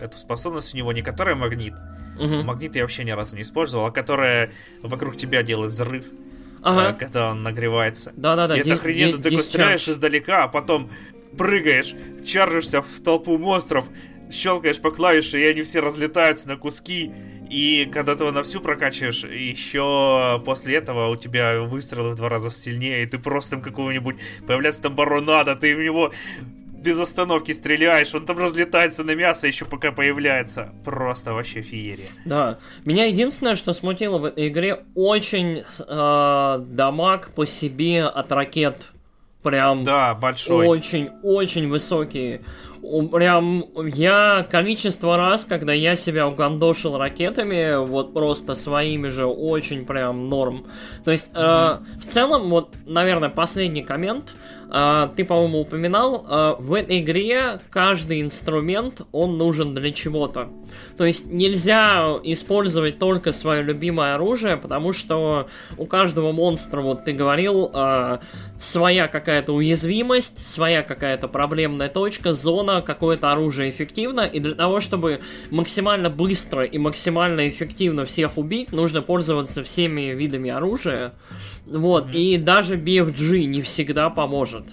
эту 0.00 0.16
способность 0.18 0.74
у 0.74 0.76
него 0.76 0.92
не 0.92 1.02
которая 1.02 1.34
магнит. 1.34 1.74
Угу. 2.18 2.42
Магнит 2.42 2.76
я 2.76 2.82
вообще 2.82 3.04
ни 3.04 3.10
разу 3.10 3.36
не 3.36 3.42
использовал, 3.42 3.86
а 3.86 3.90
которая 3.90 4.50
вокруг 4.82 5.16
тебя 5.16 5.42
делает 5.42 5.72
взрыв. 5.72 6.06
Ага. 6.62 6.90
Э, 6.90 6.98
когда 6.98 7.30
он 7.30 7.42
нагревается. 7.42 8.12
Да-да-да. 8.16 8.56
И 8.56 8.60
это 8.60 8.74
охрененно, 8.74 9.20
ты 9.20 9.36
стреляешь 9.38 9.88
издалека, 9.88 10.44
а 10.44 10.48
потом 10.48 10.90
прыгаешь, 11.36 11.94
чаржишься 12.24 12.82
в 12.82 13.00
толпу 13.02 13.38
монстров, 13.38 13.88
щелкаешь 14.30 14.80
по 14.80 14.90
клавише, 14.90 15.40
и 15.40 15.44
они 15.44 15.62
все 15.62 15.80
разлетаются 15.80 16.48
на 16.48 16.56
куски. 16.56 17.10
И 17.50 17.88
когда 17.92 18.14
ты 18.14 18.24
его 18.24 18.32
на 18.32 18.42
всю 18.42 18.60
прокачиваешь, 18.60 19.24
еще 19.24 20.42
после 20.44 20.76
этого 20.76 21.08
у 21.08 21.16
тебя 21.16 21.60
выстрелы 21.60 22.12
в 22.12 22.16
два 22.16 22.28
раза 22.28 22.50
сильнее, 22.50 23.02
и 23.02 23.06
ты 23.06 23.18
просто 23.18 23.52
там 23.52 23.62
какого-нибудь 23.62 24.16
появляется 24.46 24.82
там 24.82 24.94
баронада, 24.94 25.54
ты 25.54 25.76
в 25.76 25.80
него 25.80 26.12
без 26.82 26.98
остановки 26.98 27.52
стреляешь, 27.52 28.14
он 28.14 28.26
там 28.26 28.38
разлетается 28.38 29.04
на 29.04 29.14
мясо 29.14 29.46
еще 29.46 29.64
пока 29.64 29.92
появляется. 29.92 30.72
Просто 30.84 31.32
вообще 31.32 31.62
феерия. 31.62 32.08
Да. 32.24 32.58
Меня 32.84 33.04
единственное, 33.04 33.56
что 33.56 33.72
смутило 33.72 34.18
в 34.18 34.24
этой 34.24 34.48
игре, 34.48 34.84
очень 34.94 35.62
э, 35.62 36.64
дамаг 36.66 37.30
по 37.30 37.46
себе 37.46 38.04
от 38.04 38.32
ракет. 38.32 38.88
Прям 39.42 39.82
да, 39.82 40.14
большой. 40.14 40.66
Очень-очень 40.66 41.68
высокие. 41.68 42.42
Прям 42.80 43.64
я 43.86 44.46
количество 44.50 45.16
раз, 45.16 45.44
когда 45.44 45.72
я 45.72 45.94
себя 45.94 46.26
угандошил 46.26 46.96
ракетами, 46.96 47.84
вот 47.84 48.12
просто 48.12 48.56
своими 48.56 49.08
же 49.08 49.24
очень 49.24 49.84
прям 49.84 50.28
норм. 50.28 50.66
То 51.04 51.12
есть, 51.12 51.26
э, 51.32 51.36
в 51.36 52.06
целом, 52.08 52.50
вот, 52.50 52.74
наверное, 52.86 53.28
последний 53.28 53.82
коммент. 53.82 54.34
А, 54.74 55.08
ты, 55.08 55.26
по-моему, 55.26 55.60
упоминал, 55.60 56.24
а, 56.26 56.54
в 56.54 56.72
этой 56.72 57.00
игре 57.00 57.60
каждый 57.68 58.22
инструмент, 58.22 59.02
он 59.12 59.36
нужен 59.36 59.74
для 59.74 59.90
чего-то. 59.90 60.48
То 60.96 61.04
есть 61.04 61.26
нельзя 61.26 62.18
использовать 62.22 62.98
только 62.98 63.32
свое 63.32 63.62
любимое 63.62 64.14
оружие, 64.14 64.56
потому 64.56 64.92
что 64.92 65.48
у 65.78 65.86
каждого 65.86 66.32
монстра, 66.32 66.80
вот 66.80 67.04
ты 67.04 67.12
говорил, 67.12 67.70
а, 67.74 68.20
своя 68.60 69.08
какая-то 69.08 69.52
уязвимость, 69.52 70.38
своя 70.38 70.82
какая-то 70.82 71.28
проблемная 71.28 71.88
точка, 71.88 72.32
зона, 72.32 72.82
какое-то 72.82 73.32
оружие 73.32 73.70
эффективно, 73.70 74.20
и 74.20 74.38
для 74.40 74.54
того, 74.54 74.80
чтобы 74.80 75.20
максимально 75.50 76.10
быстро 76.10 76.64
и 76.64 76.78
максимально 76.78 77.48
эффективно 77.48 78.04
всех 78.04 78.38
убить, 78.38 78.72
нужно 78.72 79.02
пользоваться 79.02 79.64
всеми 79.64 80.12
видами 80.12 80.50
оружия. 80.50 81.14
Вот, 81.66 82.06
mm-hmm. 82.06 82.14
и 82.14 82.38
даже 82.38 82.76
BFG 82.76 83.44
не 83.44 83.62
всегда 83.62 84.10
поможет. 84.10 84.64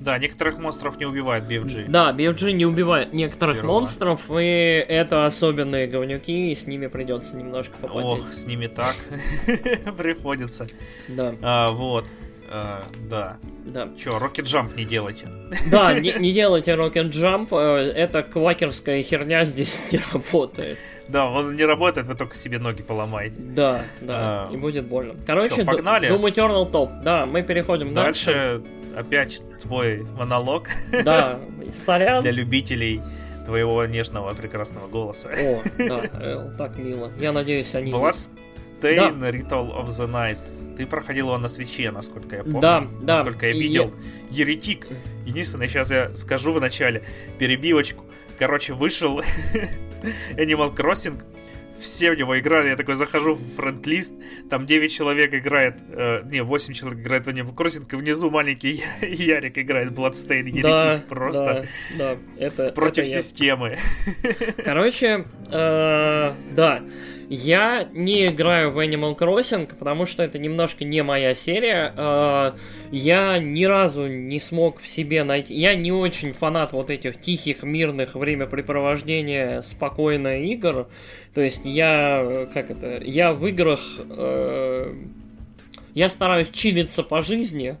Да, 0.00 0.16
некоторых 0.18 0.56
монстров 0.58 0.98
не 0.98 1.04
убивает 1.04 1.44
BFG. 1.44 1.84
Да, 1.88 2.10
BFG 2.12 2.52
не 2.52 2.64
убивает 2.64 3.12
некоторых 3.12 3.56
Сперва. 3.58 3.72
монстров, 3.74 4.22
и 4.30 4.84
это 4.88 5.26
особенные 5.26 5.86
говнюки, 5.86 6.52
и 6.52 6.54
с 6.54 6.66
ними 6.66 6.86
придется 6.86 7.36
немножко 7.36 7.76
попотеть. 7.76 8.24
Ох, 8.24 8.32
с 8.32 8.46
ними 8.46 8.66
так 8.66 8.96
приходится. 9.98 10.68
Да. 11.06 11.34
А, 11.42 11.70
вот. 11.70 12.06
А, 12.52 12.82
да. 13.08 13.36
Да. 13.64 13.88
Че, 13.96 14.10
Rocket 14.10 14.44
Jump 14.44 14.76
не 14.76 14.84
делайте. 14.84 15.28
Да, 15.70 15.98
не, 15.98 16.12
не 16.18 16.32
делайте 16.32 16.72
Rocket 16.72 17.10
Jump, 17.10 17.48
э, 17.52 17.92
это 17.92 18.22
квакерская 18.24 19.02
херня 19.02 19.44
здесь 19.44 19.82
не 19.92 20.00
работает. 20.12 20.78
Да, 21.08 21.28
он 21.30 21.54
не 21.54 21.64
работает, 21.64 22.08
вы 22.08 22.14
только 22.14 22.34
себе 22.34 22.58
ноги 22.58 22.82
поломаете. 22.82 23.36
Да, 23.38 23.84
да, 24.00 24.48
а, 24.48 24.52
и 24.52 24.56
будет 24.56 24.86
больно. 24.86 25.14
Короче, 25.26 25.56
Чё, 25.56 25.64
погнали. 25.64 26.10
Doom 26.10 26.32
Eternal 26.32 26.70
топ. 26.70 26.90
Да, 27.02 27.26
мы 27.26 27.42
переходим 27.42 27.94
дальше. 27.94 28.32
Дальше 28.32 28.62
опять 28.96 29.42
твой 29.60 30.02
монолог. 30.18 30.68
Да, 31.04 31.38
сорян. 31.74 32.22
Для 32.22 32.32
любителей 32.32 33.00
твоего 33.46 33.84
нежного 33.86 34.34
прекрасного 34.34 34.88
голоса. 34.88 35.28
О, 35.28 35.62
да, 35.78 36.02
э, 36.14 36.50
так 36.58 36.76
мило. 36.78 37.10
Я 37.18 37.32
надеюсь, 37.32 37.74
они... 37.74 37.90
Bloodstained 38.80 39.20
да. 39.20 39.30
Ritual 39.30 39.76
of 39.76 39.86
the 39.88 40.10
Night. 40.10 40.76
Ты 40.76 40.86
проходил 40.86 41.26
его 41.26 41.38
на 41.38 41.48
свече, 41.48 41.90
насколько 41.90 42.36
я 42.36 42.44
помню. 42.44 42.60
Да, 42.60 42.80
да. 43.02 43.14
Насколько 43.14 43.48
я 43.48 43.52
видел. 43.52 43.94
Я... 44.30 44.44
Еретик. 44.44 44.86
Единственное, 45.26 45.68
сейчас 45.68 45.90
я 45.90 46.14
скажу 46.14 46.52
в 46.52 46.60
начале 46.60 47.04
перебивочку. 47.38 48.04
Короче, 48.38 48.72
вышел 48.72 49.20
Animal 50.36 50.74
Crossing 50.74 51.22
все 51.80 52.12
в 52.12 52.18
него 52.18 52.38
играли. 52.38 52.68
Я 52.68 52.76
такой 52.76 52.94
захожу 52.94 53.34
в 53.34 53.54
френд-лист, 53.56 54.14
там 54.48 54.66
9 54.66 54.92
человек 54.92 55.34
играет, 55.34 55.76
э, 55.90 56.22
не, 56.30 56.42
8 56.42 56.74
человек 56.74 57.00
играет 57.00 57.26
в 57.26 57.30
Animal 57.30 57.54
Crossing, 57.54 57.86
и 57.90 57.96
внизу 57.96 58.30
маленький 58.30 58.82
Ярик 59.00 59.58
играет 59.58 59.92
Bloodstain 59.92 60.46
Еретик. 60.46 60.62
Да, 60.62 61.02
просто 61.08 61.66
да, 61.96 62.14
да, 62.14 62.16
это, 62.38 62.72
против 62.72 63.04
это 63.04 63.12
системы. 63.12 63.76
Короче, 64.64 65.24
э, 65.50 66.32
да. 66.54 66.82
Я 67.32 67.86
не 67.92 68.26
играю 68.26 68.72
в 68.72 68.78
Animal 68.84 69.16
Crossing, 69.16 69.72
потому 69.78 70.04
что 70.04 70.24
это 70.24 70.36
немножко 70.36 70.84
не 70.84 71.00
моя 71.04 71.36
серия. 71.36 71.94
Э, 71.96 72.52
я 72.90 73.38
ни 73.38 73.64
разу 73.66 74.08
не 74.08 74.40
смог 74.40 74.80
в 74.80 74.88
себе 74.88 75.22
найти... 75.22 75.54
Я 75.54 75.76
не 75.76 75.92
очень 75.92 76.32
фанат 76.32 76.72
вот 76.72 76.90
этих 76.90 77.20
тихих, 77.20 77.62
мирных 77.62 78.16
времяпрепровождения, 78.16 79.60
спокойных 79.60 80.42
игр. 80.42 80.88
То 81.32 81.40
есть 81.40 81.64
я... 81.64 82.48
Как 82.52 82.72
это? 82.72 83.00
Я 83.04 83.32
в 83.32 83.46
играх... 83.46 83.78
Э, 84.08 84.92
я 85.94 86.08
стараюсь 86.08 86.50
чилиться 86.50 87.04
по 87.04 87.22
жизни, 87.22 87.76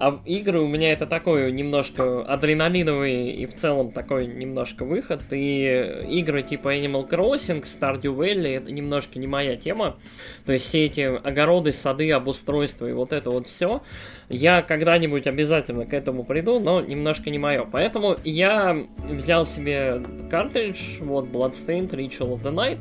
а 0.00 0.18
игры 0.24 0.60
у 0.60 0.66
меня 0.66 0.92
это 0.92 1.06
такой 1.06 1.52
немножко 1.52 2.22
адреналиновый 2.22 3.32
и 3.32 3.44
в 3.44 3.54
целом 3.54 3.92
такой 3.92 4.26
немножко 4.26 4.86
выход. 4.86 5.20
И 5.30 6.04
игры 6.08 6.42
типа 6.42 6.74
Animal 6.74 7.06
Crossing, 7.06 7.60
Stardew 7.60 8.16
Valley 8.16 8.56
это 8.56 8.72
немножко 8.72 9.18
не 9.18 9.26
моя 9.26 9.56
тема. 9.56 9.98
То 10.46 10.52
есть 10.52 10.64
все 10.64 10.86
эти 10.86 11.02
огороды, 11.02 11.74
сады, 11.74 12.10
обустройства 12.12 12.86
и 12.86 12.92
вот 12.92 13.12
это 13.12 13.28
вот 13.28 13.46
все. 13.46 13.82
Я 14.30 14.62
когда-нибудь 14.62 15.26
обязательно 15.26 15.84
к 15.84 15.92
этому 15.92 16.24
приду, 16.24 16.60
но 16.60 16.80
немножко 16.80 17.28
не 17.28 17.38
мое. 17.38 17.66
Поэтому 17.70 18.16
я 18.24 18.86
взял 19.06 19.44
себе 19.44 20.00
картридж, 20.30 21.00
вот 21.00 21.26
Bloodstained 21.26 21.90
Ritual 21.90 22.32
of 22.32 22.42
the 22.42 22.54
Night. 22.54 22.78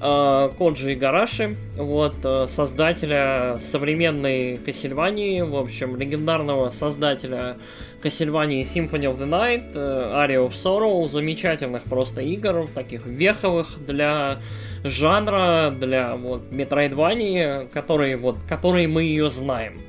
Э, 0.00 0.50
Коджи 0.58 0.94
Гараши, 0.94 1.56
вот, 1.76 2.16
э, 2.22 2.46
создателя 2.46 3.58
современной 3.60 4.58
Кассельвании, 4.58 5.40
в 5.40 5.56
общем, 5.56 5.96
легендарного 5.96 6.68
создателя 6.68 7.56
Кассельвании 8.02 8.62
Symphony 8.62 9.10
of 9.10 9.18
the 9.18 9.26
Night, 9.26 9.72
э, 9.74 9.78
Aria 9.78 10.46
of 10.46 10.52
Sorrow, 10.52 11.08
замечательных 11.08 11.84
просто 11.84 12.20
игр, 12.20 12.68
таких 12.74 13.06
веховых 13.06 13.78
для 13.86 14.38
жанра, 14.84 15.74
для 15.74 16.16
вот 16.16 16.52
Метроидвании, 16.52 17.66
которые, 17.72 18.18
вот, 18.18 18.36
которые 18.46 18.88
мы 18.88 19.02
ее 19.02 19.30
знаем. 19.30 19.85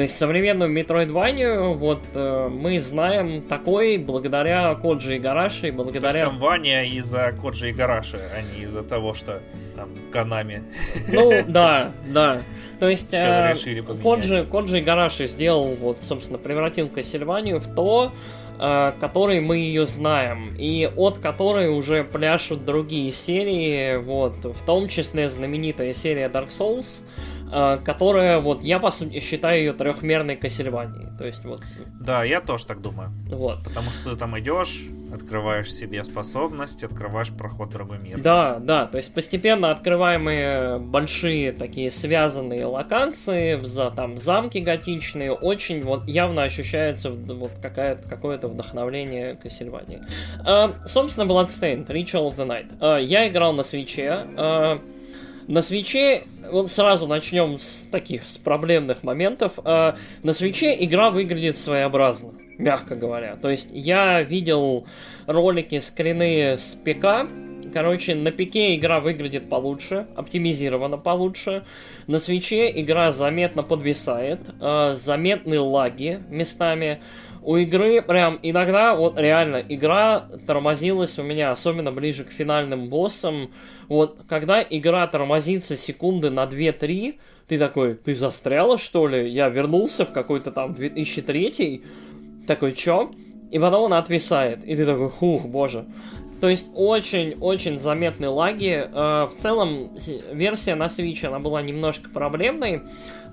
То 0.00 0.04
есть 0.04 0.16
современную 0.16 0.72
Metroidvania 0.72 1.74
вот 1.74 2.00
э, 2.14 2.48
мы 2.50 2.80
знаем 2.80 3.42
такой 3.42 3.98
благодаря 3.98 4.74
Коджи 4.76 5.16
и 5.16 5.18
Гараши, 5.18 5.72
благодаря... 5.72 6.10
То 6.10 6.16
есть 6.16 6.26
там 6.26 6.38
Ваня 6.38 6.86
из-за 6.86 7.34
Коджи 7.38 7.68
и 7.68 7.72
Гараши, 7.72 8.16
а 8.16 8.40
не 8.40 8.64
из-за 8.64 8.82
того, 8.82 9.12
что 9.12 9.42
там 9.76 9.90
Канами. 10.10 10.64
Ну, 11.12 11.42
да, 11.48 11.92
да. 12.06 12.40
То 12.78 12.88
есть 12.88 13.12
э, 13.12 13.52
Коджи, 14.02 14.46
Коджи 14.50 14.78
и 14.78 14.80
Гараши 14.80 15.26
сделал, 15.26 15.74
вот, 15.74 16.02
собственно, 16.02 16.38
превратил 16.38 16.88
Кассельванию 16.88 17.60
в 17.60 17.74
то, 17.74 18.14
э, 18.58 18.92
которой 18.98 19.40
мы 19.40 19.58
ее 19.58 19.84
знаем, 19.84 20.54
и 20.56 20.90
от 20.96 21.18
которой 21.18 21.68
уже 21.68 22.04
пляшут 22.04 22.64
другие 22.64 23.12
серии, 23.12 23.98
вот, 23.98 24.36
в 24.44 24.64
том 24.64 24.88
числе 24.88 25.28
знаменитая 25.28 25.92
серия 25.92 26.30
Dark 26.30 26.48
Souls, 26.48 27.02
э, 27.02 27.10
которая, 27.50 28.40
вот, 28.40 28.62
я, 28.62 28.78
по 28.78 28.90
сути, 28.90 29.20
считаю 29.20 29.58
ее 29.60 29.72
трехмерной 29.72 30.36
Кассельванией, 30.36 31.08
то 31.18 31.26
есть, 31.26 31.44
вот... 31.44 31.62
Да, 32.00 32.24
я 32.24 32.40
тоже 32.40 32.66
так 32.66 32.80
думаю. 32.80 33.10
Вот. 33.26 33.62
Потому 33.64 33.90
что 33.90 34.10
ты 34.10 34.16
там 34.16 34.38
идешь, 34.38 34.86
открываешь 35.12 35.72
себе 35.72 36.02
способность, 36.04 36.84
открываешь 36.84 37.30
проход 37.30 37.70
в 37.70 37.72
другой 37.72 37.98
мир. 37.98 38.20
Да, 38.20 38.58
да, 38.58 38.86
то 38.86 38.96
есть 38.96 39.12
постепенно 39.12 39.70
открываемые 39.70 40.78
большие 40.78 41.52
такие 41.52 41.90
связанные 41.90 42.64
локации, 42.64 43.60
за 43.62 43.90
там 43.90 44.18
замки 44.18 44.58
готичные, 44.58 45.32
очень 45.32 45.82
вот 45.82 46.06
явно 46.06 46.44
ощущается 46.44 47.10
вот 47.10 47.50
какое-то 47.60 48.48
вдохновление 48.48 49.34
Кассельвании. 49.34 50.00
А, 50.44 50.70
собственно, 50.86 51.30
Bloodstained, 51.30 51.86
Ritual 51.88 52.28
of 52.28 52.36
the 52.36 52.46
Night. 52.46 52.72
А, 52.80 52.98
я 52.98 53.28
играл 53.28 53.52
на 53.52 53.62
свече. 53.62 54.26
А, 54.36 54.80
на 55.50 55.62
свече, 55.62 56.22
вот 56.50 56.70
сразу 56.70 57.06
начнем 57.06 57.58
с 57.58 57.88
таких, 57.90 58.28
с 58.28 58.38
проблемных 58.38 59.02
моментов. 59.02 59.54
А, 59.64 59.96
на 60.22 60.32
свече 60.32 60.76
игра 60.84 61.10
выглядит 61.10 61.58
своеобразно 61.58 62.32
мягко 62.60 62.94
говоря. 62.94 63.36
То 63.36 63.50
есть 63.50 63.68
я 63.72 64.22
видел 64.22 64.86
ролики, 65.26 65.80
скрины 65.80 66.56
с 66.56 66.74
ПК, 66.74 67.26
Короче, 67.72 68.16
на 68.16 68.32
пике 68.32 68.74
игра 68.74 68.98
выглядит 69.00 69.48
получше, 69.48 70.06
оптимизирована 70.16 70.98
получше. 70.98 71.64
На 72.08 72.18
свече 72.18 72.68
игра 72.80 73.12
заметно 73.12 73.62
подвисает, 73.62 74.40
э, 74.60 74.94
заметны 74.94 75.60
лаги 75.60 76.20
местами. 76.30 77.00
У 77.42 77.56
игры 77.56 78.02
прям 78.02 78.38
иногда, 78.42 78.94
вот 78.94 79.18
реально, 79.18 79.62
игра 79.68 80.28
тормозилась 80.46 81.18
у 81.18 81.22
меня, 81.22 81.50
особенно 81.50 81.90
ближе 81.90 82.24
к 82.24 82.30
финальным 82.30 82.88
боссам. 82.88 83.50
Вот, 83.88 84.20
когда 84.28 84.62
игра 84.62 85.06
тормозится 85.06 85.76
секунды 85.76 86.30
на 86.30 86.44
2-3, 86.44 87.18
ты 87.48 87.58
такой, 87.58 87.94
ты 87.94 88.14
застряла 88.14 88.78
что 88.78 89.08
ли? 89.08 89.28
Я 89.28 89.48
вернулся 89.48 90.04
в 90.04 90.12
какой-то 90.12 90.52
там 90.52 90.74
2003 90.74 91.82
такой, 92.46 92.72
чё? 92.72 93.10
И 93.50 93.58
потом 93.58 93.86
она 93.86 93.98
отвисает, 93.98 94.62
и 94.64 94.76
ты 94.76 94.86
такой, 94.86 95.08
хух, 95.08 95.46
боже. 95.46 95.86
То 96.40 96.48
есть 96.48 96.70
очень-очень 96.74 97.78
заметные 97.78 98.28
лаги. 98.28 98.82
Э, 98.86 99.26
в 99.26 99.34
целом 99.36 99.90
версия 100.32 100.74
на 100.74 100.86
Switch 100.86 101.24
она 101.26 101.38
была 101.38 101.60
немножко 101.60 102.08
проблемной. 102.08 102.82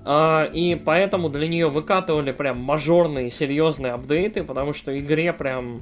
Uh, 0.07 0.49
и 0.53 0.75
поэтому 0.75 1.27
для 1.27 1.49
нее 1.49 1.67
выкатывали 1.67 2.31
прям 2.31 2.59
мажорные 2.59 3.29
серьезные 3.29 3.91
апдейты, 3.91 4.45
потому 4.45 4.71
что 4.71 4.97
игре 4.97 5.33
прям 5.33 5.81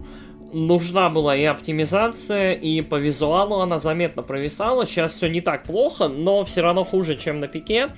нужна 0.51 1.11
была 1.11 1.36
и 1.36 1.43
оптимизация, 1.43 2.53
и 2.53 2.82
по 2.82 2.95
визуалу 2.95 3.59
она 3.59 3.78
заметно 3.78 4.23
провисала. 4.23 4.88
Сейчас 4.88 5.13
все 5.13 5.28
не 5.28 5.41
так 5.41 5.61
плохо, 5.61 6.07
но 6.07 6.43
все 6.43 6.61
равно 6.61 6.84
хуже, 6.84 7.15
чем 7.17 7.39
на 7.39 7.47
пике. 7.47 7.89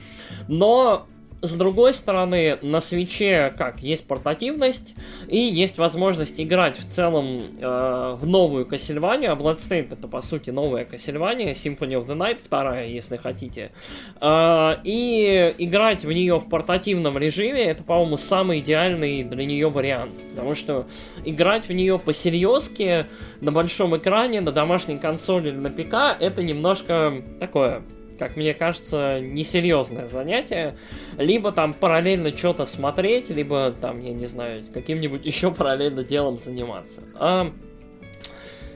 Но 0.49 1.07
с 1.41 1.53
другой 1.53 1.93
стороны, 1.93 2.57
на 2.61 2.81
свече 2.81 3.53
как 3.57 3.79
есть 3.79 4.07
портативность 4.07 4.95
и 5.27 5.37
есть 5.37 5.77
возможность 5.77 6.39
играть 6.39 6.79
в 6.79 6.89
целом 6.89 7.41
э, 7.59 8.17
в 8.19 8.25
новую. 8.25 8.67
А 8.67 8.69
Bloodstained 8.69 9.93
это 9.93 10.07
по 10.07 10.21
сути 10.21 10.49
новая 10.49 10.85
Кассельвания, 10.85 11.53
Symphony 11.53 11.93
of 11.93 12.07
the 12.07 12.17
Night 12.17 12.39
вторая, 12.43 12.87
если 12.87 13.17
хотите. 13.17 13.71
Э, 14.19 14.77
и 14.83 15.53
играть 15.59 16.03
в 16.03 16.11
нее 16.11 16.39
в 16.39 16.49
портативном 16.49 17.17
режиме 17.17 17.63
это, 17.63 17.83
по-моему, 17.83 18.17
самый 18.17 18.59
идеальный 18.59 19.23
для 19.23 19.45
нее 19.45 19.69
вариант. 19.69 20.13
Потому 20.31 20.55
что 20.55 20.87
играть 21.23 21.67
в 21.67 21.73
нее 21.73 21.99
по-серьезки 21.99 23.05
на 23.41 23.51
большом 23.51 23.95
экране, 23.95 24.41
на 24.41 24.51
домашней 24.51 24.97
консоли 24.97 25.49
или 25.49 25.57
на 25.57 25.69
ПК 25.69 26.19
это 26.19 26.41
немножко 26.41 27.21
такое 27.39 27.83
как 28.17 28.35
мне 28.35 28.53
кажется, 28.53 29.19
несерьезное 29.21 30.07
занятие. 30.07 30.77
Либо 31.17 31.51
там 31.51 31.73
параллельно 31.73 32.35
что-то 32.35 32.65
смотреть, 32.65 33.29
либо 33.29 33.73
там, 33.79 33.99
я 33.99 34.13
не 34.13 34.25
знаю, 34.25 34.63
каким-нибудь 34.73 35.25
еще 35.25 35.51
параллельно 35.51 36.03
делом 36.03 36.39
заниматься. 36.39 37.03
А, 37.15 37.51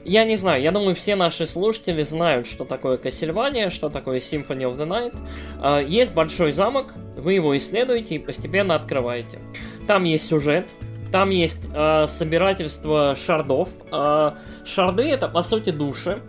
я 0.04 0.24
не 0.24 0.36
знаю, 0.36 0.62
я 0.62 0.72
думаю, 0.72 0.94
все 0.94 1.14
наши 1.14 1.46
слушатели 1.46 2.02
знают, 2.02 2.46
что 2.46 2.64
такое 2.64 2.96
Кассельвания, 2.96 3.70
что 3.70 3.88
такое 3.88 4.18
Symphony 4.18 4.62
of 4.62 4.76
the 4.76 4.86
Night. 4.86 5.16
А, 5.60 5.80
есть 5.80 6.12
большой 6.12 6.52
замок, 6.52 6.94
вы 7.16 7.34
его 7.34 7.56
исследуете 7.56 8.16
и 8.16 8.18
постепенно 8.18 8.74
открываете. 8.74 9.38
Там 9.86 10.04
есть 10.04 10.28
сюжет, 10.28 10.66
там 11.12 11.28
есть 11.28 11.68
э, 11.74 12.06
собирательство 12.08 13.14
шардов. 13.16 13.68
Э, 13.92 14.32
шарды 14.64 15.02
это 15.02 15.28
по 15.28 15.42
сути 15.42 15.68
души. 15.68 16.22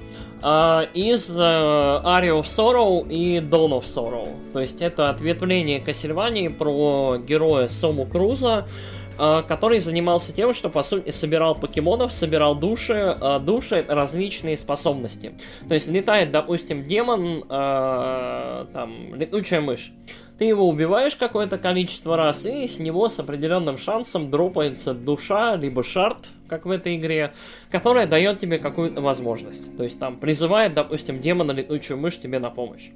Uh, 0.44 0.92
из 0.94 1.30
uh, 1.40 2.04
Aria 2.04 2.38
of 2.38 2.44
Sorrow 2.44 3.08
и 3.08 3.38
Dawn 3.38 3.70
of 3.70 3.84
Sorrow. 3.84 4.28
То 4.52 4.60
есть 4.60 4.82
это 4.82 5.10
ответвление 5.10 5.80
Кассельвании 5.80 6.50
про 6.50 7.16
героя 7.16 7.70
Сому 7.70 8.06
Круза, 8.06 8.68
uh, 9.18 9.42
который 9.48 9.80
занимался 9.80 10.34
тем, 10.34 10.52
что 10.52 10.70
по 10.70 10.84
сути 10.84 11.12
собирал 11.12 11.56
покемонов, 11.56 12.12
собирал 12.12 12.56
души, 12.56 13.16
uh, 13.22 13.40
души 13.40 13.86
различные 13.88 14.58
способности. 14.58 15.32
То 15.66 15.76
есть 15.76 15.88
летает, 15.88 16.32
допустим, 16.32 16.88
демон, 16.88 17.46
там, 17.48 19.16
летучая 19.16 19.62
мышь. 19.62 19.94
Ты 20.38 20.46
его 20.46 20.68
убиваешь 20.68 21.16
какое-то 21.16 21.58
количество 21.58 22.18
раз, 22.18 22.46
и 22.46 22.68
с 22.68 22.80
него 22.80 23.08
с 23.08 23.20
определенным 23.20 23.78
шансом 23.78 24.32
дропается 24.32 24.94
душа, 24.94 25.56
либо 25.56 25.84
шарт, 25.84 26.28
как 26.48 26.66
в 26.66 26.72
этой 26.72 26.96
игре, 26.96 27.34
которая 27.70 28.08
дает 28.08 28.40
тебе 28.40 28.58
какую-то 28.58 29.02
возможность. 29.02 29.76
То 29.78 29.84
есть 29.84 30.00
там 30.00 30.18
призывает, 30.18 30.74
допустим, 30.74 31.20
демона 31.20 31.52
летучую 31.52 32.00
мышь 32.00 32.20
тебе 32.20 32.40
на 32.40 32.50
помощь. 32.50 32.90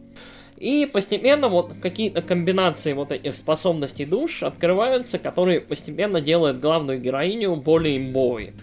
И 0.58 0.90
постепенно 0.92 1.50
вот 1.50 1.74
какие-то 1.80 2.24
комбинации 2.24 2.94
вот 2.94 3.12
этих 3.12 3.36
способностей 3.36 4.06
душ 4.06 4.42
открываются, 4.42 5.20
которые 5.20 5.62
постепенно 5.62 6.20
делают 6.20 6.60
главную 6.60 7.00
героиню 7.00 7.56
более 7.56 7.98
имбовой. 7.98 8.54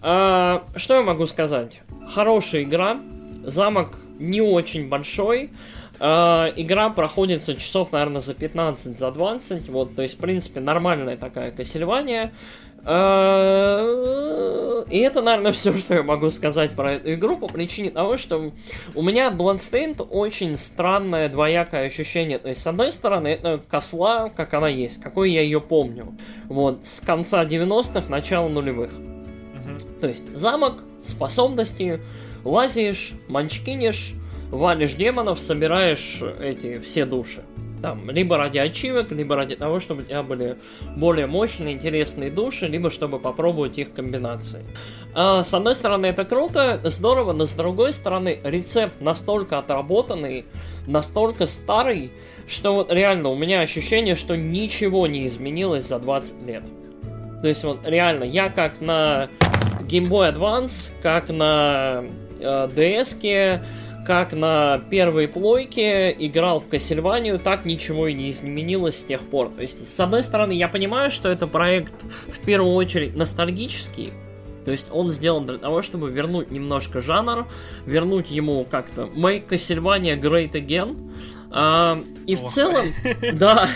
А, 0.00 0.64
что 0.76 0.94
я 0.94 1.02
могу 1.02 1.26
сказать? 1.26 1.82
Хорошая 2.08 2.62
игра, 2.62 2.98
замок 3.42 3.98
не 4.18 4.40
очень 4.40 4.88
большой, 4.88 5.50
Uh, 6.04 6.52
игра 6.56 6.90
проходится 6.90 7.54
часов, 7.54 7.92
наверное, 7.92 8.20
за 8.20 8.34
15, 8.34 8.98
за 8.98 9.10
20. 9.10 9.70
Вот, 9.70 9.96
то 9.96 10.02
есть, 10.02 10.16
в 10.16 10.18
принципе, 10.18 10.60
нормальная 10.60 11.16
такая 11.16 11.50
Кассельвания. 11.50 12.34
Uh, 12.84 14.86
и 14.90 14.98
это, 14.98 15.22
наверное, 15.22 15.52
все, 15.54 15.74
что 15.74 15.94
я 15.94 16.02
могу 16.02 16.28
сказать 16.28 16.72
про 16.72 16.92
эту 16.92 17.14
игру 17.14 17.38
по 17.38 17.46
причине 17.46 17.90
того, 17.90 18.18
что 18.18 18.52
у 18.94 19.02
меня 19.02 19.28
от 19.28 19.34
Bloodstained 19.36 20.06
очень 20.10 20.56
странное 20.56 21.30
двоякое 21.30 21.86
ощущение. 21.86 22.38
То 22.38 22.50
есть, 22.50 22.60
с 22.60 22.66
одной 22.66 22.92
стороны, 22.92 23.28
это 23.28 23.62
косла, 23.66 24.28
как 24.28 24.52
она 24.52 24.68
есть, 24.68 25.00
какой 25.00 25.32
я 25.32 25.40
ее 25.40 25.62
помню. 25.62 26.18
Вот, 26.50 26.84
с 26.84 27.00
конца 27.00 27.46
90-х, 27.46 28.10
начала 28.10 28.50
нулевых. 28.50 28.92
Uh-huh. 28.92 30.00
То 30.02 30.08
есть, 30.08 30.36
замок, 30.36 30.84
способности, 31.02 31.98
лазишь, 32.44 33.12
манчкинешь, 33.26 34.12
валишь 34.54 34.94
демонов, 34.94 35.40
собираешь 35.40 36.22
эти 36.40 36.78
все 36.78 37.04
души. 37.04 37.42
Там, 37.82 38.10
либо 38.10 38.38
ради 38.38 38.56
ачивок, 38.56 39.12
либо 39.12 39.36
ради 39.36 39.56
того, 39.56 39.78
чтобы 39.78 40.02
у 40.02 40.04
тебя 40.06 40.22
были 40.22 40.56
более 40.96 41.26
мощные, 41.26 41.74
интересные 41.74 42.30
души, 42.30 42.66
либо 42.66 42.90
чтобы 42.90 43.18
попробовать 43.18 43.76
их 43.76 43.92
комбинации. 43.92 44.64
А, 45.12 45.44
с 45.44 45.52
одной 45.52 45.74
стороны, 45.74 46.06
это 46.06 46.24
круто, 46.24 46.80
здорово, 46.84 47.34
но 47.34 47.44
с 47.44 47.50
другой 47.50 47.92
стороны, 47.92 48.38
рецепт 48.42 49.02
настолько 49.02 49.58
отработанный, 49.58 50.46
настолько 50.86 51.46
старый, 51.46 52.10
что 52.48 52.74
вот 52.74 52.90
реально 52.90 53.28
у 53.28 53.36
меня 53.36 53.60
ощущение, 53.60 54.16
что 54.16 54.34
ничего 54.34 55.06
не 55.06 55.26
изменилось 55.26 55.86
за 55.86 55.98
20 55.98 56.46
лет. 56.46 56.62
То 57.42 57.48
есть 57.48 57.64
вот 57.64 57.86
реально, 57.86 58.24
я 58.24 58.48
как 58.48 58.80
на 58.80 59.28
Game 59.82 60.08
Boy 60.08 60.34
Advance, 60.34 60.90
как 61.02 61.28
на 61.28 62.04
э, 62.40 62.68
DS, 62.74 63.60
как 64.06 64.32
на 64.32 64.80
первой 64.90 65.28
плойке 65.28 66.14
играл 66.18 66.60
в 66.60 66.68
Кассельванию, 66.68 67.38
так 67.38 67.64
ничего 67.64 68.08
и 68.08 68.14
не 68.14 68.30
изменилось 68.30 68.98
с 68.98 69.04
тех 69.04 69.20
пор. 69.20 69.50
То 69.50 69.62
есть, 69.62 69.88
с 69.88 70.00
одной 70.00 70.22
стороны, 70.22 70.52
я 70.52 70.68
понимаю, 70.68 71.10
что 71.10 71.28
это 71.28 71.46
проект 71.46 71.94
в 72.28 72.44
первую 72.44 72.74
очередь 72.74 73.16
ностальгический, 73.16 74.12
то 74.64 74.70
есть 74.70 74.88
он 74.90 75.10
сделан 75.10 75.46
для 75.46 75.58
того, 75.58 75.82
чтобы 75.82 76.10
вернуть 76.10 76.50
немножко 76.50 77.00
жанр, 77.00 77.46
вернуть 77.86 78.30
ему 78.30 78.64
как-то 78.64 79.02
Make 79.02 79.48
Castlevania 79.48 80.18
Great 80.18 80.52
Again. 80.52 81.12
А, 81.50 82.00
и 82.26 82.34
Ох. 82.34 82.42
в 82.42 82.52
целом, 82.52 82.86
да, 83.34 83.68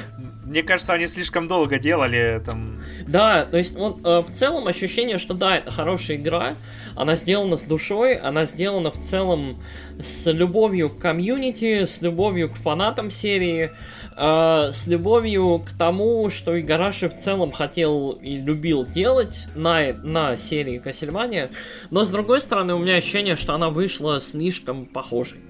мне 0.45 0.62
кажется, 0.62 0.95
они 0.95 1.07
слишком 1.07 1.47
долго 1.47 1.79
делали 1.79 2.43
там. 2.45 2.78
Да, 3.09 3.47
то 3.47 3.57
есть 3.57 3.75
вот 3.75 4.01
э, 4.05 4.21
в 4.21 4.31
целом 4.35 4.67
ощущение, 4.67 5.17
что 5.17 5.33
да, 5.33 5.57
это 5.57 5.71
хорошая 5.71 6.19
игра, 6.19 6.55
она 6.95 7.17
сделана 7.17 7.57
с 7.57 7.63
душой, 7.63 8.17
она 8.17 8.45
сделана 8.45 8.91
в 8.91 9.03
целом 9.03 9.57
с 9.99 10.31
любовью 10.31 10.91
к 10.91 10.99
комьюнити, 10.99 11.87
с 11.87 12.03
любовью 12.03 12.51
к 12.51 12.57
фанатам 12.57 13.11
серии, 13.11 13.71
э, 14.15 14.73
с 14.75 14.87
любовью 14.87 15.61
к 15.61 15.71
тому, 15.79 16.29
что 16.29 16.61
Игараши 16.61 17.09
в 17.09 17.17
целом 17.17 17.51
хотел 17.51 18.11
и 18.13 18.37
любил 18.37 18.85
делать 18.85 19.47
на, 19.55 19.95
на 19.95 20.37
серии 20.37 20.77
Кассельмания, 20.77 21.49
но 21.91 22.05
с 22.05 22.11
другой 22.11 22.43
стороны 22.43 22.75
у 22.75 22.79
меня 22.79 22.97
ощущение, 22.97 23.37
что 23.37 23.55
она 23.55 23.71
вышла 23.71 24.21
слишком 24.21 24.85
похожей. 24.85 25.41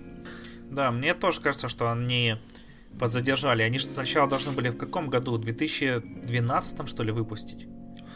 Да, 0.70 0.92
мне 0.92 1.12
тоже 1.12 1.40
кажется, 1.40 1.68
что 1.68 1.90
они 1.90 2.36
подзадержали. 2.98 3.62
Они 3.62 3.78
же 3.78 3.86
сначала 3.86 4.28
должны 4.28 4.52
были 4.52 4.70
в 4.70 4.76
каком 4.76 5.08
году? 5.08 5.32
В 5.32 5.38
2012 5.40 6.88
что 6.88 7.02
ли 7.02 7.12
выпустить? 7.12 7.66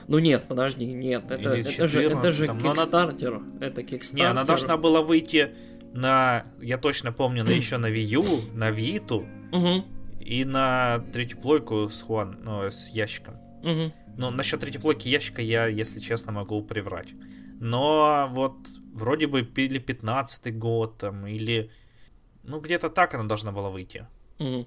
Ну 0.09 0.19
нет, 0.19 0.47
подожди, 0.49 0.87
нет, 0.87 1.31
это, 1.31 1.51
это 1.51 1.87
же, 1.87 2.03
это 2.03 2.31
же 2.31 2.47
Kickstarter, 2.47 3.37
она... 3.37 3.67
это 3.67 3.83
Kickstarter. 3.83 4.17
Не, 4.17 4.23
она 4.23 4.45
должна 4.45 4.77
была 4.77 5.01
выйти 5.01 5.55
на, 5.93 6.45
я 6.61 6.79
точно 6.79 7.13
помню, 7.13 7.45
на 7.45 7.51
еще 7.51 7.77
на 7.77 7.87
Wii 7.87 8.03
U, 8.03 8.25
на 8.53 8.71
Vita 8.71 9.27
угу. 9.53 9.85
и 10.21 10.45
на 10.45 11.05
третью 11.13 11.39
плойку 11.39 11.89
с 11.89 12.03
Хуан, 12.03 12.39
ну, 12.43 12.65
с 12.65 12.89
ящиком. 12.89 13.37
Угу. 13.63 13.93
Но 14.17 14.31
насчет 14.31 14.61
третьей 14.61 14.81
плойки 14.81 15.09
ящика 15.09 15.41
я, 15.41 15.67
если 15.67 16.01
честно, 16.01 16.33
могу 16.33 16.63
приврать. 16.63 17.09
Но 17.61 18.29
вот 18.31 18.57
вроде 18.93 19.27
бы 19.27 19.41
или 19.41 19.79
15 19.79 20.59
год 20.59 20.99
там, 20.99 21.27
или... 21.27 21.71
Ну, 22.43 22.61
где-то 22.61 22.91
так 22.91 23.15
она 23.15 23.25
должна 23.25 23.53
была 23.53 23.71
выйти. 23.71 24.07
Угу. 24.43 24.67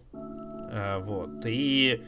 Э, 0.72 1.00
вот. 1.00 1.46
И 1.46 2.02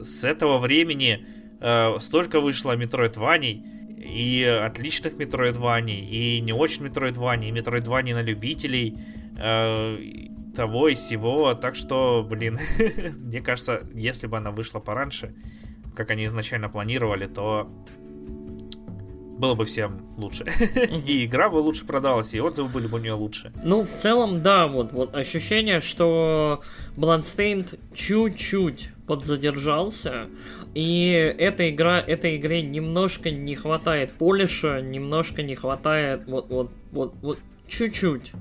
с 0.00 0.24
этого 0.24 0.58
времени 0.58 1.26
э, 1.60 1.98
столько 2.00 2.40
вышло 2.40 2.76
Метроидваний, 2.76 3.64
и 3.98 4.44
отличных 4.44 5.16
Метроидваний, 5.16 6.00
и 6.00 6.40
не 6.40 6.52
очень 6.52 6.82
Метроидваний, 6.82 7.48
и 7.48 7.52
Метроидваний 7.52 8.14
на 8.14 8.22
любителей, 8.22 8.98
э, 9.38 9.98
того 10.54 10.88
и 10.88 10.94
сего. 10.94 11.54
Так 11.54 11.76
что, 11.76 12.26
блин, 12.28 12.58
мне 13.16 13.40
кажется, 13.40 13.82
если 13.94 14.26
бы 14.26 14.36
она 14.36 14.50
вышла 14.50 14.80
пораньше, 14.80 15.34
как 15.94 16.10
они 16.10 16.24
изначально 16.24 16.68
планировали, 16.68 17.26
то 17.26 17.70
было 19.42 19.56
бы 19.56 19.64
всем 19.64 20.00
лучше. 20.16 20.44
и 21.04 21.26
игра 21.26 21.50
бы 21.50 21.56
лучше 21.56 21.84
продалась, 21.84 22.32
и 22.32 22.40
отзывы 22.40 22.68
были 22.68 22.86
бы 22.86 22.98
у 22.98 23.00
нее 23.00 23.14
лучше. 23.14 23.52
Ну, 23.64 23.82
в 23.82 23.92
целом, 23.94 24.40
да, 24.40 24.68
вот, 24.68 24.92
вот 24.92 25.16
ощущение, 25.16 25.80
что 25.80 26.62
Bloodstained 26.96 27.76
чуть-чуть 27.92 28.90
подзадержался, 29.08 30.28
и 30.74 31.34
эта 31.38 31.70
игра, 31.70 31.98
этой 31.98 32.36
игре 32.36 32.62
немножко 32.62 33.32
не 33.32 33.56
хватает 33.56 34.12
полиша, 34.12 34.80
немножко 34.80 35.42
не 35.42 35.56
хватает 35.56 36.22
вот, 36.26 36.48
вот, 36.48 36.70
вот, 36.92 37.14
вот 37.20 37.38
чуть-чуть 37.66 38.32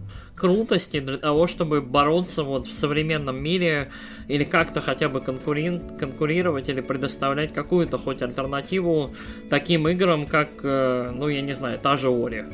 крутости 0.41 0.99
для 0.99 1.17
того, 1.17 1.45
чтобы 1.45 1.81
бороться 1.81 2.43
вот 2.43 2.67
в 2.67 2.73
современном 2.73 3.37
мире 3.37 3.91
или 4.27 4.43
как-то 4.43 4.81
хотя 4.81 5.07
бы 5.07 5.21
конкури... 5.21 5.79
конкурировать 5.99 6.67
или 6.67 6.81
предоставлять 6.81 7.53
какую-то 7.53 7.99
хоть 7.99 8.23
альтернативу 8.23 9.13
таким 9.51 9.87
играм, 9.87 10.25
как, 10.25 10.49
э, 10.63 11.11
ну, 11.13 11.27
я 11.27 11.41
не 11.41 11.53
знаю, 11.53 11.77
та 11.77 11.95
же 11.95 12.09
Ори. 12.09 12.45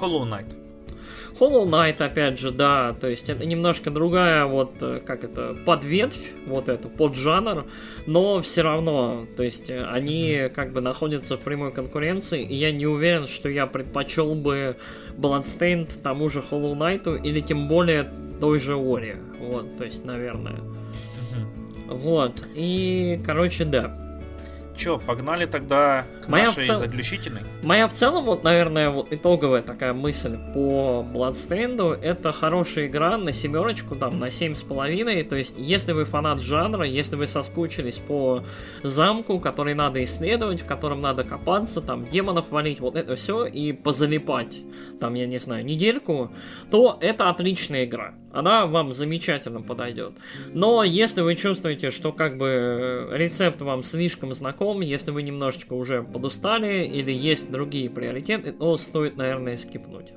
Hollow 0.00 0.24
Knight. 0.24 0.65
Hollow 1.38 1.66
Knight, 1.66 2.02
опять 2.02 2.38
же, 2.38 2.50
да, 2.50 2.94
то 2.98 3.08
есть 3.08 3.28
это 3.28 3.44
немножко 3.44 3.90
другая 3.90 4.46
вот, 4.46 4.74
э, 4.80 5.00
как 5.04 5.24
это, 5.24 5.56
подветвь, 5.66 6.32
вот 6.46 6.68
это, 6.68 6.88
поджанр, 6.88 7.66
но 8.06 8.40
все 8.40 8.62
равно, 8.62 9.26
то 9.36 9.42
есть 9.42 9.68
э, 9.68 9.84
они 9.84 10.48
как 10.54 10.72
бы 10.72 10.80
находятся 10.80 11.36
в 11.36 11.40
прямой 11.40 11.72
конкуренции, 11.72 12.42
и 12.42 12.54
я 12.54 12.72
не 12.72 12.86
уверен, 12.86 13.28
что 13.28 13.48
я 13.48 13.66
предпочел 13.66 14.34
бы 14.34 14.76
Bloodstained 15.16 16.00
тому 16.02 16.28
же 16.30 16.40
Hollow 16.40 16.74
Knight 16.74 17.22
или 17.22 17.40
тем 17.40 17.68
более 17.68 18.10
той 18.40 18.58
же 18.58 18.76
Ори, 18.76 19.16
вот, 19.38 19.76
то 19.76 19.84
есть, 19.84 20.04
наверное. 20.04 20.60
Вот, 21.88 22.42
и, 22.54 23.20
короче, 23.24 23.64
да. 23.64 24.05
Че, 24.76 24.98
погнали 24.98 25.46
тогда 25.46 26.04
к 26.22 26.28
Моя 26.28 26.46
нашей 26.46 26.66
цел... 26.66 26.76
заключительной? 26.76 27.42
Моя 27.62 27.88
в 27.88 27.92
целом, 27.92 28.24
вот, 28.24 28.44
наверное, 28.44 28.90
вот 28.90 29.10
итоговая 29.10 29.62
такая 29.62 29.94
мысль 29.94 30.36
по 30.52 31.06
Bloodstained, 31.14 32.00
это 32.02 32.32
хорошая 32.32 32.86
игра 32.86 33.16
на 33.16 33.32
семерочку, 33.32 33.96
там, 33.96 34.18
на 34.18 34.30
семь 34.30 34.54
с 34.54 34.62
половиной, 34.62 35.22
то 35.24 35.34
есть, 35.34 35.54
если 35.56 35.92
вы 35.92 36.04
фанат 36.04 36.42
жанра, 36.42 36.84
если 36.84 37.16
вы 37.16 37.26
соскучились 37.26 37.98
по 37.98 38.44
замку, 38.82 39.40
который 39.40 39.74
надо 39.74 40.04
исследовать, 40.04 40.60
в 40.60 40.66
котором 40.66 41.00
надо 41.00 41.24
копаться, 41.24 41.80
там, 41.80 42.06
демонов 42.06 42.50
валить, 42.50 42.80
вот 42.80 42.96
это 42.96 43.16
все, 43.16 43.46
и 43.46 43.72
позалипать, 43.72 44.58
там, 45.00 45.14
я 45.14 45.26
не 45.26 45.38
знаю, 45.38 45.64
недельку, 45.64 46.30
то 46.70 46.98
это 47.00 47.30
отличная 47.30 47.86
игра 47.86 48.14
она 48.36 48.66
вам 48.66 48.92
замечательно 48.92 49.62
подойдет. 49.62 50.12
Но 50.52 50.84
если 50.84 51.22
вы 51.22 51.36
чувствуете, 51.36 51.90
что 51.90 52.12
как 52.12 52.36
бы 52.36 52.46
э, 52.46 53.16
рецепт 53.16 53.62
вам 53.62 53.82
слишком 53.82 54.32
знаком, 54.34 54.82
если 54.82 55.10
вы 55.10 55.22
немножечко 55.22 55.72
уже 55.72 56.02
подустали 56.02 56.84
или 56.84 57.10
есть 57.10 57.50
другие 57.50 57.88
приоритеты, 57.88 58.52
то 58.52 58.76
стоит, 58.76 59.16
наверное, 59.16 59.56
скипнуть. 59.56 60.12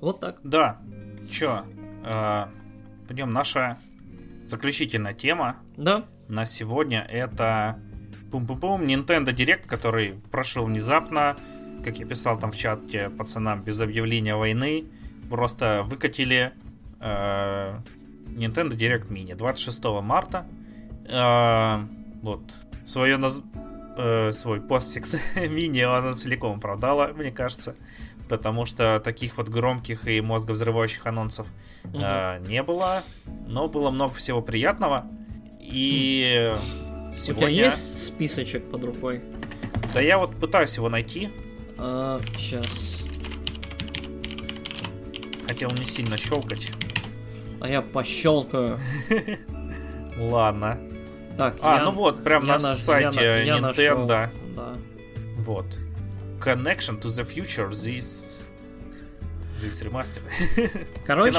Вот 0.00 0.20
так. 0.20 0.38
Да. 0.44 0.80
Чё, 1.28 1.64
э, 2.08 2.44
пойдем, 3.08 3.30
наша 3.30 3.76
заключительная 4.46 5.12
тема 5.12 5.56
да. 5.76 6.04
на 6.28 6.44
сегодня 6.44 7.00
это 7.00 7.80
пум-пум-пум 8.30 8.82
Nintendo 8.84 9.34
Direct, 9.34 9.66
который 9.66 10.14
прошел 10.30 10.66
внезапно, 10.66 11.36
как 11.84 11.98
я 11.98 12.06
писал 12.06 12.38
там 12.38 12.52
в 12.52 12.56
чате 12.56 13.10
пацанам, 13.10 13.62
без 13.62 13.80
объявления 13.80 14.36
войны 14.36 14.86
просто 15.30 15.84
выкатили 15.86 16.52
э, 17.00 17.78
Nintendo 18.26 18.70
Direct 18.70 19.08
Mini 19.08 19.34
26 19.34 19.84
марта. 20.02 20.46
Э, 21.08 21.86
вот. 22.22 22.42
Свое 22.86 23.16
наз... 23.16 23.42
э, 23.96 24.32
свой 24.32 24.60
постфикс 24.60 25.16
мини 25.36 25.80
она 25.80 26.12
целиком 26.14 26.60
продала, 26.60 27.08
мне 27.08 27.30
кажется. 27.30 27.76
Потому 28.28 28.66
что 28.66 29.00
таких 29.02 29.38
вот 29.38 29.48
громких 29.48 30.06
и 30.06 30.20
мозговзрывающих 30.20 31.06
анонсов 31.06 31.46
угу. 31.84 31.98
э, 32.00 32.40
не 32.46 32.62
было. 32.62 33.02
Но 33.46 33.68
было 33.68 33.90
много 33.90 34.14
всего 34.14 34.42
приятного. 34.42 35.06
И 35.60 36.52
сегодня... 37.16 37.46
У 37.46 37.50
тебя 37.50 37.64
есть 37.64 38.06
списочек 38.06 38.70
под 38.70 38.84
рукой? 38.84 39.22
Да 39.94 40.00
я 40.00 40.18
вот 40.18 40.36
пытаюсь 40.36 40.76
его 40.76 40.88
найти. 40.88 41.30
А, 41.78 42.20
сейчас 42.36 43.04
хотел 45.50 45.70
не 45.72 45.84
сильно 45.84 46.16
щелкать. 46.16 46.70
А 47.60 47.68
я 47.68 47.82
пощелкаю. 47.82 48.78
Ладно. 50.16 50.78
Так, 51.36 51.56
а, 51.60 51.78
я, 51.78 51.84
ну 51.84 51.90
вот, 51.90 52.22
прям 52.22 52.46
на 52.46 52.58
наш, 52.58 52.76
сайте 52.78 53.20
я, 53.20 53.42
я 53.42 53.58
Nintendo. 53.58 54.06
да. 54.06 54.30
Вот. 55.38 55.66
Connection 56.38 57.00
to 57.00 57.08
the 57.08 57.24
Future, 57.24 57.68
this... 57.68 58.42
This 59.56 59.82
remaster. 59.82 60.22
Короче, 61.06 61.32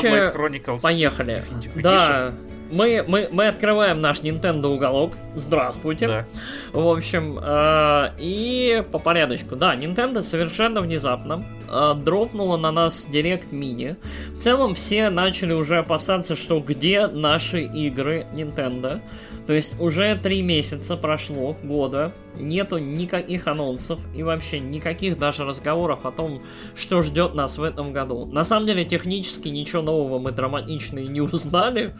поехали. 0.82 1.44
Да, 1.76 2.34
мы, 2.72 3.04
мы, 3.08 3.30
мы 3.32 3.48
открываем 3.48 4.02
наш 4.02 4.22
Nintendo 4.22 4.68
уголок. 4.68 5.14
Здравствуйте. 5.36 6.08
Да. 6.08 6.26
В 6.74 6.88
общем, 6.88 7.40
э, 7.42 8.10
и 8.18 8.84
по 8.92 9.00
порядочку. 9.00 9.56
Да, 9.56 9.76
Nintendo 9.76 10.22
совершенно 10.22 10.82
внезапно 10.82 11.46
э, 11.70 11.94
дропнула 11.96 12.58
на 12.58 12.72
нас 12.72 13.08
Direct 13.12 13.52
Mini. 13.52 13.98
В 14.36 14.40
целом 14.40 14.76
все 14.76 15.10
начали 15.10 15.54
уже 15.54 15.78
опасаться, 15.78 16.36
что 16.36 16.60
где 16.60 17.08
наши 17.08 17.62
игры 17.62 18.26
Nintendo. 18.34 19.02
То 19.48 19.54
есть 19.54 19.80
уже 19.80 20.16
три 20.16 20.42
месяца 20.44 20.96
прошло, 20.96 21.58
года, 21.64 22.14
нету 22.36 22.78
никаких 22.78 23.48
анонсов 23.48 24.00
и 24.16 24.24
вообще 24.24 24.60
никаких 24.60 25.18
даже 25.18 25.46
разговоров 25.46 26.06
о 26.06 26.12
том, 26.12 26.42
что 26.76 27.02
ждет 27.02 27.34
нас 27.34 27.58
в 27.58 27.64
этом 27.64 27.92
году. 27.92 28.26
На 28.26 28.46
самом 28.46 28.68
деле 28.68 28.86
технически 28.86 29.50
ничего 29.50 29.82
нового 29.82 30.20
мы 30.20 30.32
драматично 30.32 31.00
и 31.00 31.08
не 31.08 31.22
узнали. 31.22 31.94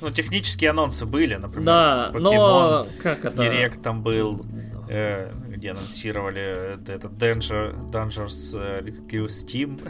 Ну, 0.00 0.10
технические 0.10 0.70
анонсы 0.70 1.06
были, 1.06 1.34
например. 1.34 1.64
Да, 1.64 2.10
Pokemon, 2.12 2.20
но 2.20 2.86
как 3.02 3.24
это? 3.24 3.36
Директ 3.36 3.82
там 3.82 4.02
был, 4.02 4.44
э, 4.88 5.32
где 5.48 5.70
анонсировали 5.72 6.78
этот 6.90 7.12
Danger, 7.12 7.90
Dangers 7.90 8.56
э, 8.56 8.82
Steam. 9.26 9.80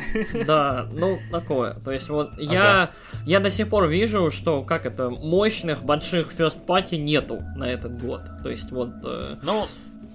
Да, 0.47 0.89
ну 0.93 1.19
такое. 1.31 1.75
То 1.75 1.93
есть 1.93 2.09
вот 2.09 2.31
ага. 2.35 2.43
я, 2.43 2.91
я 3.27 3.41
до 3.41 3.51
сих 3.51 3.69
пор 3.69 3.87
вижу, 3.89 4.31
что 4.31 4.63
как 4.63 4.87
это, 4.87 5.11
мощных 5.11 5.83
больших 5.83 6.33
first 6.35 6.65
party 6.67 6.97
нету 6.97 7.39
на 7.57 7.65
этот 7.65 8.01
год. 8.01 8.23
То 8.43 8.51
есть 8.51 8.71
вот... 8.71 8.91
Э... 9.05 9.37
Ну, 9.43 9.67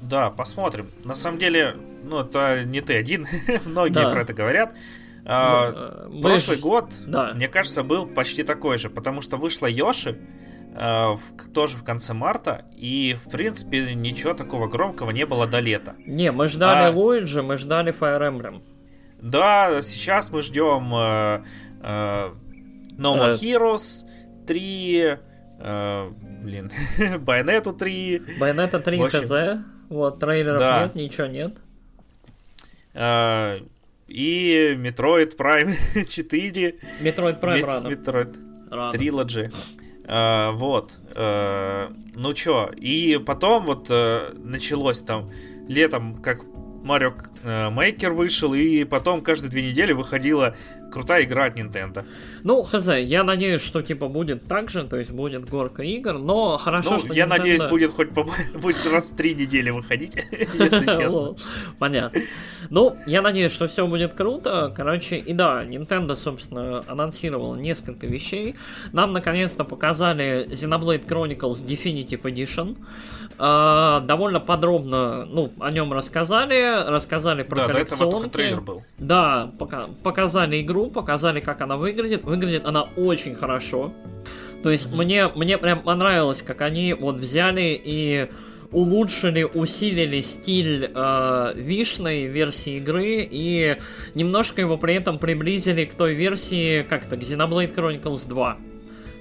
да, 0.01 0.29
посмотрим. 0.29 0.89
На 1.03 1.15
самом 1.15 1.37
деле, 1.37 1.75
ну, 2.03 2.21
это 2.21 2.63
не 2.63 2.81
ты 2.81 2.97
один, 2.97 3.25
многие 3.65 3.93
да. 3.93 4.09
про 4.09 4.21
это 4.21 4.33
говорят. 4.33 4.73
А, 5.25 6.07
ну, 6.09 6.19
э, 6.19 6.21
прошлый 6.21 6.57
год, 6.57 6.93
да. 7.07 7.33
мне 7.33 7.47
кажется, 7.47 7.83
был 7.83 8.05
почти 8.05 8.43
такой 8.43 8.77
же, 8.77 8.89
потому 8.89 9.21
что 9.21 9.37
вышла 9.37 9.67
Йоши, 9.67 10.19
э, 10.75 11.13
в, 11.13 11.51
тоже 11.53 11.77
в 11.77 11.83
конце 11.83 12.13
марта, 12.13 12.65
и, 12.75 13.13
в 13.13 13.29
принципе, 13.29 13.95
ничего 13.95 14.33
такого 14.33 14.67
громкого 14.67 15.11
не 15.11 15.25
было 15.25 15.47
до 15.47 15.59
лета. 15.59 15.95
Не, 16.05 16.31
мы 16.31 16.47
ждали 16.47 16.87
а... 16.87 16.91
Луиджи, 16.91 17.41
мы 17.41 17.57
ждали 17.57 17.93
Fire 17.97 18.19
Emblem. 18.19 18.63
Да, 19.21 19.81
сейчас 19.81 20.29
мы 20.29 20.41
ждем 20.41 20.93
э, 20.93 21.43
э, 21.81 22.29
No 22.97 23.15
More 23.17 23.31
э... 23.31 23.35
Heroes 23.35 24.05
3, 24.45 25.17
э, 25.59 26.11
блин, 26.41 26.71
Bayonetta 27.19 27.71
3. 27.71 28.21
Bayonetta 28.39 28.79
3 28.79 29.01
общем... 29.01 29.21
хз, 29.21 29.63
вот, 29.89 30.19
трейлеров 30.19 30.59
да. 30.59 30.83
нет, 30.83 30.95
ничего 30.95 31.27
нет. 31.27 31.57
Э, 32.93 33.59
и 34.07 34.75
Metroid 34.77 35.35
Prime 35.37 35.73
4. 36.07 36.75
Metroid 37.01 37.39
Prime 37.39 37.65
рано. 37.65 37.87
Metroid 37.87 38.37
рано. 38.69 38.95
Trilogy. 38.95 39.53
Uh, 40.05 40.51
вот. 40.53 40.99
Uh, 41.13 41.95
ну 42.15 42.33
чё, 42.33 42.69
и 42.75 43.17
потом 43.25 43.65
вот 43.65 43.89
uh, 43.89 44.37
началось 44.37 45.01
там 45.01 45.31
летом, 45.67 46.21
как 46.21 46.43
Марио 46.83 47.13
Мейкер 47.43 48.11
вышел, 48.11 48.53
и 48.53 48.83
потом 48.83 49.21
каждые 49.21 49.49
две 49.49 49.69
недели 49.69 49.93
выходила 49.93 50.57
крутая 50.93 51.23
игра 51.23 51.45
от 51.45 51.57
Nintendo. 51.57 52.05
Ну, 52.43 52.63
хз, 52.63 52.87
я 52.87 53.23
надеюсь, 53.23 53.61
что 53.61 53.81
типа 53.81 54.07
будет 54.07 54.47
так 54.47 54.69
же, 54.69 54.83
то 54.83 54.97
есть 54.97 55.11
будет 55.11 55.49
горка 55.49 55.81
игр, 55.81 56.19
но 56.19 56.57
хорошо, 56.57 56.91
ну, 56.91 56.97
что 56.99 57.13
я 57.13 57.25
Nintendo... 57.25 57.29
надеюсь, 57.29 57.63
будет 57.63 57.91
хоть 57.91 58.13
по... 58.13 58.23
будет 58.53 58.85
раз 58.91 59.11
в 59.11 59.15
три 59.15 59.33
недели 59.33 59.71
выходить, 59.71 60.15
если 60.53 60.85
честно. 60.97 61.35
Понятно. 61.79 62.19
Ну, 62.69 62.95
я 63.07 63.21
надеюсь, 63.21 63.51
что 63.51 63.67
все 63.67 63.87
будет 63.87 64.13
круто. 64.13 64.71
Короче, 64.75 65.17
и 65.17 65.33
да, 65.33 65.63
Nintendo, 65.65 66.15
собственно, 66.15 66.83
анонсировала 66.87 67.55
несколько 67.55 68.05
вещей. 68.05 68.55
Нам 68.91 69.13
наконец-то 69.13 69.63
показали 69.63 70.47
Xenoblade 70.49 71.07
Chronicles 71.07 71.65
Definitive 71.65 72.21
Edition. 72.21 72.77
А, 73.39 73.99
довольно 74.01 74.39
подробно, 74.39 75.25
ну, 75.25 75.51
о 75.59 75.71
нем 75.71 75.91
рассказали, 75.91 76.87
рассказали 76.87 77.43
про 77.43 77.55
да, 77.55 77.67
коллекционки. 77.67 77.91
Да, 77.91 77.97
до 77.97 78.05
этого 78.05 78.11
только 78.11 78.29
трейлер 78.29 78.61
был. 78.61 78.83
Да, 78.99 79.51
пока, 79.57 79.87
показали 80.03 80.61
игру, 80.61 80.82
показали, 80.89 81.39
как 81.39 81.61
она 81.61 81.77
выглядит. 81.77 82.23
Выглядит 82.23 82.65
она 82.65 82.83
очень 82.95 83.35
хорошо. 83.35 83.93
То 84.63 84.69
есть 84.69 84.85
mm-hmm. 84.85 84.95
мне, 84.95 85.27
мне 85.27 85.57
прям 85.57 85.81
понравилось, 85.81 86.41
как 86.41 86.61
они 86.61 86.93
вот 86.93 87.17
взяли 87.17 87.79
и 87.83 88.29
улучшили, 88.71 89.43
усилили 89.43 90.21
стиль 90.21 90.91
э, 90.93 91.53
вишной 91.55 92.25
версии 92.25 92.77
игры 92.77 93.27
и 93.29 93.77
немножко 94.15 94.61
его 94.61 94.77
при 94.77 94.95
этом 94.95 95.19
приблизили 95.19 95.85
к 95.85 95.93
той 95.93 96.15
версии, 96.15 96.81
как-то, 96.83 97.15
к 97.15 97.19
Xenoblade 97.19 97.73
Chronicles 97.73 98.27
2. 98.27 98.57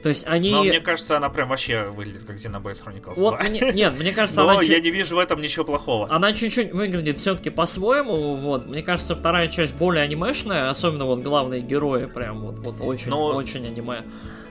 То 0.02 0.08
есть 0.08 0.26
они... 0.26 0.50
Но 0.50 0.64
мне 0.64 0.80
кажется, 0.80 1.16
она 1.16 1.28
прям 1.28 1.48
вообще 1.48 1.84
выглядит 1.84 2.24
как 2.24 2.36
Xenoblade 2.36 2.82
Chronicles 2.84 3.14
2. 3.14 3.14
Вот, 3.14 3.48
нет, 3.74 3.96
мне 3.98 4.12
кажется, 4.12 4.42
Но 4.42 4.50
она... 4.50 4.62
я 4.62 4.80
не 4.80 4.90
вижу 4.90 5.16
в 5.16 5.18
этом 5.18 5.40
ничего 5.40 5.64
плохого. 5.64 6.10
Она 6.10 6.32
чуть-чуть 6.32 6.72
выглядит 6.72 7.20
все-таки 7.20 7.50
по-своему, 7.50 8.36
вот. 8.36 8.66
Мне 8.66 8.82
кажется, 8.82 9.14
вторая 9.14 9.48
часть 9.48 9.74
более 9.74 10.02
анимешная, 10.02 10.70
особенно 10.70 11.04
вот 11.04 11.20
главные 11.20 11.60
герои 11.60 12.06
прям 12.06 12.40
вот, 12.40 12.58
вот 12.58 12.76
очень, 12.80 13.10
Но... 13.10 13.26
очень 13.28 13.66
аниме. 13.66 14.02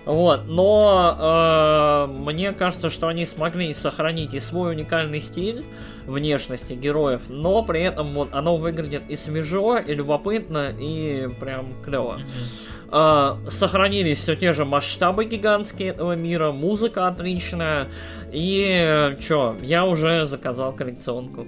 Вот, 0.03 0.45
но 0.47 2.07
э, 2.09 2.17
мне 2.17 2.53
кажется, 2.53 2.89
что 2.89 3.07
они 3.07 3.27
смогли 3.27 3.71
сохранить 3.71 4.33
и 4.33 4.39
свой 4.39 4.71
уникальный 4.71 5.21
стиль 5.21 5.63
внешности 6.07 6.73
героев, 6.73 7.21
но 7.29 7.61
при 7.63 7.81
этом 7.81 8.13
вот 8.13 8.29
оно 8.31 8.57
выглядит 8.57 9.03
и 9.09 9.15
свежо, 9.15 9.77
и 9.77 9.93
любопытно, 9.93 10.73
и 10.75 11.29
прям 11.39 11.79
клево. 11.83 12.17
Mm-hmm. 12.17 12.80
Э, 12.91 13.37
сохранились 13.49 14.19
все 14.19 14.35
те 14.35 14.53
же 14.53 14.65
масштабы 14.65 15.25
гигантские 15.25 15.89
этого 15.89 16.15
мира, 16.15 16.51
музыка 16.51 17.07
отличная, 17.07 17.87
и 18.31 19.15
чё, 19.19 19.57
я 19.61 19.85
уже 19.85 20.25
заказал 20.25 20.73
коллекционку. 20.73 21.45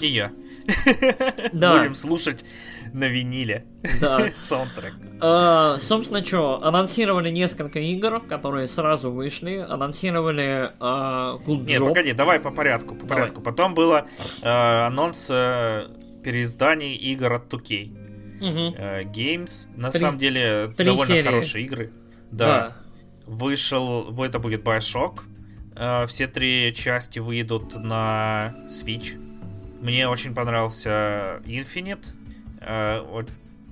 И 0.00 0.06
я. 0.06 0.32
Да. 1.52 1.78
Будем 1.78 1.94
слушать 1.94 2.44
на 2.92 3.08
виниле. 3.08 3.66
Да. 4.00 4.28
Саундтрек. 4.36 4.94
А, 5.20 5.78
собственно, 5.80 6.24
что, 6.24 6.62
анонсировали 6.62 7.30
несколько 7.30 7.78
игр, 7.78 8.20
которые 8.20 8.68
сразу 8.68 9.10
вышли. 9.10 9.64
Анонсировали 9.68 10.72
а, 10.80 11.38
Good 11.46 11.64
Нет, 11.66 11.80
погоди, 11.80 12.12
давай 12.12 12.40
по 12.40 12.50
порядку, 12.50 12.94
по 12.94 13.06
порядку. 13.06 13.40
Потом 13.40 13.74
было 13.74 14.06
а, 14.42 14.86
анонс 14.86 15.28
а, 15.30 15.88
переизданий 16.22 16.94
игр 16.94 17.32
от 17.32 17.52
2K. 17.52 18.01
Угу. 18.42 18.76
Games. 19.14 19.68
На 19.76 19.90
Три... 19.90 20.00
самом 20.00 20.18
деле, 20.18 20.72
Три 20.76 20.86
довольно 20.86 21.14
серии. 21.14 21.26
хорошие 21.26 21.64
игры. 21.64 21.92
Да. 22.30 22.46
да. 22.46 22.76
Вышел, 23.26 24.12
это 24.22 24.38
будет 24.38 24.62
Bioshock. 24.62 25.20
А, 25.74 26.06
все 26.06 26.26
три 26.26 26.72
части 26.74 27.18
выйдут 27.18 27.76
на 27.76 28.54
Switch. 28.68 29.18
Мне 29.80 30.08
очень 30.08 30.34
понравился 30.34 31.40
Infinite. 31.44 32.04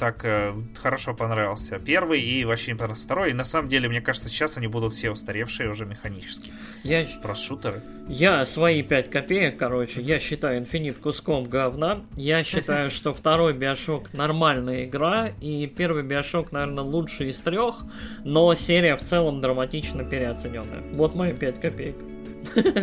Вот 0.00 0.06
так 0.06 0.24
э, 0.24 0.54
хорошо 0.78 1.12
понравился 1.12 1.78
первый 1.78 2.22
и 2.22 2.44
вообще 2.44 2.72
не 2.72 2.78
понравился 2.78 3.04
второй. 3.04 3.30
И 3.30 3.34
на 3.34 3.44
самом 3.44 3.68
деле, 3.68 3.88
мне 3.88 4.00
кажется, 4.00 4.28
сейчас 4.28 4.56
они 4.56 4.66
будут 4.66 4.94
все 4.94 5.10
устаревшие 5.10 5.68
уже 5.68 5.84
механически. 5.84 6.52
Я... 6.84 7.06
Про 7.22 7.34
шутеры. 7.34 7.82
Я 8.08 8.46
свои 8.46 8.82
5 8.82 9.10
копеек, 9.10 9.58
короче, 9.58 10.00
я 10.00 10.18
считаю 10.18 10.58
Инфинит 10.58 10.96
куском 10.96 11.44
говна. 11.44 12.00
Я 12.16 12.42
считаю, 12.44 12.88
что 12.90 13.12
второй 13.12 13.52
Биошок 13.52 14.14
нормальная 14.14 14.84
игра, 14.84 15.28
и 15.40 15.66
первый 15.66 16.02
Биошок, 16.02 16.50
наверное, 16.50 16.84
лучший 16.84 17.30
из 17.30 17.38
трех, 17.38 17.82
но 18.24 18.54
серия 18.54 18.96
в 18.96 19.02
целом 19.02 19.42
драматично 19.42 20.02
переоцененная. 20.04 20.82
Вот 20.94 21.14
мои 21.14 21.34
5 21.34 21.60
копеек. 21.60 21.96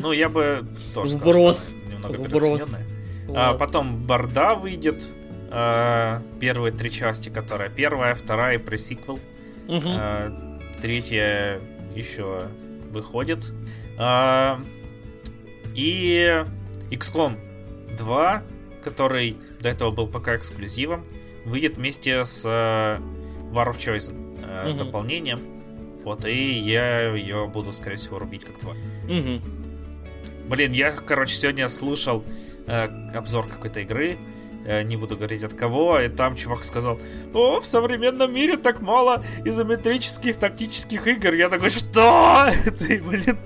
Ну, 0.01 0.11
я 0.11 0.29
бы 0.29 0.67
тоже 0.93 1.17
Вброс. 1.17 1.69
сказал, 1.69 1.89
немного 1.89 2.21
Вброс. 2.21 2.75
А 3.35 3.55
потом 3.55 4.05
Борда 4.05 4.53
выйдет, 4.53 5.03
Э, 5.49 6.19
первые 6.39 6.73
три 6.73 6.91
части, 6.91 7.29
которая 7.29 7.69
первая, 7.69 8.13
вторая 8.15 8.55
и 8.55 8.57
пресиквел. 8.57 9.19
Угу. 9.67 9.81
Э, 9.85 10.59
третья 10.81 11.61
еще 11.95 12.43
выходит. 12.91 13.53
Э, 13.97 14.55
и 15.73 16.43
XCOM 16.91 17.37
2, 17.97 18.43
который 18.83 19.37
до 19.61 19.69
этого 19.69 19.91
был 19.91 20.07
пока 20.07 20.35
эксклюзивом, 20.35 21.05
выйдет 21.45 21.77
вместе 21.77 22.25
с 22.25 22.45
War 22.45 23.69
of 23.69 23.77
Choice 23.77 24.11
угу. 24.11 24.77
дополнением. 24.77 25.39
Вот, 26.03 26.25
и 26.25 26.53
я 26.53 27.13
ее 27.13 27.47
буду, 27.47 27.73
скорее 27.73 27.97
всего, 27.97 28.17
рубить 28.17 28.43
как 28.43 28.57
тварь. 28.57 28.77
Угу. 29.05 29.41
Блин, 30.49 30.71
я, 30.71 30.91
короче, 30.91 31.35
сегодня 31.35 31.67
слушал 31.69 32.23
э, 32.65 32.87
обзор 33.13 33.47
какой-то 33.47 33.81
игры, 33.81 34.17
Э, 34.17 34.36
не 34.65 34.97
буду 34.97 35.15
говорить 35.15 35.43
от 35.43 35.53
кого, 35.53 35.99
и 35.99 36.09
там 36.09 36.35
чувак 36.35 36.63
сказал, 36.63 36.99
о, 37.33 37.59
в 37.59 37.65
современном 37.65 38.33
мире 38.33 38.57
так 38.57 38.81
мало 38.81 39.23
изометрических 39.45 40.37
тактических 40.37 41.07
игр. 41.07 41.33
Я 41.33 41.49
такой, 41.49 41.69
что? 41.69 42.49
Ты, 42.77 43.01
блин, 43.01 43.37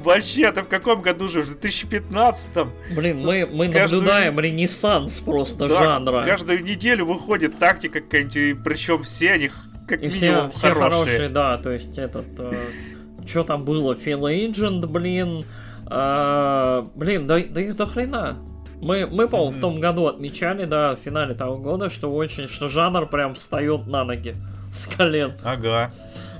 вообще, 0.00 0.50
ты 0.52 0.62
в 0.62 0.68
каком 0.68 1.02
году 1.02 1.28
же? 1.28 1.42
В 1.42 1.56
2015-м? 1.56 2.72
Блин, 2.94 3.20
мы, 3.20 3.46
мы 3.50 3.68
каждую... 3.68 4.02
наблюдаем 4.02 4.40
ренессанс 4.40 5.20
просто 5.20 5.68
да, 5.68 5.78
жанра. 5.78 6.24
Каждую 6.24 6.62
неделю 6.64 7.06
выходит 7.06 7.58
тактика 7.58 8.00
какая-нибудь, 8.00 8.36
и 8.36 8.54
причем 8.54 9.02
все 9.02 9.32
они 9.32 9.50
как 9.86 10.02
и 10.02 10.08
все, 10.08 10.50
все 10.52 10.72
хорошие. 10.72 10.90
хорошие, 10.90 11.28
да, 11.28 11.58
то 11.58 11.70
есть 11.70 11.96
этот... 11.96 12.26
Э, 12.38 12.52
что 13.26 13.44
там 13.44 13.64
было? 13.64 13.94
Фил 13.94 14.26
Agent, 14.26 14.86
блин... 14.86 15.44
Э, 15.88 16.84
блин, 16.94 17.26
да, 17.26 17.38
да 17.48 17.60
их 17.60 17.76
до 17.76 17.86
хрена. 17.86 18.36
Мы, 18.80 19.06
мы 19.06 19.28
по-моему, 19.28 19.52
mm-hmm. 19.52 19.58
в 19.58 19.60
том 19.60 19.80
году 19.80 20.06
отмечали, 20.06 20.64
да, 20.64 20.96
в 20.96 20.98
финале 21.00 21.34
того 21.34 21.56
года, 21.56 21.88
что 21.88 22.12
очень, 22.12 22.46
что 22.46 22.68
жанр 22.68 23.06
прям 23.06 23.34
встает 23.34 23.86
на 23.86 24.04
ноги 24.04 24.34
с 24.72 24.86
колен. 24.86 25.32
Ага. 25.42 25.90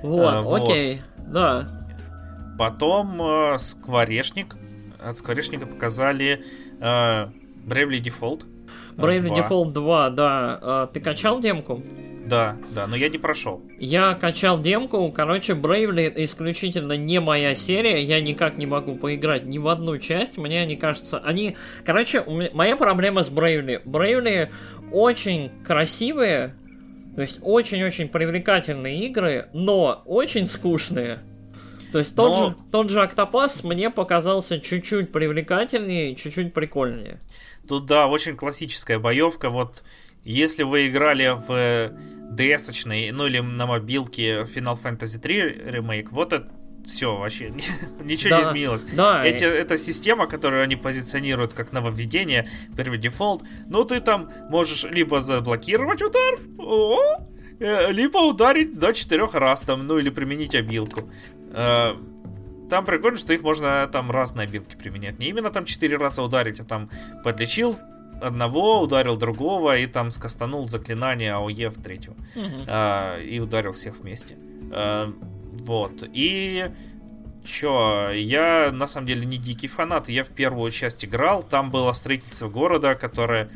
Вот, 0.03 0.35
а, 0.35 0.57
окей, 0.57 1.01
вот. 1.17 1.33
да. 1.33 1.69
Потом 2.59 3.21
э, 3.23 3.59
Скворечник. 3.59 4.57
От 4.99 5.19
Скворечника 5.19 5.67
показали 5.67 6.43
э, 6.81 7.29
Bravely 7.67 8.01
Default. 8.03 8.45
Bravely 8.97 9.29
2. 9.29 9.39
Default 9.39 9.73
2, 9.73 10.11
да. 10.11 10.59
Э, 10.63 10.89
ты 10.93 11.01
качал 11.01 11.41
демку? 11.41 11.83
Да, 12.27 12.57
да, 12.73 12.89
но 12.89 12.97
я 12.97 13.09
не 13.09 13.19
прошел. 13.19 13.63
Я 13.79 14.15
качал 14.15 14.61
демку, 14.61 15.13
короче, 15.13 15.53
Bravely 15.53 16.09
это 16.09 16.25
исключительно 16.25 16.95
не 16.97 17.21
моя 17.21 17.55
серия, 17.55 18.03
я 18.03 18.21
никак 18.21 18.59
не 18.59 18.67
могу 18.67 18.97
поиграть 18.97 19.47
ни 19.47 19.59
в 19.59 19.69
одну 19.69 19.97
часть, 19.99 20.37
мне 20.37 20.61
они 20.61 20.77
кажется, 20.77 21.19
они... 21.19 21.57
Короче, 21.85 22.25
моя 22.53 22.77
проблема 22.77 23.23
с 23.23 23.31
Bravely. 23.31 23.81
Bravely 23.85 24.49
очень 24.91 25.53
красивые, 25.65 26.57
то 27.15 27.23
есть 27.23 27.39
очень-очень 27.43 28.09
привлекательные 28.09 29.07
игры, 29.07 29.49
но 29.53 30.03
очень 30.05 30.49
скучные. 30.49 31.21
То 31.93 32.01
есть 32.01 32.17
тот, 32.17 32.37
но... 32.37 32.51
же, 32.51 32.57
тот 32.73 32.91
же 32.91 33.01
Octopus 33.01 33.65
мне 33.65 33.89
показался 33.89 34.59
чуть-чуть 34.59 35.13
привлекательнее, 35.13 36.17
чуть-чуть 36.17 36.53
прикольнее. 36.53 37.21
Тут, 37.69 37.87
да, 37.87 38.09
очень 38.09 38.37
классическая 38.37 38.99
боевка, 38.99 39.49
вот 39.49 39.85
если 40.25 40.65
вы 40.65 40.89
играли 40.89 41.37
в 41.49 41.93
DS, 42.31 43.13
ну 43.13 43.27
или 43.27 43.41
на 43.41 43.67
мобилке 43.67 44.43
Final 44.43 44.79
Fantasy 44.83 45.19
3 45.19 45.43
ремейк, 45.71 46.13
вот 46.13 46.33
это 46.33 46.51
все 46.85 47.17
вообще, 47.17 47.51
ничего 48.05 48.31
Да, 48.31 48.39
не 48.39 48.45
изменилось. 48.45 48.85
Да, 48.95 49.25
Эти, 49.25 49.45
эта 49.45 49.77
система, 49.77 50.27
которую 50.27 50.63
они 50.63 50.77
позиционируют 50.77 51.53
как 51.53 51.73
нововведение, 51.73 52.49
первый 52.77 52.99
дефолт, 52.99 53.43
ну 53.69 53.85
ты 53.85 54.01
там 54.01 54.31
можешь 54.51 54.85
либо 54.85 55.21
заблокировать 55.21 56.03
удар, 56.03 56.39
о, 56.59 56.99
э, 57.59 57.93
либо 57.93 58.19
ударить 58.19 58.79
до 58.79 58.93
четырех 58.93 59.35
раз 59.35 59.63
там, 59.63 59.87
ну 59.87 59.99
или 59.99 60.11
применить 60.11 60.55
обилку. 60.55 61.11
Э, 61.53 61.95
Там 62.71 62.85
прикольно, 62.85 63.17
что 63.17 63.33
их 63.33 63.43
можно 63.43 63.89
там 63.93 64.11
разные 64.11 64.47
обилки 64.49 64.77
применять. 64.77 65.19
Не 65.21 65.29
именно 65.29 65.51
там 65.51 65.65
четыре 65.65 65.97
раза 65.97 66.23
ударить, 66.23 66.61
а 66.61 66.65
там 66.65 66.91
подлечил 67.25 67.77
одного, 68.21 68.81
ударил 68.81 69.17
другого 69.17 69.77
и 69.77 69.87
там 69.87 70.11
скастанул 70.11 70.69
заклинание 70.69 71.35
АОЕ 71.35 71.71
в 71.71 71.83
третьего. 71.83 72.17
Мгм. 72.35 72.65
А, 72.67 73.21
и 73.21 73.39
ударил 73.39 73.73
всех 73.73 73.99
вместе. 74.01 74.37
А, 74.71 75.13
вот. 75.65 76.03
И 76.13 76.71
чё, 77.45 78.11
я 78.11 78.71
на 78.73 78.87
самом 78.87 79.07
деле 79.07 79.25
не 79.25 79.39
дикий 79.39 79.69
фанат, 79.69 80.09
я 80.09 80.25
в 80.25 80.29
первую 80.29 80.71
часть 80.71 81.05
играл, 81.05 81.43
там 81.43 81.71
было 81.71 81.93
строительство 81.93 82.49
города, 82.49 82.95
которое, 82.95 83.51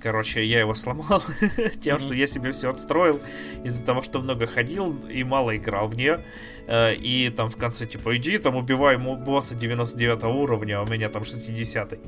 короче, 0.00 0.44
я 0.44 0.60
его 0.60 0.74
сломал 0.74 1.22
тем, 1.80 1.98
что 1.98 2.14
я 2.14 2.26
себе 2.26 2.52
все 2.52 2.70
отстроил 2.70 3.20
из-за 3.64 3.84
того, 3.84 4.02
что 4.02 4.20
много 4.20 4.46
ходил 4.46 4.96
и 5.08 5.22
мало 5.24 5.56
играл 5.56 5.88
в 5.88 5.96
нее. 5.96 6.24
Э, 6.66 6.94
И 6.94 7.30
там 7.30 7.50
в 7.50 7.56
конце, 7.56 7.86
типа, 7.86 8.16
иди, 8.16 8.38
там 8.38 8.56
убивай 8.56 8.96
босса 8.96 9.54
99 9.54 10.24
уровня, 10.24 10.78
а 10.78 10.82
у 10.82 10.86
меня 10.86 11.08
там 11.08 11.24
60 11.24 11.98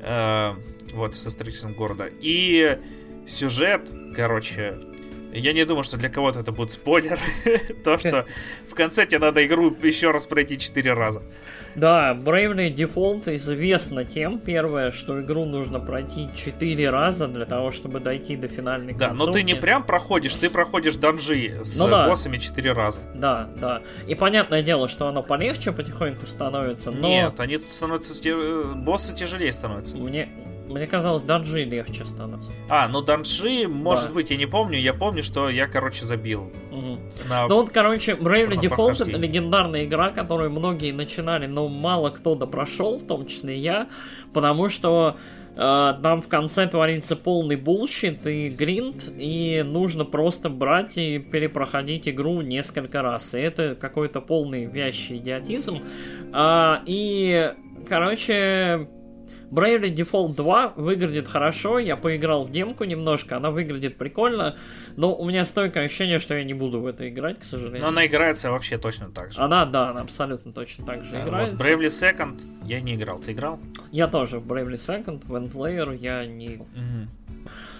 Э, 0.00 0.54
Вот, 0.92 1.14
со 1.14 1.30
строительством 1.30 1.74
города. 1.74 2.08
И 2.20 2.78
сюжет, 3.26 3.92
короче, 4.16 4.78
я 5.32 5.52
не 5.52 5.64
думаю, 5.64 5.84
что 5.84 5.96
для 5.96 6.08
кого-то 6.08 6.40
это 6.40 6.52
будет 6.52 6.72
спойлер. 6.72 7.18
То, 7.84 7.98
что 7.98 8.26
в 8.68 8.74
конце 8.74 9.06
тебе 9.06 9.20
надо 9.20 9.46
игру 9.46 9.74
еще 9.82 10.10
раз 10.10 10.26
пройти 10.26 10.58
4 10.58 10.92
раза. 10.92 11.22
Да, 11.76 12.14
Bravely 12.14 12.74
Default 12.74 13.34
известно 13.36 14.04
тем, 14.04 14.38
первое, 14.38 14.90
что 14.90 15.20
игру 15.20 15.44
нужно 15.44 15.80
пройти 15.80 16.28
4 16.34 16.90
раза 16.90 17.28
для 17.28 17.46
того, 17.46 17.70
чтобы 17.70 18.00
дойти 18.00 18.36
до 18.36 18.48
финальной 18.48 18.94
Да, 18.94 19.12
но 19.12 19.26
ты 19.26 19.42
не 19.42 19.52
концовки. 19.52 19.60
прям 19.60 19.84
проходишь, 19.84 20.34
ты 20.34 20.50
проходишь 20.50 20.96
данжи 20.96 21.60
с 21.62 21.78
Ну 21.78 21.88
да. 21.88 22.08
боссами 22.08 22.38
4 22.38 22.72
раза. 22.72 23.00
Да, 23.14 23.48
да. 23.60 23.82
И 24.06 24.14
понятное 24.14 24.62
дело, 24.62 24.88
что 24.88 25.06
оно 25.08 25.22
полегче 25.22 25.72
потихоньку 25.72 26.26
становится, 26.26 26.90
но 26.90 27.08
Нет, 27.08 27.38
они 27.40 27.56
становятся... 27.58 28.14
э, 28.28 28.64
Боссы 28.74 29.14
тяжелее 29.14 29.52
становятся. 29.52 29.96
мне, 29.96 30.28
мне 30.70 30.86
казалось, 30.86 31.22
данжи 31.22 31.64
легче 31.64 32.04
становятся. 32.04 32.50
А, 32.68 32.88
ну 32.88 33.02
данжи, 33.02 33.68
может 33.68 34.08
Да. 34.08 34.14
быть, 34.14 34.30
я 34.30 34.36
не 34.36 34.46
помню. 34.46 34.78
Я 34.78 34.94
помню, 34.94 35.22
что 35.22 35.50
я, 35.50 35.66
короче, 35.66 36.04
забил. 36.04 36.50
Мгм. 36.70 37.00
На... 37.28 37.48
Ну 37.48 37.56
вот, 37.56 37.70
короче, 37.70 38.12
Bravely 38.12 38.60
Default 38.60 39.02
это 39.02 39.18
легендарная 39.18 39.84
игра, 39.84 40.10
которую 40.10 40.50
многие 40.50 40.92
начинали, 40.92 41.46
но 41.46 41.68
мало 41.68 42.10
кто 42.10 42.34
допрошел, 42.34 42.98
в 42.98 43.06
том 43.06 43.26
числе 43.26 43.58
я, 43.58 43.88
потому 44.32 44.68
что 44.68 45.16
э, 45.56 45.94
там 46.02 46.22
в 46.22 46.28
конце 46.28 46.66
творится 46.66 47.16
полный 47.16 47.56
bullshit 47.56 48.26
и 48.26 48.48
grind, 48.48 49.02
и 49.18 49.62
нужно 49.66 50.04
просто 50.04 50.48
брать 50.48 50.96
и 50.96 51.18
перепроходить 51.18 52.08
игру 52.08 52.40
несколько 52.40 53.02
раз. 53.02 53.34
И 53.34 53.40
это 53.40 53.74
какой-то 53.74 54.20
полный 54.20 54.66
вящий 54.66 55.16
идиотизм. 55.16 55.80
А, 56.32 56.82
и, 56.86 57.52
короче, 57.88 58.88
Bravely 59.50 59.92
Default 59.94 60.34
2 60.36 60.74
выглядит 60.76 61.26
хорошо, 61.26 61.78
я 61.78 61.96
поиграл 61.96 62.44
в 62.44 62.52
демку 62.52 62.84
немножко, 62.84 63.36
она 63.36 63.50
выглядит 63.50 63.96
прикольно, 63.96 64.56
но 64.96 65.14
у 65.14 65.24
меня 65.28 65.44
стойкое 65.44 65.86
ощущение, 65.86 66.18
что 66.20 66.34
я 66.34 66.44
не 66.44 66.54
буду 66.54 66.80
в 66.80 66.86
это 66.86 67.08
играть, 67.08 67.40
к 67.40 67.42
сожалению. 67.44 67.82
Но 67.82 67.88
она 67.88 68.06
играется 68.06 68.50
вообще 68.50 68.78
точно 68.78 69.10
так 69.10 69.32
же. 69.32 69.40
Она, 69.40 69.64
да, 69.66 69.90
она 69.90 70.02
абсолютно 70.02 70.52
точно 70.52 70.86
так 70.86 71.04
же 71.04 71.16
Э, 71.16 71.24
играется. 71.24 71.56
Вот, 71.56 71.66
Bravely 71.66 71.86
Second 71.86 72.40
я 72.64 72.80
не 72.80 72.94
играл. 72.94 73.18
Ты 73.18 73.32
играл? 73.32 73.58
Я 73.90 74.06
тоже 74.06 74.38
в 74.38 74.46
Bravely 74.46 74.74
Second, 74.76 75.26
в 75.26 75.34
Endlayer 75.34 75.96
я 75.96 76.24
не... 76.26 76.60
Мгм. 76.74 77.10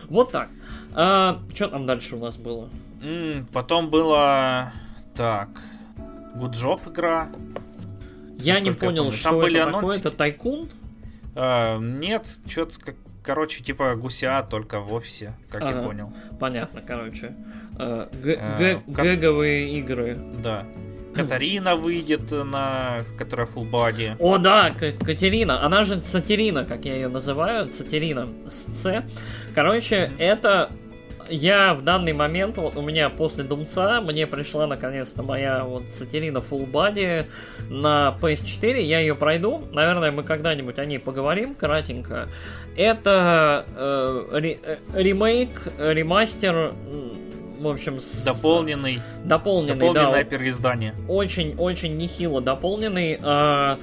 Вот 0.09 0.33
так. 0.33 0.49
что 0.93 1.69
там 1.69 1.87
дальше 1.87 2.17
у 2.17 2.19
нас 2.19 2.37
было? 2.37 2.69
Потом 3.53 3.91
было... 3.91 4.73
Так... 5.15 5.49
Good 6.35 6.53
Job 6.53 6.93
игра. 6.93 7.29
Я 8.39 8.61
не 8.61 8.71
Насколько 8.71 8.87
я 8.87 8.89
понял, 8.89 9.03
помню. 9.05 9.17
что 9.17 9.29
Там 9.31 9.39
были 9.41 9.57
это 9.57 9.67
такое. 9.67 9.79
анонсики. 9.81 10.01
Это 10.07 10.11
тайкун? 10.17 10.71
А, 11.35 11.79
нет, 11.79 12.27
что-то 12.47 12.79
как... 12.81 12.95
Короче, 13.23 13.63
типа 13.63 13.95
гуся, 13.97 14.43
только 14.49 14.81
в 14.81 14.95
офисе, 14.95 15.35
как 15.51 15.63
я 15.63 15.69
Ага. 15.71 15.83
понял. 15.83 16.13
Понятно, 16.39 16.81
короче. 16.81 17.35
Э, 17.79 18.09
Э, 18.25 18.57
г- 18.59 18.83
как- 18.95 19.05
Гэговые 19.05 19.79
игры. 19.79 20.17
Да. 20.43 20.67
Катарина 21.15 21.77
выйдет 21.77 22.31
на... 22.31 23.01
Которая 23.19 23.47
full 23.47 23.69
body. 23.71 24.17
О, 24.19 24.39
да, 24.39 24.71
Катерина. 24.71 25.65
Она 25.65 25.85
же 25.85 26.03
Сатерина, 26.03 26.65
как 26.65 26.85
я 26.85 26.95
ее 26.95 27.09
называю. 27.09 27.71
Сатерина 27.73 28.29
с 28.49 28.83
С. 28.83 29.05
Короче, 29.55 30.13
это... 30.19 30.71
Я 31.31 31.75
в 31.75 31.83
данный 31.83 32.13
момент, 32.13 32.57
вот 32.59 32.77
у 32.77 32.83
меня 32.83 33.09
после 33.09 33.45
Думца, 33.45 34.01
мне 34.01 34.27
пришла 34.27 34.67
наконец-то 34.67 35.23
моя 35.23 35.65
вот 35.65 35.93
Сатерина 35.93 36.39
Full 36.39 36.69
Body 36.71 37.27
на 37.69 38.17
PS4, 38.21 38.81
я 38.83 38.99
ее 38.99 39.15
пройду, 39.15 39.63
наверное, 39.73 40.11
мы 40.11 40.25
когда-нибудь 40.25 40.79
о 40.79 40.85
ней 40.85 40.99
поговорим, 40.99 41.55
кратенько. 41.55 42.29
Это 42.77 43.65
э, 43.77 44.29
ре- 44.33 44.59
э, 44.65 44.77
ремейк, 44.93 45.69
ремастер, 45.79 46.73
в 47.61 47.69
общем, 47.69 48.01
с... 48.01 48.25
Дополненный, 48.25 49.01
дополненный, 49.25 49.75
дополненное 49.79 50.25
да, 50.25 50.31
переиздание. 50.31 50.95
очень-очень 51.09 51.97
нехило 51.97 52.41
дополненный. 52.41 53.19
э, 53.23 53.77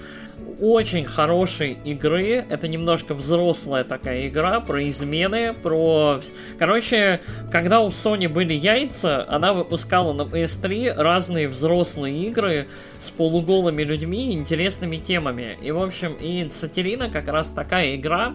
очень 0.59 1.05
хорошей 1.05 1.77
игры. 1.83 2.45
Это 2.49 2.67
немножко 2.67 3.13
взрослая 3.13 3.83
такая 3.83 4.27
игра 4.27 4.59
про 4.59 4.87
измены, 4.87 5.53
про... 5.53 6.21
Короче, 6.57 7.21
когда 7.51 7.81
у 7.81 7.89
Sony 7.89 8.27
были 8.27 8.53
яйца, 8.53 9.25
она 9.29 9.53
выпускала 9.53 10.13
на 10.13 10.23
PS3 10.23 10.93
разные 10.95 11.47
взрослые 11.47 12.27
игры 12.27 12.67
с 12.99 13.09
полуголыми 13.09 13.83
людьми 13.83 14.31
и 14.31 14.33
интересными 14.33 14.97
темами. 14.97 15.57
И, 15.61 15.71
в 15.71 15.81
общем, 15.81 16.15
и 16.19 16.49
Сатерина 16.51 17.09
как 17.09 17.27
раз 17.27 17.51
такая 17.51 17.95
игра 17.95 18.33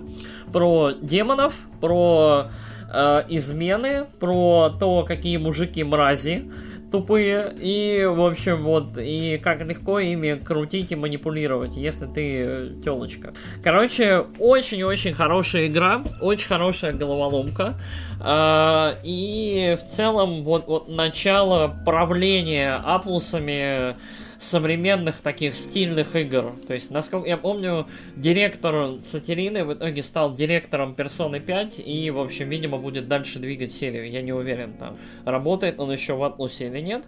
про 0.52 0.92
демонов, 0.92 1.54
про 1.80 2.50
э, 2.92 3.22
измены, 3.28 4.06
про 4.20 4.70
то, 4.78 5.04
какие 5.04 5.36
мужики 5.38 5.82
мрази 5.82 6.50
тупые, 6.92 7.52
и, 7.58 8.04
в 8.04 8.24
общем, 8.24 8.62
вот, 8.62 8.96
и 8.98 9.40
как 9.42 9.62
легко 9.62 9.98
ими 9.98 10.34
крутить 10.34 10.92
и 10.92 10.96
манипулировать, 10.96 11.76
если 11.76 12.06
ты 12.06 12.80
телочка. 12.84 13.34
Короче, 13.64 14.26
очень-очень 14.38 15.14
хорошая 15.14 15.66
игра, 15.66 16.04
очень 16.20 16.48
хорошая 16.48 16.92
головоломка, 16.92 17.80
а, 18.20 18.94
и 19.02 19.76
в 19.80 19.90
целом, 19.90 20.44
вот, 20.44 20.68
вот 20.68 20.88
начало 20.88 21.74
правления 21.84 22.76
атлусами 22.76 23.96
современных 24.42 25.20
таких 25.20 25.54
стильных 25.54 26.16
игр. 26.16 26.52
То 26.66 26.74
есть, 26.74 26.90
насколько 26.90 27.28
я 27.28 27.36
помню, 27.36 27.86
директор 28.16 29.02
Сатерины 29.02 29.64
в 29.64 29.72
итоге 29.74 30.02
стал 30.02 30.34
директором 30.34 30.94
Персоны 30.94 31.38
5 31.40 31.78
и, 31.78 32.10
в 32.10 32.18
общем, 32.18 32.48
видимо, 32.48 32.78
будет 32.78 33.06
дальше 33.06 33.38
двигать 33.38 33.72
серию. 33.72 34.10
Я 34.10 34.20
не 34.20 34.32
уверен, 34.32 34.74
там, 34.74 34.98
работает 35.24 35.78
он 35.78 35.92
еще 35.92 36.14
в 36.14 36.22
Атлусе 36.24 36.66
или 36.66 36.80
нет. 36.80 37.04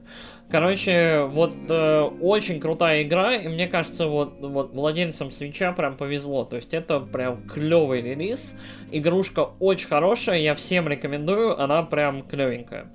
Короче, 0.49 1.25
вот 1.25 1.55
э, 1.69 2.01
очень 2.21 2.61
крутая 2.61 3.03
игра, 3.03 3.35
и 3.35 3.49
мне 3.49 3.67
кажется, 3.67 4.07
вот, 4.07 4.41
вот 4.41 4.73
владельцам 4.73 5.31
свеча 5.31 5.73
прям 5.73 5.97
повезло. 5.97 6.45
То 6.45 6.57
есть 6.57 6.73
это 6.73 7.01
прям 7.01 7.49
клевый 7.49 8.03
релиз. 8.03 8.55
Игрушка 8.93 9.49
очень 9.59 9.89
хорошая, 9.89 10.39
я 10.39 10.55
всем 10.55 10.87
рекомендую, 10.87 11.61
она 11.61 11.83
прям 11.83 12.23
клевенькая. 12.23 12.93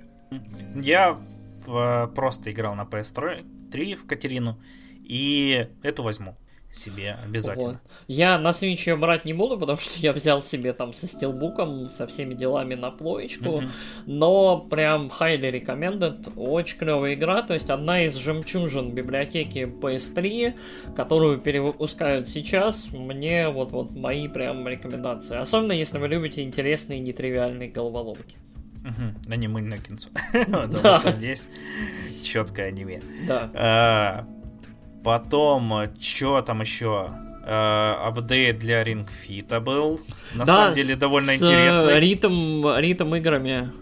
Я 0.74 1.16
в- 1.66 2.10
просто 2.14 2.50
играл 2.52 2.74
на 2.74 2.82
PS3 2.84 3.59
3 3.70 3.94
в 3.94 4.06
Катерину, 4.06 4.60
и 5.04 5.66
эту 5.82 6.02
возьму 6.02 6.36
себе 6.72 7.18
обязательно. 7.24 7.80
Вот. 7.82 7.92
Я 8.06 8.38
на 8.38 8.50
Switch 8.50 8.88
ее 8.88 8.96
брать 8.96 9.24
не 9.24 9.32
буду, 9.32 9.58
потому 9.58 9.78
что 9.78 9.98
я 9.98 10.12
взял 10.12 10.42
себе 10.42 10.72
там 10.72 10.92
со 10.92 11.06
стилбуком, 11.06 11.90
со 11.90 12.06
всеми 12.06 12.34
делами 12.34 12.74
на 12.74 12.90
плоечку. 12.90 13.60
Мгм. 13.60 13.70
Но 14.06 14.58
прям 14.70 15.08
highly 15.08 15.50
recommended. 15.52 16.32
Очень 16.36 16.78
клевая 16.78 17.14
игра. 17.14 17.42
То 17.42 17.54
есть 17.54 17.70
одна 17.70 18.04
из 18.04 18.14
жемчужин 18.16 18.92
библиотеки 18.92 19.64
PS3, 19.64 20.54
которую 20.94 21.38
перевыпускают 21.38 22.28
сейчас. 22.28 22.88
Мне 22.92 23.48
вот, 23.48 23.72
вот 23.72 23.90
мои 23.90 24.28
прям 24.28 24.66
рекомендации. 24.68 25.36
Особенно 25.36 25.72
если 25.72 25.98
вы 25.98 26.08
любите 26.08 26.42
интересные 26.42 27.00
нетривиальные 27.00 27.68
головоломки. 27.68 28.36
Мгм. 28.82 29.16
Аниме 29.28 29.62
на 29.62 29.78
кинцо. 29.78 30.10
Потому 30.32 30.98
что 31.00 31.10
здесь 31.10 31.48
четкое 32.22 32.68
аниме. 32.68 33.00
А, 33.28 34.26
Потом, 35.02 35.88
что 36.00 36.42
там 36.42 36.60
еще? 36.60 37.10
А, 37.42 38.06
Апдейт 38.06 38.58
для 38.58 38.82
Ring 38.82 39.08
Fit 39.26 39.58
был. 39.60 40.00
На 40.34 40.44
Да, 40.44 40.54
самом 40.56 40.74
деле 40.74 40.94
довольно 40.96 41.32
с, 41.32 41.42
э, 41.42 41.46
интересный. 41.46 42.00
Ритм, 42.00 42.66
ритм 42.76 43.14
играми. 43.14 43.72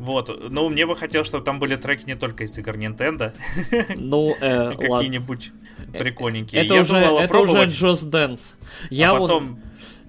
Вот, 0.00 0.50
ну, 0.50 0.68
мне 0.68 0.84
бы 0.86 0.96
хотелось, 0.96 1.28
чтобы 1.28 1.44
там 1.44 1.60
были 1.60 1.76
треки 1.76 2.04
не 2.06 2.16
только 2.16 2.44
из 2.44 2.58
игр 2.58 2.76
Nintendo. 2.76 3.32
Ну, 3.96 4.36
э, 4.40 4.72
Какие-нибудь 4.72 5.52
прикольненькие. 5.92 6.64
Это 6.64 6.74
уже, 6.74 6.96
это 6.96 7.38
уже 7.38 7.64
Just 7.66 8.10
Dance. 8.10 8.54
Я 8.90 9.12
а 9.12 9.14
вот... 9.14 9.42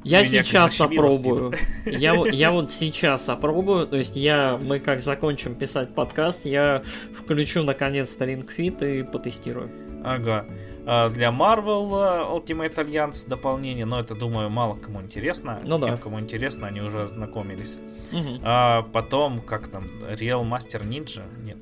я 0.05 0.19
меня 0.19 0.43
сейчас 0.43 0.79
опробую. 0.79 1.53
Я, 1.85 2.13
вот- 2.13 2.31
я 2.31 2.51
вот 2.51 2.71
сейчас 2.71 3.27
опробую. 3.27 3.87
То 3.87 3.97
есть 3.97 4.15
я, 4.15 4.59
мы 4.61 4.79
как 4.79 5.01
закончим 5.01 5.55
писать 5.55 5.93
подкаст, 5.93 6.45
я 6.45 6.83
включу 7.19 7.63
наконец-то 7.63 8.25
Fit 8.25 8.99
и 8.99 9.03
потестирую. 9.03 9.69
Ага. 10.03 10.45
А 10.87 11.09
Для 11.09 11.29
Marvel 11.29 11.89
э, 11.95 12.31
Ultimate 12.31 12.75
Alliance 12.75 13.27
дополнение, 13.27 13.85
но 13.85 13.99
это, 13.99 14.13
думаю, 14.13 14.51
мало 14.51 14.75
кому 14.75 15.01
интересно. 15.01 15.59
Ну 15.63 15.79
да. 15.79 15.87
Тем, 15.87 15.97
кому 15.97 16.19
интересно, 16.19 16.67
они 16.67 16.81
уже 16.81 17.01
ознакомились. 17.01 17.79
Мгм. 18.11 18.41
А 18.43 18.83
потом, 18.93 19.39
как 19.39 19.67
там, 19.67 19.85
Real 20.11 20.43
Master 20.47 20.87
Ninja? 20.87 21.23
Нет. 21.43 21.57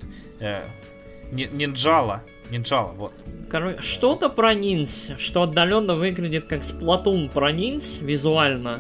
Ни- 1.34 1.50
Нинджала. 1.52 2.24
Нинджала, 2.50 2.92
вот. 2.92 3.14
Короче, 3.50 3.82
что-то 3.82 4.30
про 4.30 4.54
ниндзь, 4.54 5.12
что 5.18 5.44
отдаленно 5.44 5.96
выглядит 5.96 6.48
как 6.48 6.64
Сплатун 6.64 7.30
про 7.30 7.52
ниндзь 7.52 8.00
визуально. 8.02 8.80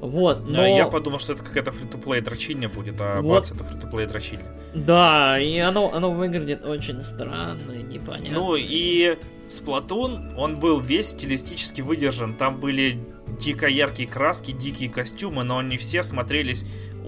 Вот, 0.00 0.46
но... 0.48 0.64
Я 0.64 0.86
подумал, 0.86 1.18
что 1.18 1.32
это 1.32 1.42
какая-то 1.42 1.72
фри-то-плей 1.72 2.20
дрочильня 2.20 2.68
будет, 2.68 3.00
а 3.00 3.20
Вот. 3.20 3.30
бац, 3.30 3.50
это 3.50 3.64
фри-то-плей 3.64 4.06
дрочильня. 4.06 4.44
Да, 4.74 5.40
и 5.40 5.58
оно, 5.58 5.92
оно 5.92 6.12
выглядит 6.12 6.64
очень 6.64 7.02
странно 7.02 7.72
и 7.72 7.82
непонятно. 7.82 8.30
Ну 8.32 8.54
и 8.56 9.18
Сплатун, 9.48 10.30
он 10.36 10.60
был 10.60 10.78
весь 10.78 11.08
стилистически 11.08 11.80
выдержан. 11.80 12.34
Там 12.36 12.60
были 12.60 13.00
дико 13.40 13.66
яркие 13.66 14.08
краски, 14.08 14.52
дикие 14.52 14.88
костюмы, 14.90 15.42
но 15.42 15.58
они 15.58 15.76
все 15.76 16.02
смотрелись 16.02 16.64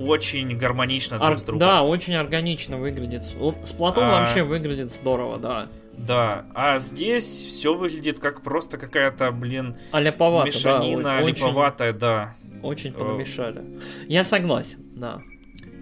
очень 0.07 0.57
гармонично 0.57 1.19
друг 1.19 1.31
Ор- 1.33 1.39
с 1.39 1.43
другом. 1.43 1.61
Да, 1.61 1.83
очень 1.83 2.15
органично 2.15 2.77
выглядит. 2.77 3.33
Вот 3.37 3.57
Сплатун 3.65 4.05
А. 4.05 4.21
вообще 4.21 4.43
выглядит 4.43 4.91
здорово, 4.93 5.39
да. 5.39 5.67
Да, 5.97 6.47
а 6.55 6.79
здесь 6.79 7.25
все 7.25 7.75
выглядит 7.75 8.19
как 8.21 8.41
просто 8.43 8.79
какая-то, 8.79 9.31
блин, 9.33 9.77
А 9.93 10.01
ляповато, 10.01 10.47
мешанина 10.47 11.03
да. 11.03 11.19
Очень, 11.23 11.47
липоватая, 11.47 11.93
да. 11.93 12.35
очень 12.63 12.93
подмешали. 12.93 13.63
Я 14.09 14.25
согласен, 14.25 14.79
да. 14.97 15.21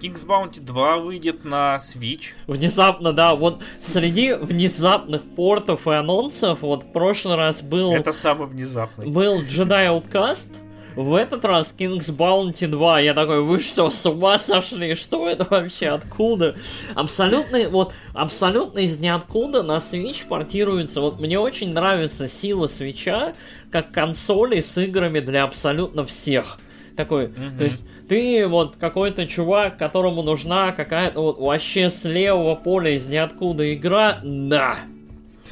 King's 0.00 0.26
Bounty 0.26 0.60
2 0.60 0.96
выйдет 0.98 1.44
на 1.44 1.76
Switch. 1.76 2.34
Внезапно, 2.46 3.12
да, 3.12 3.34
вот 3.34 3.62
среди 3.82 4.32
внезапных 4.32 5.22
портов 5.34 5.86
и 5.88 5.90
анонсов, 5.92 6.62
вот 6.62 6.84
в 6.84 6.92
прошлый 6.92 7.34
раз 7.36 7.62
был, 7.62 7.92
Это 7.92 8.12
самый 8.12 8.46
внезапный. 8.46 9.06
был 9.08 9.40
Jedi 9.42 9.88
Outcast, 9.88 10.50
в 10.98 11.14
этот 11.14 11.44
раз 11.44 11.72
King's 11.78 12.10
Bounty 12.10 12.66
2. 12.66 13.00
Я 13.00 13.14
такой, 13.14 13.40
вы 13.40 13.60
что, 13.60 13.88
с 13.88 14.04
ума 14.04 14.36
сошли? 14.40 14.96
Что 14.96 15.28
это 15.28 15.46
вообще? 15.48 15.90
Откуда? 15.90 16.56
Абсолютно, 16.96 17.68
вот, 17.68 17.94
абсолютно 18.14 18.80
из 18.80 18.98
ниоткуда 18.98 19.62
на 19.62 19.76
Switch 19.76 20.26
портируется. 20.26 21.00
Вот 21.00 21.20
мне 21.20 21.38
очень 21.38 21.72
нравится 21.72 22.26
сила 22.26 22.66
Switch 22.66 23.34
как 23.70 23.92
консоли 23.92 24.60
с 24.60 24.76
играми 24.76 25.20
для 25.20 25.44
абсолютно 25.44 26.04
всех. 26.04 26.58
Такой, 26.96 27.28
то 27.28 27.62
есть 27.62 27.84
ты 28.08 28.48
вот 28.48 28.74
какой-то 28.74 29.24
чувак, 29.28 29.78
которому 29.78 30.22
нужна 30.22 30.72
какая-то 30.72 31.20
вот 31.20 31.38
вообще 31.38 31.90
с 31.90 32.04
левого 32.04 32.56
поля 32.56 32.96
из 32.96 33.06
ниоткуда 33.06 33.72
игра, 33.72 34.18
на, 34.24 34.74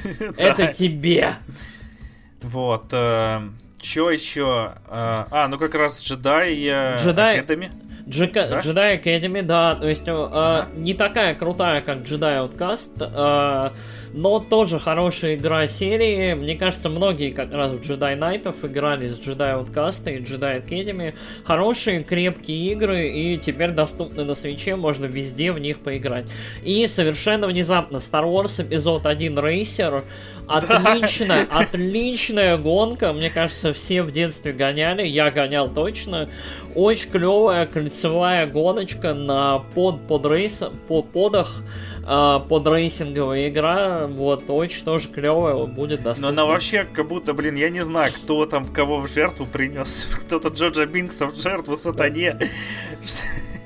это 0.38 0.72
тебе. 0.72 1.34
Вот. 2.42 2.92
Че 3.86 4.10
еще? 4.10 4.72
А, 4.88 5.46
ну 5.48 5.58
как 5.58 5.74
раз 5.74 6.02
Jedi 6.02 6.66
э, 6.68 6.96
Jedi- 6.96 7.46
Academy. 7.46 7.70
Джека- 8.08 8.48
Да? 8.48 8.60
Jedi 8.60 9.02
Academy, 9.02 9.42
да, 9.42 9.74
то 9.74 9.88
есть 9.88 10.04
э, 10.06 10.64
не 10.76 10.94
такая 10.94 11.34
крутая, 11.34 11.80
как 11.80 11.98
Jedi 11.98 12.48
Outcast, 12.48 12.92
э, 13.00 13.70
но 14.12 14.38
тоже 14.38 14.78
хорошая 14.78 15.34
игра 15.34 15.66
серии. 15.66 16.34
Мне 16.34 16.56
кажется, 16.56 16.88
многие 16.88 17.32
как 17.32 17.52
раз 17.52 17.72
в 17.72 17.80
Jedi 17.80 18.16
Knight'ов 18.16 18.64
играли 18.64 19.08
с 19.08 19.18
Jedi 19.18 19.60
Outcast 19.66 20.08
и 20.12 20.20
Jedi 20.22 20.64
Academy. 20.64 21.14
Хорошие, 21.44 22.04
крепкие 22.04 22.72
игры, 22.72 23.08
и 23.08 23.38
теперь 23.38 23.72
доступны 23.72 24.24
на 24.24 24.34
свече, 24.36 24.76
можно 24.76 25.06
везде 25.06 25.50
в 25.50 25.58
них 25.58 25.80
поиграть. 25.80 26.30
И 26.62 26.86
совершенно 26.86 27.48
внезапно 27.48 27.96
Star 27.96 28.24
Wars 28.24 28.62
эпизод 28.62 29.04
1 29.06 29.36
Racer 29.36 30.04
Отличная, 30.48 31.46
отличная 31.50 32.56
гонка. 32.56 33.12
Мне 33.12 33.30
кажется, 33.30 33.72
все 33.72 34.02
в 34.02 34.12
детстве 34.12 34.52
гоняли. 34.52 35.06
Я 35.06 35.30
гонял 35.30 35.68
точно. 35.68 36.28
Очень 36.74 37.10
клевая 37.10 37.66
кольцевая 37.66 38.46
гоночка 38.46 39.14
на 39.14 39.60
под, 39.74 40.06
под 40.06 40.26
рейс, 40.26 40.62
под 40.88 41.10
подах 41.10 41.62
э, 42.06 42.40
под 42.48 42.66
рейсинговая 42.66 43.48
игра. 43.48 44.06
Вот, 44.06 44.48
очень 44.48 44.84
тоже 44.84 45.08
клевая 45.08 45.66
будет 45.66 46.00
Но 46.00 46.10
доступна. 46.10 46.28
она 46.28 46.46
вообще 46.46 46.84
как 46.84 47.08
будто, 47.08 47.34
блин, 47.34 47.56
я 47.56 47.70
не 47.70 47.84
знаю, 47.84 48.12
кто 48.12 48.46
там 48.46 48.66
кого 48.66 49.00
в 49.00 49.08
жертву 49.08 49.46
принес. 49.46 50.06
Кто-то 50.26 50.48
Джорджа 50.48 50.86
Бинкса 50.86 51.26
в 51.26 51.34
жертву 51.34 51.76
сатане. 51.76 52.38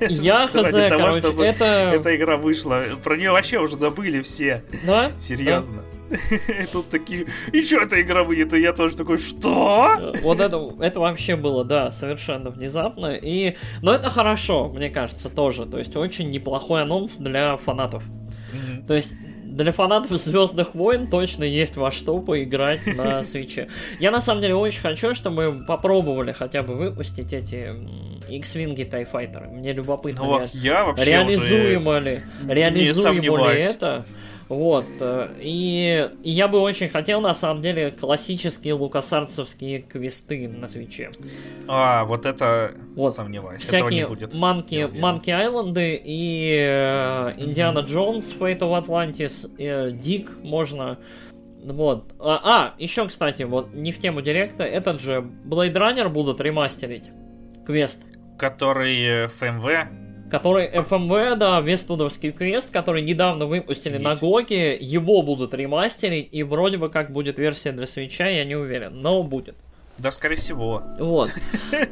Я 0.00 0.46
хз, 0.48 0.54
Ради 0.54 0.88
того, 0.88 1.00
короче, 1.02 1.20
чтобы 1.20 1.44
это... 1.44 1.64
Эта 1.94 2.16
игра 2.16 2.36
вышла. 2.36 2.84
Про 3.02 3.16
нее 3.16 3.32
вообще 3.32 3.58
уже 3.58 3.76
забыли 3.76 4.22
все. 4.22 4.62
Да? 4.86 5.10
Серьезно. 5.18 5.82
И 5.96 5.99
тут 6.72 6.88
такие, 6.90 7.26
и 7.52 7.62
что 7.64 7.80
эта 7.80 8.00
игра 8.00 8.22
выйдет? 8.24 8.52
И 8.54 8.60
я 8.60 8.72
тоже 8.72 8.96
такой, 8.96 9.16
что? 9.18 10.12
Э, 10.14 10.20
Вот 10.22 10.40
это, 10.40 10.70
это 10.80 11.00
вообще 11.00 11.36
было, 11.36 11.64
да, 11.64 11.90
совершенно 11.90 12.50
внезапно. 12.50 13.14
И... 13.14 13.56
Но 13.82 13.94
это 13.94 14.10
хорошо, 14.10 14.68
мне 14.68 14.90
кажется, 14.90 15.28
тоже. 15.30 15.66
То 15.66 15.78
есть 15.78 15.96
очень 15.96 16.30
неплохой 16.30 16.82
анонс 16.82 17.16
для 17.16 17.56
фанатов. 17.56 18.02
То 18.88 18.94
есть 18.94 19.14
для 19.44 19.72
фанатов 19.72 20.16
Звездных 20.18 20.74
войн 20.74 21.08
точно 21.08 21.44
есть 21.44 21.76
во 21.76 21.90
что 21.90 22.18
поиграть 22.20 22.80
на 22.96 23.22
свече. 23.24 23.68
Я 23.98 24.10
на 24.10 24.20
самом 24.20 24.40
деле 24.42 24.54
очень 24.54 24.80
хочу, 24.80 25.14
чтобы 25.14 25.64
попробовали 25.66 26.32
хотя 26.32 26.62
бы 26.62 26.74
выпустить 26.74 27.32
эти 27.32 27.68
X-Wing 28.28 28.74
и 28.74 28.84
TIE 28.84 29.08
Fighter. 29.10 29.48
Мне 29.48 29.72
любопытно, 29.72 30.24
Ну, 30.24 30.38
ре- 30.38 30.48
я 30.54 30.84
вообще 30.84 31.02
уже... 31.02 31.10
реализуемо 31.10 31.98
ли, 31.98 32.20
не 32.42 32.54
реализуемо 32.54 33.52
ли 33.52 33.60
это. 33.60 34.04
Вот, 34.50 34.86
э, 34.98 35.28
и, 35.38 36.10
и 36.24 36.30
я 36.32 36.48
бы 36.48 36.58
очень 36.58 36.88
хотел, 36.88 37.20
на 37.20 37.36
самом 37.36 37.62
деле, 37.62 37.92
классические 37.92 38.74
лукасарцевские 38.74 39.78
квесты 39.82 40.48
на 40.48 40.66
свече. 40.66 41.12
А, 41.68 42.02
вот 42.04 42.26
это 42.26 42.72
Вот. 42.96 43.14
сомневаюсь. 43.14 43.62
Этого 43.62 43.82
не 43.82 43.86
Всякие 43.86 44.08
будет. 44.08 44.34
Monkey, 44.34 44.90
Monkey 44.92 45.30
Island 45.30 45.92
ы 45.92 46.02
и 46.04 46.56
э, 46.68 47.34
Индиана 47.38 47.78
Джонс, 47.78 48.34
Fate 48.36 48.58
of 48.58 48.84
Atlantis, 48.84 49.48
э, 49.56 49.92
Dig 49.92 50.32
можно. 50.42 50.98
Вот. 51.62 52.12
А, 52.18 52.40
а, 52.42 52.74
еще, 52.76 53.06
кстати, 53.06 53.44
вот 53.44 53.72
не 53.72 53.92
в 53.92 54.00
тему 54.00 54.20
Direct 54.20 54.53
а, 54.53 54.64
этот 54.64 55.00
же 55.00 55.24
Blade 55.44 55.74
Runner 55.74 56.08
будут 56.08 56.40
ремастерить. 56.40 57.10
Квест. 57.64 58.02
Который 58.36 59.00
э, 59.00 59.26
FMV. 59.28 59.64
Который 60.30 60.68
FMV, 60.68 61.36
да, 61.36 61.60
Westwood 61.60 62.00
овский 62.00 62.30
квест, 62.30 62.70
который 62.70 63.02
недавно 63.02 63.46
выпустили 63.46 63.98
на 63.98 64.12
Офигеть. 64.12 64.20
GOG 64.20 64.54
е, 64.54 64.76
его 64.76 65.22
будут 65.22 65.54
ремастерить, 65.54 66.28
и 66.30 66.42
вроде 66.42 66.78
бы 66.78 66.88
как 66.88 67.12
будет 67.12 67.38
версия 67.38 67.72
для 67.72 67.86
Switch 67.86 68.18
а, 68.18 68.28
я 68.28 68.44
не 68.44 68.54
уверен, 68.54 69.00
но 69.00 69.22
будет. 69.22 69.56
Да, 70.00 70.10
скорее 70.10 70.36
всего. 70.36 70.82
Вот. 70.98 71.30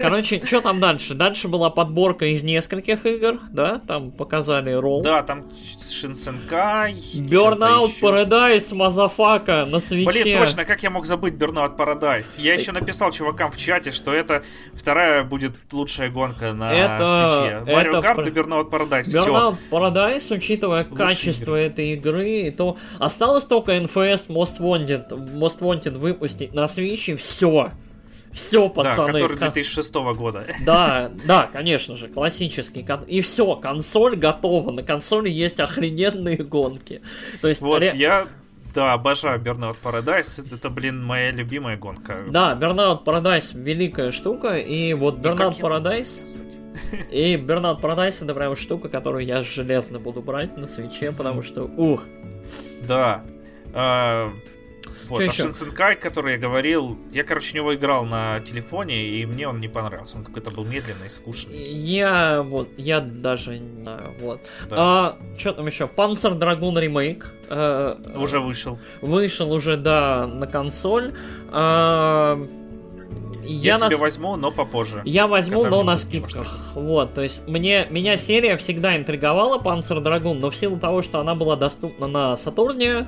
Короче, 0.00 0.40
что 0.44 0.60
там 0.60 0.80
дальше? 0.80 1.14
Дальше 1.14 1.48
была 1.48 1.68
подборка 1.70 2.26
из 2.26 2.42
нескольких 2.42 3.04
игр, 3.04 3.40
да? 3.50 3.80
Там 3.86 4.10
показали 4.10 4.72
ролл. 4.72 5.02
Да, 5.02 5.22
там 5.22 5.46
Shinsekai. 5.90 6.94
Burnout. 6.94 7.90
Paradise, 8.00 8.74
motherfucka, 8.74 9.66
на 9.66 9.78
Switch 9.80 10.03
е. 10.03 10.10
Блин, 10.22 10.38
точно, 10.38 10.64
как 10.64 10.82
я 10.82 10.90
мог 10.90 11.06
забыть 11.06 11.34
Burnout 11.34 11.76
Paradise? 11.76 12.34
Я 12.38 12.54
еще 12.54 12.72
написал 12.72 13.10
чувакам 13.12 13.50
в 13.50 13.56
чате, 13.56 13.90
что 13.90 14.12
это 14.14 14.42
вторая 14.72 15.22
будет 15.24 15.56
лучшая 15.72 16.10
гонка 16.10 16.52
на 16.52 16.72
Это- 16.72 17.62
Switch 17.64 17.90
е. 17.90 17.98
Kart 17.98 18.14
пр- 18.14 18.28
и 18.28 18.30
Burnout 18.30 18.70
Paradise. 18.70 19.02
Все. 19.02 19.24
Burnout 19.26 19.56
Paradise, 19.70 20.34
учитывая 20.34 20.86
Лучшие 20.88 20.96
качество 20.96 21.54
этой 21.54 21.92
игры, 21.92 22.50
то 22.56 22.76
осталось 22.98 23.44
только 23.44 23.72
NFS 23.72 24.28
Most 24.28 24.60
Wanted, 24.60 25.08
Most 25.10 25.58
Wanted 25.60 25.98
выпустить 25.98 26.54
на 26.54 26.68
Switch 26.68 27.04
е, 27.04 27.16
все. 27.16 27.70
Все, 28.32 28.62
Да, 28.68 28.68
пацаны. 28.68 29.12
который 29.12 29.36
ка- 29.38 29.46
2006 29.46 29.94
года. 30.14 30.44
Да, 30.64 31.10
да, 31.26 31.48
конечно 31.52 31.96
же, 31.96 32.08
классический. 32.08 32.86
И 33.06 33.20
все, 33.20 33.56
консоль 33.56 34.16
готова. 34.16 34.70
На 34.70 34.82
консоли 34.82 35.30
есть 35.30 35.58
охрененные 35.60 36.38
гонки. 36.38 37.00
То 37.40 37.48
есть, 37.48 37.60
Вот, 37.62 37.80
ре- 37.80 37.92
я, 37.96 38.26
да, 38.74 38.92
обожаю 38.92 39.40
Burnout 39.40 39.76
Paradise. 39.82 40.46
Это, 40.54 40.68
блин, 40.70 41.02
моя 41.04 41.30
любимая 41.32 41.76
гонка. 41.76 42.24
да, 42.30 42.54
Burnout 42.60 43.04
Paradise 43.04 43.50
великая 43.58 44.10
штука, 44.12 44.56
и 44.58 44.92
вот 44.94 45.16
Burnout 45.18 45.58
Paradise, 45.60 46.36
и 47.10 47.36
Burnout 47.36 47.80
Paradise 47.80 48.22
это 48.24 48.34
прям 48.34 48.54
штука, 48.54 48.88
которую 48.88 49.24
я 49.24 49.42
железно 49.42 49.98
буду 49.98 50.20
брать 50.20 50.56
на 50.56 50.66
свече, 50.66 51.12
потому 51.12 51.42
что, 51.42 51.64
ух. 51.64 52.02
Да. 52.86 53.22
Вот, 55.08 55.20
а 55.20 55.32
Шинсенкай, 55.32 55.96
который 55.96 56.34
я 56.34 56.38
говорил, 56.38 56.98
я, 57.12 57.24
короче, 57.24 57.56
него 57.56 57.74
играл 57.74 58.04
на 58.04 58.40
телефоне, 58.40 59.06
и 59.06 59.26
мне 59.26 59.48
он 59.48 59.60
не 59.60 59.68
понравился. 59.68 60.16
Он 60.18 60.24
какой-то 60.24 60.50
был 60.50 60.64
медленный, 60.64 61.08
скучный. 61.08 61.56
Я 61.56 62.42
вот, 62.42 62.68
я 62.76 63.00
даже 63.00 63.58
не 63.58 63.82
знаю, 63.82 64.14
вот. 64.20 64.40
Да. 64.68 64.76
А, 64.78 65.18
что 65.36 65.52
там 65.52 65.66
еще? 65.66 65.86
Dragoon 66.38 66.74
Remake. 66.74 67.24
Э, 67.48 67.94
уже 68.16 68.40
вышел. 68.40 68.78
Вышел 69.00 69.52
уже, 69.52 69.76
да, 69.76 70.26
на 70.26 70.46
консоль. 70.46 71.14
А, 71.50 72.38
я, 73.52 73.72
я 73.72 73.76
себе 73.76 73.96
на... 73.96 74.02
возьму, 74.02 74.36
но 74.36 74.50
попозже. 74.50 75.02
Я 75.04 75.26
возьму, 75.26 75.64
но 75.64 75.82
на 75.82 75.96
скидках. 75.96 76.58
Вот, 76.74 77.14
то 77.14 77.22
есть 77.22 77.46
мне, 77.46 77.86
меня 77.90 78.16
серия 78.16 78.56
всегда 78.56 78.96
интриговала 78.96 79.58
Panzer 79.58 80.02
Dragoon, 80.02 80.38
но 80.40 80.50
в 80.50 80.56
силу 80.56 80.78
того, 80.78 81.02
что 81.02 81.20
она 81.20 81.34
была 81.34 81.56
доступна 81.56 82.06
на 82.06 82.36
Сатурне, 82.36 83.06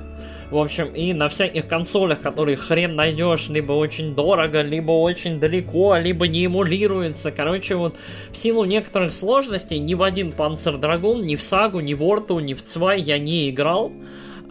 в 0.51 0.57
общем, 0.57 0.93
и 0.93 1.13
на 1.13 1.29
всяких 1.29 1.67
консолях, 1.67 2.19
которые 2.19 2.57
хрен 2.57 2.95
найдешь, 2.95 3.47
либо 3.47 3.71
очень 3.71 4.13
дорого, 4.13 4.61
либо 4.61 4.91
очень 4.91 5.39
далеко, 5.39 5.95
либо 5.97 6.27
не 6.27 6.45
эмулируется. 6.45 7.31
Короче, 7.31 7.75
вот 7.75 7.95
в 8.31 8.37
силу 8.37 8.65
некоторых 8.65 9.13
сложностей 9.13 9.79
ни 9.79 9.93
в 9.93 10.03
один 10.03 10.29
Panzer 10.29 10.79
Dragoon, 10.79 11.21
ни 11.21 11.37
в 11.37 11.43
Сагу, 11.43 11.79
ни 11.79 11.93
в 11.93 12.03
Орту, 12.03 12.39
ни 12.39 12.53
в 12.53 12.63
Цвай 12.63 12.99
я 12.99 13.17
не 13.17 13.49
играл. 13.49 13.93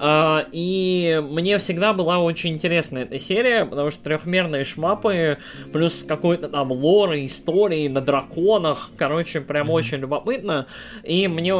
А, 0.03 0.47
и 0.51 1.23
мне 1.23 1.59
всегда 1.59 1.93
была 1.93 2.21
очень 2.21 2.55
интересна 2.55 3.01
эта 3.01 3.19
серия, 3.19 3.67
потому 3.67 3.91
что 3.91 4.03
трехмерные 4.03 4.65
шмапы, 4.65 5.37
плюс 5.75 6.03
какой-то 6.05 6.49
там 6.49 6.73
лор, 6.73 7.13
истории 7.17 7.87
на 7.87 8.01
драконах, 8.01 8.91
короче, 8.97 9.43
прям 9.43 9.69
очень 9.69 9.99
любопытно. 9.99 10.67
И 11.03 11.29
мне 11.29 11.55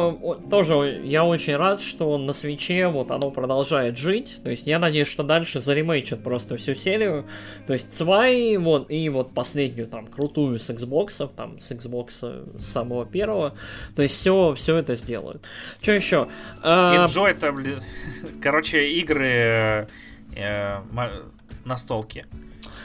тоже, 0.49 1.01
я 1.05 1.23
очень 1.23 1.55
рад, 1.55 1.83
что 1.83 2.17
на 2.17 2.33
свече 2.33 2.87
вот 2.87 3.11
оно 3.11 3.29
продолжает 3.29 3.95
жить. 3.99 4.37
То 4.43 4.49
есть 4.49 4.65
я 4.65 4.79
надеюсь, 4.79 5.07
что 5.07 5.21
дальше 5.21 5.59
заремейчат 5.59 6.23
просто 6.23 6.57
всю 6.57 6.73
серию. 6.73 7.27
То 7.67 7.73
есть 7.73 7.93
Цвай, 7.93 8.57
вот, 8.57 8.89
и 8.89 9.07
вот 9.09 9.35
последнюю 9.35 9.87
там 9.87 10.07
крутую 10.07 10.57
с 10.57 10.67
Xbox, 10.71 11.29
там 11.35 11.59
с 11.59 11.71
Xbox 11.71 12.57
с 12.57 12.65
самого 12.65 13.05
первого. 13.05 13.53
То 13.95 14.01
есть 14.01 14.15
все, 14.15 14.55
все 14.55 14.77
это 14.77 14.95
сделают. 14.95 15.43
Что 15.79 15.91
еще? 15.91 16.27
Enjoy 16.63 17.33
там 17.35 17.61
Короче, 18.41 18.91
игры 18.91 19.87
э, 20.35 20.81
настолки. 21.65 22.25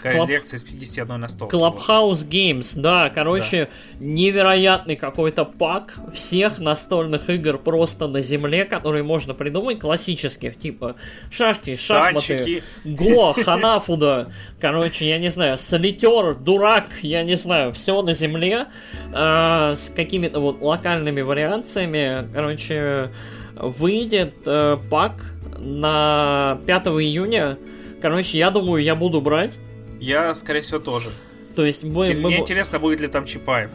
Коллекция 0.03 0.59
из 0.59 0.65
51 0.65 1.21
настолки. 1.21 1.55
Clubhouse 1.55 2.25
вот. 2.25 2.33
Games, 2.33 2.79
да, 2.81 3.11
короче, 3.11 3.69
да. 3.99 4.05
невероятный 4.05 4.97
какой-то 4.97 5.45
пак 5.45 5.95
всех 6.15 6.59
настольных 6.59 7.29
игр 7.31 7.59
просто 7.59 8.07
на 8.07 8.21
земле, 8.21 8.65
которые 8.65 9.03
можно 9.03 9.35
придумать, 9.35 9.81
классических, 9.81 10.57
типа 10.59 10.97
шашки, 11.31 11.77
шахматы, 11.77 12.39
Танчики. 12.39 12.63
Го, 12.85 13.33
Ханафуда, 13.33 14.33
короче, 14.61 15.09
я 15.09 15.19
не 15.19 15.31
знаю, 15.31 15.59
Солитер, 15.59 16.35
Дурак, 16.35 16.87
я 17.03 17.23
не 17.23 17.37
знаю, 17.37 17.73
все 17.73 18.01
на 18.03 18.13
земле, 18.13 18.67
э, 19.13 19.75
с 19.77 19.93
какими-то 19.95 20.41
вот 20.41 20.61
локальными 20.61 21.23
вариациями, 21.23 22.29
короче, 22.33 23.11
выйдет 23.57 24.35
э, 24.45 24.77
пак 24.91 25.36
на 25.59 26.61
5 26.67 26.87
июня. 26.87 27.59
Короче, 28.01 28.39
я 28.39 28.51
думаю, 28.51 28.83
я 28.83 28.95
буду 28.95 29.21
брать. 29.21 29.59
Я, 30.01 30.35
скорее 30.35 30.61
всего, 30.61 30.79
тоже. 30.79 31.11
То 31.57 31.65
есть 31.65 31.83
мы, 31.85 32.09
Мне 32.09 32.15
мы... 32.17 32.37
интересно, 32.37 32.79
будет 32.79 33.01
ли 33.01 33.09
там 33.09 33.25
Чапаев. 33.25 33.71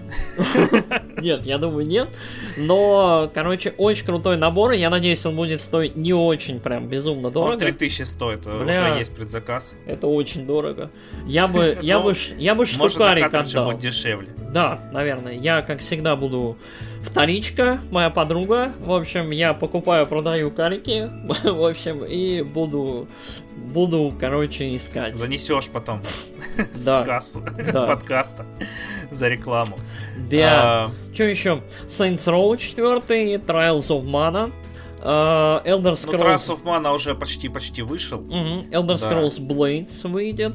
Нет, 1.17 1.43
я 1.47 1.57
думаю, 1.57 1.85
нет. 1.85 2.09
Но, 2.57 3.29
короче, 3.33 3.73
очень 3.75 4.05
крутой 4.05 4.37
набор. 4.37 4.71
Я 4.71 4.91
надеюсь, 4.91 5.25
он 5.25 5.35
будет 5.35 5.61
стоить 5.61 5.95
не 5.95 6.13
очень 6.13 6.59
прям 6.59 6.87
безумно 6.87 7.31
дорого. 7.31 7.53
Он 7.53 7.59
3000 7.59 8.03
стоит, 8.03 8.43
Бля, 8.43 8.61
уже 8.61 8.99
есть 8.99 9.15
предзаказ. 9.15 9.75
Это 9.87 10.05
очень 10.05 10.45
дорого. 10.45 10.91
Я 11.25 11.47
бы, 11.47 11.77
я 11.81 11.99
бы, 11.99 12.13
я 12.37 12.53
бы 12.53 12.65
штукарик 12.67 13.33
отдал. 13.33 13.71
будет 13.71 13.79
дешевле. 13.79 14.29
Да, 14.51 14.79
наверное. 14.91 15.33
Я, 15.33 15.63
как 15.63 15.79
всегда, 15.79 16.15
буду 16.15 16.57
вторичка, 17.03 17.79
моя 17.91 18.09
подруга. 18.09 18.71
В 18.79 18.91
общем, 18.91 19.31
я 19.31 19.53
покупаю, 19.53 20.05
продаю 20.05 20.51
карики. 20.51 21.09
В 21.43 21.69
общем, 21.69 22.03
и 22.03 22.41
буду, 22.41 23.07
буду, 23.55 24.13
короче, 24.19 24.75
искать. 24.75 25.17
Занесешь 25.17 25.69
потом 25.69 26.01
да. 26.75 27.03
в 27.03 27.05
кассу 27.05 27.43
да. 27.71 27.85
подкаста 27.87 28.45
за 29.09 29.27
рекламу. 29.27 29.77
Да. 30.29 30.85
А... 30.85 30.91
Что 31.13 31.23
еще? 31.25 31.63
Saints 31.87 32.27
Row 32.27 32.57
4, 32.57 33.37
Trials 33.37 33.89
of 33.89 34.05
Mana. 34.05 34.51
Uh, 35.03 35.65
Elder 35.65 35.93
Scrolls... 35.93 36.11
Ну, 36.11 36.19
Trials 36.19 36.49
of 36.49 36.63
Mana 36.63 36.93
уже 36.93 37.15
почти-почти 37.15 37.81
вышел. 37.81 38.21
Uh-huh. 38.21 38.69
Elder 38.69 38.95
Scrolls 38.95 39.39
да. 39.39 39.53
Blades 39.53 40.07
выйдет 40.07 40.53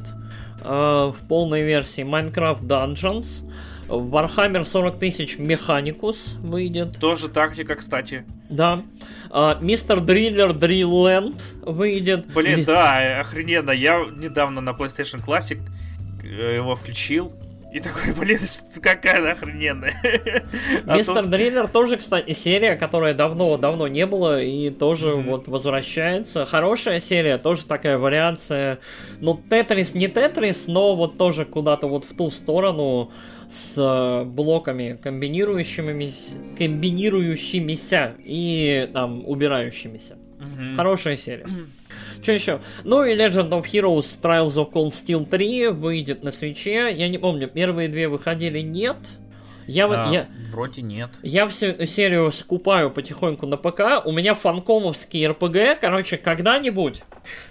uh, 0.61 1.11
в 1.11 1.27
полной 1.27 1.63
версии. 1.63 2.03
Minecraft 2.03 2.61
Dungeons. 2.61 3.43
Warhammer 3.87 4.63
40 4.63 4.99
тысяч 4.99 5.37
Механикус 5.37 6.35
выйдет. 6.41 6.99
Тоже 6.99 7.29
тактика, 7.29 7.75
кстати. 7.75 8.25
Да. 8.49 8.83
А, 9.29 9.57
Мистер 9.61 10.01
Дриллер 10.01 10.53
Дрилленд 10.53 11.41
выйдет. 11.61 12.27
Блин, 12.33 12.63
да, 12.65 13.19
охрененно. 13.19 13.71
Я 13.71 14.05
недавно 14.17 14.61
на 14.61 14.71
PlayStation 14.71 15.23
Classic 15.25 15.59
э, 16.23 16.55
его 16.55 16.75
включил. 16.75 17.33
И 17.73 17.79
такой, 17.79 18.13
блин, 18.13 18.39
какая 18.81 19.19
она 19.19 19.31
охрененная. 19.31 19.93
А 20.85 20.97
Мистер 20.97 21.23
тут... 21.23 21.29
Дриллер 21.29 21.67
тоже, 21.67 21.97
кстати, 21.97 22.31
серия, 22.31 22.75
которая 22.75 23.13
давно-давно 23.13 23.87
не 23.87 24.05
было 24.05 24.41
и 24.41 24.69
тоже 24.69 25.09
mm-hmm. 25.09 25.23
вот 25.23 25.47
возвращается. 25.47 26.45
Хорошая 26.45 26.99
серия, 26.99 27.37
тоже 27.37 27.65
такая 27.65 27.97
вариация. 27.97 28.79
Ну, 29.19 29.39
Тетрис 29.49 29.95
не 29.95 30.07
Тетрис, 30.07 30.67
но 30.67 30.95
вот 30.95 31.17
тоже 31.17 31.45
куда-то 31.45 31.87
вот 31.87 32.05
в 32.05 32.15
ту 32.15 32.31
сторону 32.31 33.11
с 33.49 33.77
э, 33.77 34.25
блоками 34.25 34.97
комбинирующимися, 35.03 36.35
комбинирующимися 36.57 38.13
и 38.25 38.87
там 38.93 39.23
убирающимися. 39.25 40.15
Mm-hmm. 40.15 40.75
Хорошая 40.75 41.15
серия. 41.15 41.45
Что 42.21 42.31
еще? 42.31 42.59
Ну 42.83 43.03
и 43.03 43.15
Legend 43.15 43.49
of 43.49 43.63
Heroes 43.63 44.21
Trials 44.21 44.55
of 44.57 44.71
Cold 44.71 44.91
Steel 44.91 45.25
3 45.25 45.69
выйдет 45.69 46.23
на 46.23 46.31
свече. 46.31 46.93
Я 46.93 47.07
не 47.09 47.17
помню, 47.17 47.47
первые 47.47 47.89
две 47.89 48.07
выходили, 48.07 48.59
нет? 48.59 48.97
Я 49.67 49.87
вот 49.87 50.11
я 50.11 50.27
вроде 50.51 50.81
нет. 50.81 51.11
Я 51.21 51.47
всю 51.47 51.85
серию 51.85 52.31
скупаю 52.31 52.89
потихоньку 52.89 53.45
на 53.45 53.57
ПК. 53.57 54.05
У 54.05 54.11
меня 54.11 54.33
фанкомовский 54.33 55.27
РПГ, 55.27 55.79
короче, 55.81 56.17
когда-нибудь, 56.17 57.03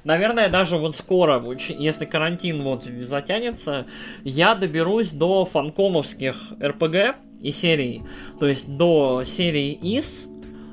наверное, 0.05 0.49
даже 0.49 0.79
вот 0.79 0.97
скоро, 0.97 1.43
если 1.69 2.07
карантин 2.07 2.63
вот 2.63 2.85
затянется, 2.85 3.87
я 4.25 4.55
доберусь 4.55 5.11
до 5.11 5.45
фанкомовских 5.45 6.37
РПГ 6.63 7.17
и 7.43 7.51
серий. 7.51 8.03
То 8.41 8.47
есть 8.47 8.67
до 8.69 9.23
серии 9.25 9.79
IS, 9.81 10.29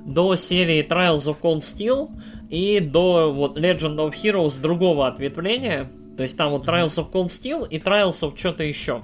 до 0.05 0.35
серии 0.35 0.85
Trials 0.87 1.25
of 1.25 1.37
Cold 1.41 1.59
Steel 1.59 2.09
и 2.49 2.79
до 2.79 3.33
вот 3.33 3.57
Legend 3.57 3.97
of 3.97 4.13
Heroes 4.13 4.61
другого 4.61 5.07
ответвления. 5.07 5.91
То 6.17 6.23
есть 6.23 6.37
там 6.37 6.51
вот 6.51 6.67
Trials 6.67 6.97
of 6.97 7.11
Cold 7.11 7.27
Steel 7.27 7.67
и 7.67 7.79
Trials 7.79 8.21
of 8.21 8.37
что-то 8.37 8.63
еще. 8.63 9.01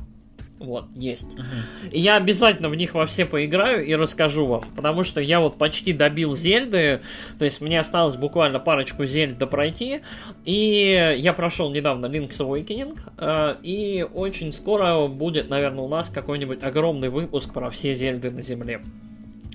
Вот, 0.59 0.87
есть. 0.93 1.35
Uh-huh. 1.35 1.89
И 1.91 1.99
я 1.99 2.17
обязательно 2.17 2.69
в 2.69 2.75
них 2.75 2.93
во 2.93 3.05
все 3.05 3.25
поиграю 3.25 3.85
и 3.85 3.95
расскажу 3.95 4.45
вам. 4.45 4.63
Потому 4.75 5.03
что 5.03 5.21
я 5.21 5.39
вот 5.39 5.57
почти 5.57 5.93
добил 5.93 6.35
Зельды. 6.35 6.99
То 7.37 7.45
есть 7.45 7.61
мне 7.61 7.79
осталось 7.79 8.17
буквально 8.17 8.59
парочку 8.59 9.05
Зельд 9.05 9.37
пройти. 9.49 10.01
И 10.43 11.15
я 11.17 11.31
прошел 11.31 11.71
недавно 11.71 12.07
Link's 12.07 12.39
Awakening. 12.39 12.99
Э, 13.17 13.55
и 13.63 14.05
очень 14.13 14.51
скоро 14.51 15.07
будет, 15.07 15.49
наверное, 15.49 15.85
у 15.85 15.87
нас 15.87 16.09
какой-нибудь 16.09 16.61
огромный 16.61 17.09
выпуск 17.09 17.53
про 17.53 17.69
все 17.69 17.93
Зельды 17.93 18.29
на 18.29 18.41
Земле. 18.41 18.81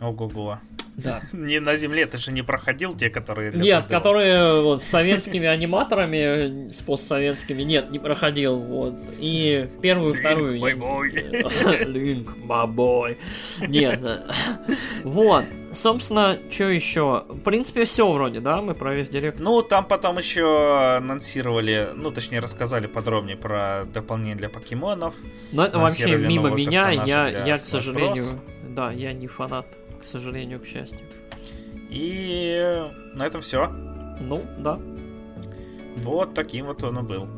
Ого-го. 0.01 0.59
Да. 0.97 1.21
Не 1.33 1.61
на 1.61 1.77
земле, 1.77 2.07
ты 2.07 2.19
же 2.19 2.33
не 2.33 2.43
проходил 2.43 2.95
те, 2.95 3.11
которые... 3.11 3.53
Нет, 3.53 3.87
которые 3.87 4.61
вот 4.63 4.83
с 4.83 4.87
советскими 4.87 5.47
аниматорами, 5.47 6.73
с 6.73 6.81
постсоветскими, 6.81 7.63
нет, 7.63 7.91
не 7.91 7.99
проходил. 7.99 8.59
Вот. 8.59 8.95
И 9.19 9.69
первую, 9.83 10.15
вторую... 10.15 10.55
Линк, 10.55 10.79
бой. 10.79 11.11
Линк, 11.85 12.37
бой. 12.69 13.19
Нет. 13.61 14.01
Вот. 15.05 15.45
Собственно, 15.73 16.39
что 16.49 16.65
еще? 16.65 17.25
В 17.29 17.41
принципе, 17.41 17.85
все 17.85 18.11
вроде, 18.11 18.41
да? 18.41 18.63
Мы 18.63 18.75
про 18.75 18.95
весь 18.95 19.09
директ. 19.09 19.41
Ну, 19.41 19.61
там 19.63 19.85
потом 19.85 20.19
еще 20.19 20.97
анонсировали, 20.97 21.91
ну, 21.95 22.11
точнее, 22.11 22.41
рассказали 22.41 22.87
подробнее 22.87 23.37
про 23.37 23.85
дополнение 23.93 24.37
для 24.37 24.49
покемонов. 24.49 25.15
Но 25.53 25.65
это 25.65 25.79
вообще 25.79 26.17
мимо 26.17 26.51
меня, 26.51 26.91
я, 26.91 27.29
я, 27.29 27.55
к 27.57 27.61
сожалению, 27.61 28.41
да, 28.63 28.93
я 28.93 29.13
не 29.13 29.27
фанат 29.27 29.67
к 30.05 30.07
сожалению, 30.07 30.61
к 30.61 30.67
счастью. 30.67 31.01
И 31.91 32.63
на 33.15 33.27
этом 33.27 33.41
все. 33.41 33.69
Ну, 34.21 34.43
да. 34.59 34.79
Вот 35.97 36.35
таким 36.35 36.67
вот 36.67 36.85
он 36.85 36.99
и 36.99 37.03
был. 37.03 37.29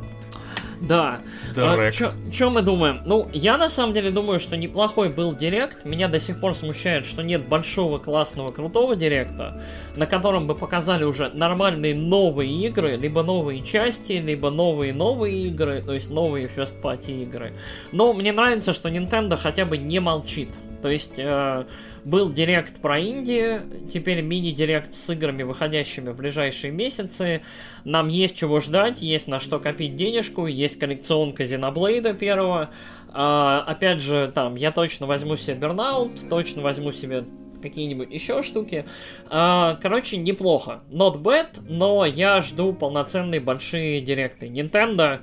Да. 0.80 1.20
Директ. 1.54 2.02
А, 2.02 2.32
Что 2.32 2.50
мы 2.50 2.62
думаем? 2.62 3.02
Ну, 3.06 3.28
я 3.32 3.56
на 3.56 3.70
самом 3.70 3.94
деле 3.94 4.10
думаю, 4.10 4.38
что 4.38 4.56
неплохой 4.56 5.08
был 5.08 5.34
директ. 5.34 5.84
Меня 5.84 6.08
до 6.08 6.18
сих 6.18 6.40
пор 6.40 6.54
смущает, 6.54 7.06
что 7.06 7.22
нет 7.22 7.48
большого, 7.48 7.98
классного, 7.98 8.52
крутого 8.52 8.96
директа, 8.96 9.62
на 9.96 10.06
котором 10.06 10.46
бы 10.46 10.54
показали 10.54 11.04
уже 11.04 11.30
нормальные 11.30 11.94
новые 11.94 12.52
игры, 12.66 12.96
либо 12.96 13.22
новые 13.22 13.62
части, 13.62 14.12
либо 14.12 14.50
новые-новые 14.50 15.46
игры, 15.46 15.82
то 15.82 15.94
есть 15.94 16.10
новые 16.10 16.46
first 16.46 16.80
party 16.82 17.22
игры. 17.22 17.54
Но 17.92 18.12
мне 18.12 18.32
нравится, 18.32 18.72
что 18.72 18.88
Nintendo 18.88 19.36
хотя 19.36 19.64
бы 19.64 19.78
не 19.78 20.00
молчит. 20.00 20.50
То 20.82 20.88
есть 20.88 21.14
э, 21.16 21.64
был 22.06 22.32
директ 22.32 22.80
про 22.80 23.00
Индию, 23.00 23.62
теперь 23.92 24.22
мини-директ 24.22 24.94
с 24.94 25.10
играми, 25.10 25.42
выходящими 25.42 26.10
в 26.10 26.16
ближайшие 26.16 26.72
месяцы. 26.72 27.42
Нам 27.84 28.06
есть 28.06 28.36
чего 28.36 28.60
ждать, 28.60 29.02
есть 29.02 29.26
на 29.26 29.40
что 29.40 29.58
копить 29.58 29.96
денежку, 29.96 30.46
есть 30.46 30.78
коллекционка 30.78 31.42
Xenoblade 31.42 32.16
первого. 32.16 32.70
А, 33.08 33.64
опять 33.66 34.00
же, 34.00 34.30
там, 34.32 34.54
я 34.54 34.70
точно 34.70 35.06
возьму 35.06 35.36
себе 35.36 35.56
Burnout, 35.56 36.28
точно 36.28 36.62
возьму 36.62 36.92
себе 36.92 37.24
какие-нибудь 37.60 38.12
еще 38.12 38.44
штуки. 38.44 38.84
А, 39.28 39.76
короче, 39.82 40.16
неплохо. 40.16 40.84
Not 40.88 41.20
bad, 41.20 41.60
но 41.68 42.06
я 42.06 42.40
жду 42.40 42.72
полноценные 42.72 43.40
большие 43.40 44.00
директы. 44.00 44.46
Nintendo, 44.46 45.22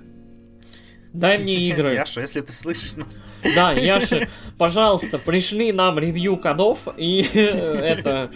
Дай 1.14 1.38
мне 1.38 1.56
игры. 1.70 1.94
Яша, 1.94 2.22
если 2.22 2.42
ты 2.42 2.52
слышишь 2.52 2.96
нас. 2.98 3.22
Да, 3.56 3.72
Яша, 3.72 4.28
пожалуйста, 4.58 5.18
пришли 5.18 5.72
нам 5.72 6.00
ревью 6.00 6.38
кодов 6.38 6.80
и 6.98 7.22
это... 7.34 8.32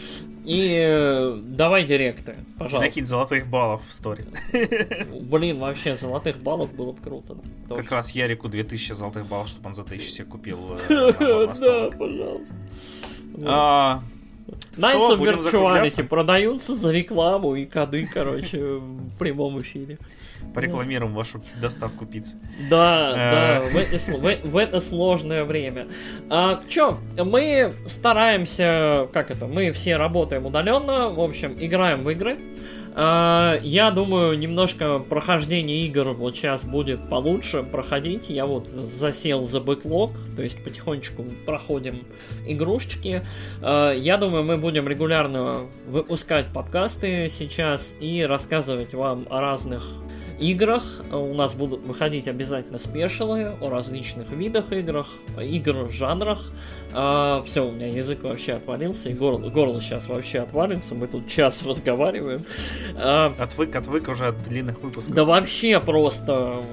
И 0.46 0.78
э, 0.80 1.42
давай 1.44 1.84
директы, 1.84 2.38
пожалуйста. 2.58 2.88
Накинь 2.88 3.06
золотых 3.06 3.48
баллов 3.48 3.82
в 3.86 3.94
стори. 3.94 4.24
Блин, 5.20 5.60
вообще, 5.60 5.98
золотых 5.98 6.38
баллов 6.38 6.74
было 6.74 6.94
бы 6.94 7.02
круто. 7.02 7.36
Тоже. 7.68 7.82
Как 7.82 7.92
раз 7.92 8.12
Ярику 8.12 8.48
2000 8.48 8.94
золотых 8.94 9.28
баллов, 9.28 9.50
чтобы 9.50 9.68
он 9.68 9.74
за 9.74 9.82
1000 9.82 10.10
себе 10.10 10.26
купил. 10.26 10.78
Э, 10.88 11.54
да, 11.60 11.90
пожалуйста. 11.90 12.56
А, 13.46 14.02
Nights 14.78 15.18
of 15.18 15.20
Virtuality 15.20 16.04
продаются 16.04 16.76
за 16.76 16.92
рекламу 16.92 17.56
и 17.56 17.66
коды, 17.66 18.08
короче, 18.12 18.60
в 18.60 19.18
прямом 19.18 19.60
эфире. 19.62 19.98
Порекламируем 20.54 21.14
вашу 21.14 21.42
доставку 21.62 22.06
пиццы. 22.06 22.38
Да, 22.70 23.14
да, 23.14 23.62
в 23.62 23.76
это, 23.76 23.98
в, 23.98 24.52
в 24.52 24.58
это 24.58 24.80
сложное 24.80 25.44
время. 25.44 25.88
А, 26.30 26.62
чё, 26.68 27.00
мы 27.18 27.74
стараемся, 27.86 29.10
как 29.14 29.32
это, 29.32 29.48
мы 29.48 29.72
все 29.72 29.98
работаем 29.98 30.46
удаленно, 30.46 31.10
в 31.10 31.20
общем, 31.20 31.58
играем 31.60 32.04
в 32.04 32.10
игры. 32.12 32.38
А, 33.00 33.60
я 33.62 33.92
думаю, 33.92 34.40
немножко 34.40 34.98
прохождение 34.98 35.86
игр 35.86 36.14
вот 36.14 36.36
сейчас 36.36 36.64
будет 36.64 37.08
получше 37.10 37.62
проходить. 37.62 38.28
Я 38.28 38.48
вот 38.48 38.68
засел 38.70 39.46
за 39.46 39.62
бэклог, 39.62 40.14
то 40.36 40.42
есть 40.42 40.64
потихонечку 40.64 41.24
проходим 41.46 42.08
игрушечки. 42.48 43.24
А, 43.62 43.92
я 43.92 44.18
думаю, 44.18 44.44
мы 44.44 44.58
будем 44.58 44.88
регулярно 44.88 45.68
выпускать 45.88 46.48
подкасты 46.48 47.30
сейчас 47.30 47.94
и 48.00 48.24
рассказывать 48.24 48.96
вам 48.96 49.28
о 49.30 49.42
разных 49.42 49.84
играх. 50.40 50.84
У 51.12 51.34
нас 51.34 51.54
будут 51.54 51.82
выходить 51.82 52.28
обязательно 52.28 52.78
спешилы 52.78 53.56
о 53.62 53.70
различных 53.70 54.30
видах 54.32 54.72
играх, 54.72 55.08
игр, 55.42 55.90
жанрах. 55.92 56.52
А, 56.94 57.44
все, 57.46 57.68
у 57.68 57.72
меня 57.72 57.88
язык 57.88 58.24
вообще 58.24 58.54
отвалился, 58.54 59.10
и 59.10 59.14
горло, 59.14 59.50
горло 59.50 59.82
сейчас 59.82 60.08
вообще 60.08 60.40
отвалится. 60.40 60.96
Мы 60.96 61.08
тут 61.08 61.28
час 61.28 61.64
разговариваем. 61.66 62.46
А, 62.96 63.34
отвык, 63.38 63.76
отвык 63.76 64.08
уже 64.10 64.28
от 64.28 64.42
длинных 64.44 64.82
выпусков. 64.82 65.16
Да 65.16 65.24
вообще 65.24 65.80
просто 65.80 66.64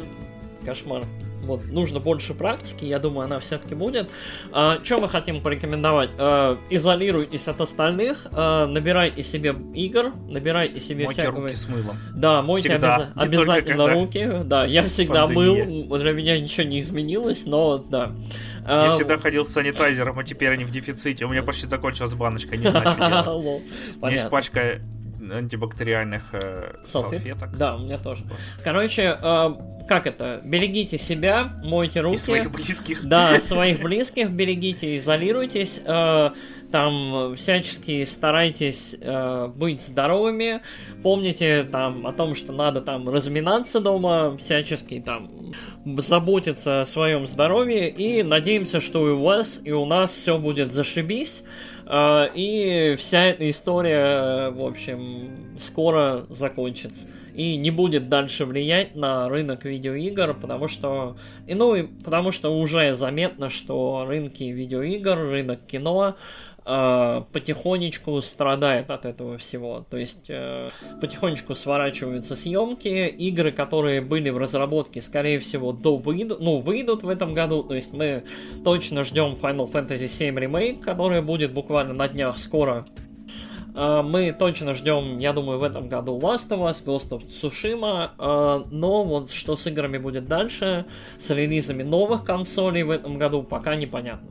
кошмар. 0.64 1.04
Вот, 1.44 1.64
нужно 1.66 2.00
больше 2.00 2.34
практики, 2.34 2.84
я 2.84 2.98
думаю, 2.98 3.26
она 3.26 3.40
все-таки 3.40 3.74
будет. 3.74 4.08
А, 4.52 4.78
что 4.82 4.98
мы 4.98 5.08
хотим 5.08 5.40
порекомендовать? 5.40 6.10
А, 6.18 6.58
изолируйтесь 6.70 7.48
от 7.48 7.60
остальных, 7.60 8.26
а, 8.32 8.66
набирайте 8.66 9.22
себе 9.22 9.54
игр, 9.74 10.12
набирайте 10.28 10.80
себе 10.80 11.04
мойте 11.04 11.22
всякого... 11.22 11.42
руки 11.42 11.56
с 11.56 11.68
мылом. 11.68 11.96
Да, 12.14 12.42
мойте 12.42 12.70
Всегда. 12.70 12.96
обяз... 12.96 13.08
Не 13.14 13.22
обязательно 13.22 13.88
руки. 13.88 14.30
Да, 14.44 14.64
я 14.64 14.86
всегда 14.88 15.26
пандемия. 15.26 15.86
мыл, 15.86 15.98
для 15.98 16.12
меня 16.12 16.38
ничего 16.38 16.66
не 16.66 16.80
изменилось, 16.80 17.44
но 17.46 17.78
да. 17.78 18.12
Я 18.66 18.86
А, 18.86 18.90
всегда 18.90 19.18
ходил 19.18 19.44
с 19.44 19.50
санитайзером, 19.50 20.18
а 20.18 20.24
теперь 20.24 20.52
они 20.52 20.64
в 20.64 20.70
дефиците. 20.70 21.26
У 21.26 21.28
меня 21.28 21.42
почти 21.42 21.66
закончилась 21.66 22.14
баночка, 22.14 22.56
не 22.56 22.66
знаю, 22.68 22.90
что 22.90 22.96
делать. 22.96 23.62
У 24.00 24.06
меня 24.06 24.12
есть 24.12 24.30
пачка 24.30 24.80
антибактериальных 25.32 26.30
э, 26.32 26.74
Салфет? 26.84 27.20
салфеток. 27.20 27.56
Да, 27.56 27.76
у 27.76 27.80
меня 27.80 27.98
тоже. 27.98 28.24
Короче, 28.62 29.18
э, 29.20 29.54
как 29.88 30.06
это? 30.06 30.40
Берегите 30.44 30.98
себя, 30.98 31.52
мойте 31.64 32.00
руки. 32.00 32.16
И 32.16 32.18
своих 32.18 32.50
близких. 32.50 33.04
Да, 33.04 33.40
своих 33.40 33.80
близких 33.80 34.30
берегите, 34.30 34.96
изолируйтесь. 34.96 35.80
э, 35.84 36.30
там 36.74 37.36
всячески 37.36 38.02
старайтесь 38.02 38.96
э, 39.00 39.46
быть 39.54 39.80
здоровыми. 39.80 40.60
Помните 41.04 41.62
там 41.70 42.04
о 42.04 42.12
том, 42.12 42.34
что 42.34 42.52
надо 42.52 42.80
там 42.80 43.08
разминаться 43.08 43.78
дома, 43.78 44.36
всячески 44.38 45.00
там 45.00 45.30
заботиться 45.98 46.80
о 46.80 46.84
своем 46.84 47.28
здоровье. 47.28 47.88
И 47.90 48.24
надеемся, 48.24 48.80
что 48.80 49.08
и 49.08 49.12
у 49.12 49.22
вас, 49.22 49.60
и 49.64 49.70
у 49.70 49.86
нас 49.86 50.10
все 50.10 50.36
будет 50.36 50.72
зашибись. 50.72 51.44
Э, 51.86 52.28
и 52.34 52.96
вся 52.98 53.24
эта 53.24 53.48
история, 53.48 54.50
в 54.50 54.62
общем, 54.62 55.56
скоро 55.58 56.24
закончится. 56.28 57.08
И 57.34 57.56
не 57.56 57.70
будет 57.70 58.08
дальше 58.08 58.46
влиять 58.46 58.94
на 58.94 59.28
рынок 59.28 59.64
видеоигр, 59.64 60.34
потому 60.34 60.68
что, 60.68 61.16
и 61.46 61.54
ну, 61.54 61.74
и 61.74 61.82
потому 61.82 62.30
что 62.30 62.56
уже 62.56 62.94
заметно, 62.94 63.50
что 63.50 64.04
рынки 64.06 64.44
видеоигр, 64.44 65.16
рынок 65.16 65.66
кино 65.66 66.16
э, 66.64 67.22
потихонечку 67.32 68.20
страдает 68.22 68.90
от 68.90 69.04
этого 69.04 69.38
всего. 69.38 69.84
То 69.90 69.96
есть 69.96 70.26
э, 70.28 70.70
потихонечку 71.00 71.54
сворачиваются 71.54 72.36
съемки, 72.36 73.08
игры, 73.08 73.52
которые 73.52 74.00
были 74.00 74.30
в 74.30 74.38
разработке, 74.38 75.00
скорее 75.00 75.40
всего, 75.40 75.72
до 75.72 75.96
выйдут, 75.96 76.40
ну, 76.40 76.60
выйдут 76.60 77.02
в 77.02 77.08
этом 77.08 77.34
году. 77.34 77.62
То 77.62 77.74
есть 77.74 77.92
мы 77.92 78.24
точно 78.64 79.04
ждем 79.04 79.36
Final 79.40 79.70
Fantasy 79.70 80.06
VII 80.06 80.34
Remake, 80.34 80.80
который 80.80 81.20
будет 81.20 81.52
буквально 81.52 81.94
на 81.94 82.08
днях 82.08 82.38
скоро. 82.38 82.86
Э, 83.74 84.02
Мы 84.02 84.32
точно 84.32 84.74
ждем, 84.74 85.18
я 85.18 85.32
думаю, 85.32 85.58
в 85.58 85.62
этом 85.62 85.88
году 85.88 86.18
Last 86.18 86.48
of 86.50 86.60
Us, 86.60 86.84
Ghost 86.84 87.10
of 87.10 87.26
Tsushima, 87.26 88.10
э, 88.18 88.64
но 88.70 89.04
вот 89.04 89.30
что 89.32 89.56
с 89.56 89.66
играми 89.66 89.98
будет 89.98 90.26
дальше, 90.26 90.86
с 91.18 91.30
релизами 91.30 91.82
новых 91.82 92.24
консолей 92.24 92.82
в 92.84 92.90
этом 92.90 93.18
году, 93.18 93.42
пока 93.42 93.74
непонятно. 93.76 94.30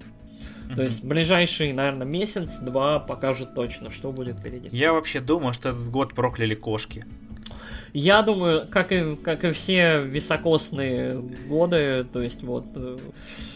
То 0.76 0.82
есть 0.82 1.04
ближайший, 1.04 1.72
наверное, 1.74 2.08
месяц-два 2.08 3.00
покажет 3.00 3.54
точно, 3.54 3.92
что 3.92 4.12
будет 4.12 4.40
впереди. 4.40 4.70
Я 4.72 4.94
вообще 4.94 5.20
думаю, 5.20 5.54
что 5.54 5.70
этот 5.70 5.90
год 5.92 6.14
прокляли 6.16 6.56
кошки. 6.56 7.06
Я 7.94 8.24
думаю, 8.24 8.68
как 8.72 8.92
и, 8.92 9.16
как 9.18 9.44
и 9.44 9.52
все 9.52 10.00
високосные 10.04 11.16
годы, 11.48 12.06
то 12.12 12.22
есть 12.24 12.42
вот... 12.42 12.66
э, 12.76 12.98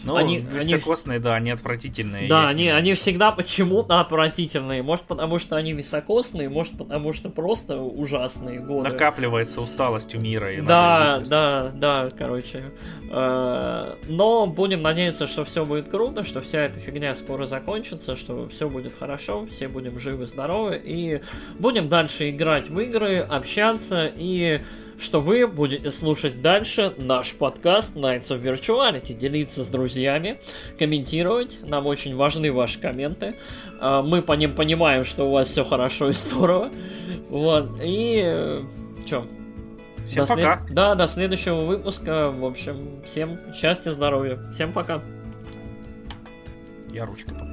Ну, 0.04 0.14
Они- 0.14 0.36
они 0.36 0.46
високосные, 0.46 1.18
да, 1.18 1.34
они 1.34 1.50
отвратительные. 1.50 2.28
Да, 2.28 2.48
они, 2.48 2.68
они 2.68 2.94
всегда 2.94 3.32
почему-то 3.32 3.98
отвратительные. 3.98 4.82
Может, 4.84 5.06
потому 5.06 5.40
что 5.40 5.56
они 5.56 5.72
високосные, 5.72 6.48
может, 6.48 6.78
потому 6.78 7.12
что 7.12 7.30
просто 7.30 7.80
ужасные 7.80 8.60
годы. 8.60 8.90
Накапливается 8.90 9.60
усталость 9.60 10.14
у 10.14 10.20
мира. 10.20 10.52
и 10.54 10.60
Да, 10.60 11.20
да, 11.28 11.72
да, 11.74 12.08
короче. 12.16 12.62
Э, 13.10 13.96
Но 14.08 14.46
будем 14.46 14.82
надеяться, 14.82 15.26
что 15.26 15.44
все 15.44 15.64
будет 15.64 15.88
круто, 15.88 16.22
что 16.22 16.40
вся 16.40 16.60
эта 16.60 16.78
фигня 16.78 17.14
скоро 17.16 17.44
закончится, 17.46 18.14
что 18.14 18.48
все 18.48 18.68
будет 18.68 18.92
хорошо, 18.96 19.46
все 19.46 19.66
будем 19.66 19.98
живы, 19.98 20.26
здоровы, 20.26 20.80
и 20.84 21.20
будем 21.58 21.88
дальше 21.88 22.30
играть 22.30 22.68
в 22.70 22.78
игры, 22.78 23.18
общаться, 23.18 24.06
и 24.06 24.27
что 25.00 25.20
вы 25.20 25.46
будете 25.46 25.90
слушать 25.90 26.42
дальше 26.42 26.92
наш 26.98 27.32
подкаст 27.32 27.94
Nights 27.96 28.30
of 28.30 28.42
Virtuality, 28.42 29.14
делиться 29.14 29.62
с 29.62 29.68
друзьями, 29.68 30.40
комментировать. 30.78 31.58
Нам 31.62 31.86
очень 31.86 32.16
важны 32.16 32.52
ваши 32.52 32.80
комменты. 32.80 33.36
Э, 33.80 34.02
Мы 34.04 34.22
по 34.22 34.32
ним 34.32 34.54
понимаем, 34.56 35.04
что 35.04 35.28
у 35.28 35.32
вас 35.32 35.48
все 35.48 35.64
хорошо 35.64 36.08
и 36.08 36.12
здорово. 36.12 36.70
Вот. 37.28 37.80
И 37.82 38.64
что? 39.06 39.26
Всем 40.04 40.26
До 40.26 40.32
след- 40.34 40.44
пока. 40.44 40.66
Да, 40.70 40.94
до 40.94 41.06
следующего 41.06 41.60
выпуска. 41.60 42.30
В 42.30 42.44
общем, 42.44 43.02
всем 43.04 43.38
счастья, 43.54 43.92
здоровья. 43.92 44.38
Всем 44.52 44.72
пока. 44.72 45.02
Я 46.92 47.04
ручкой. 47.06 47.47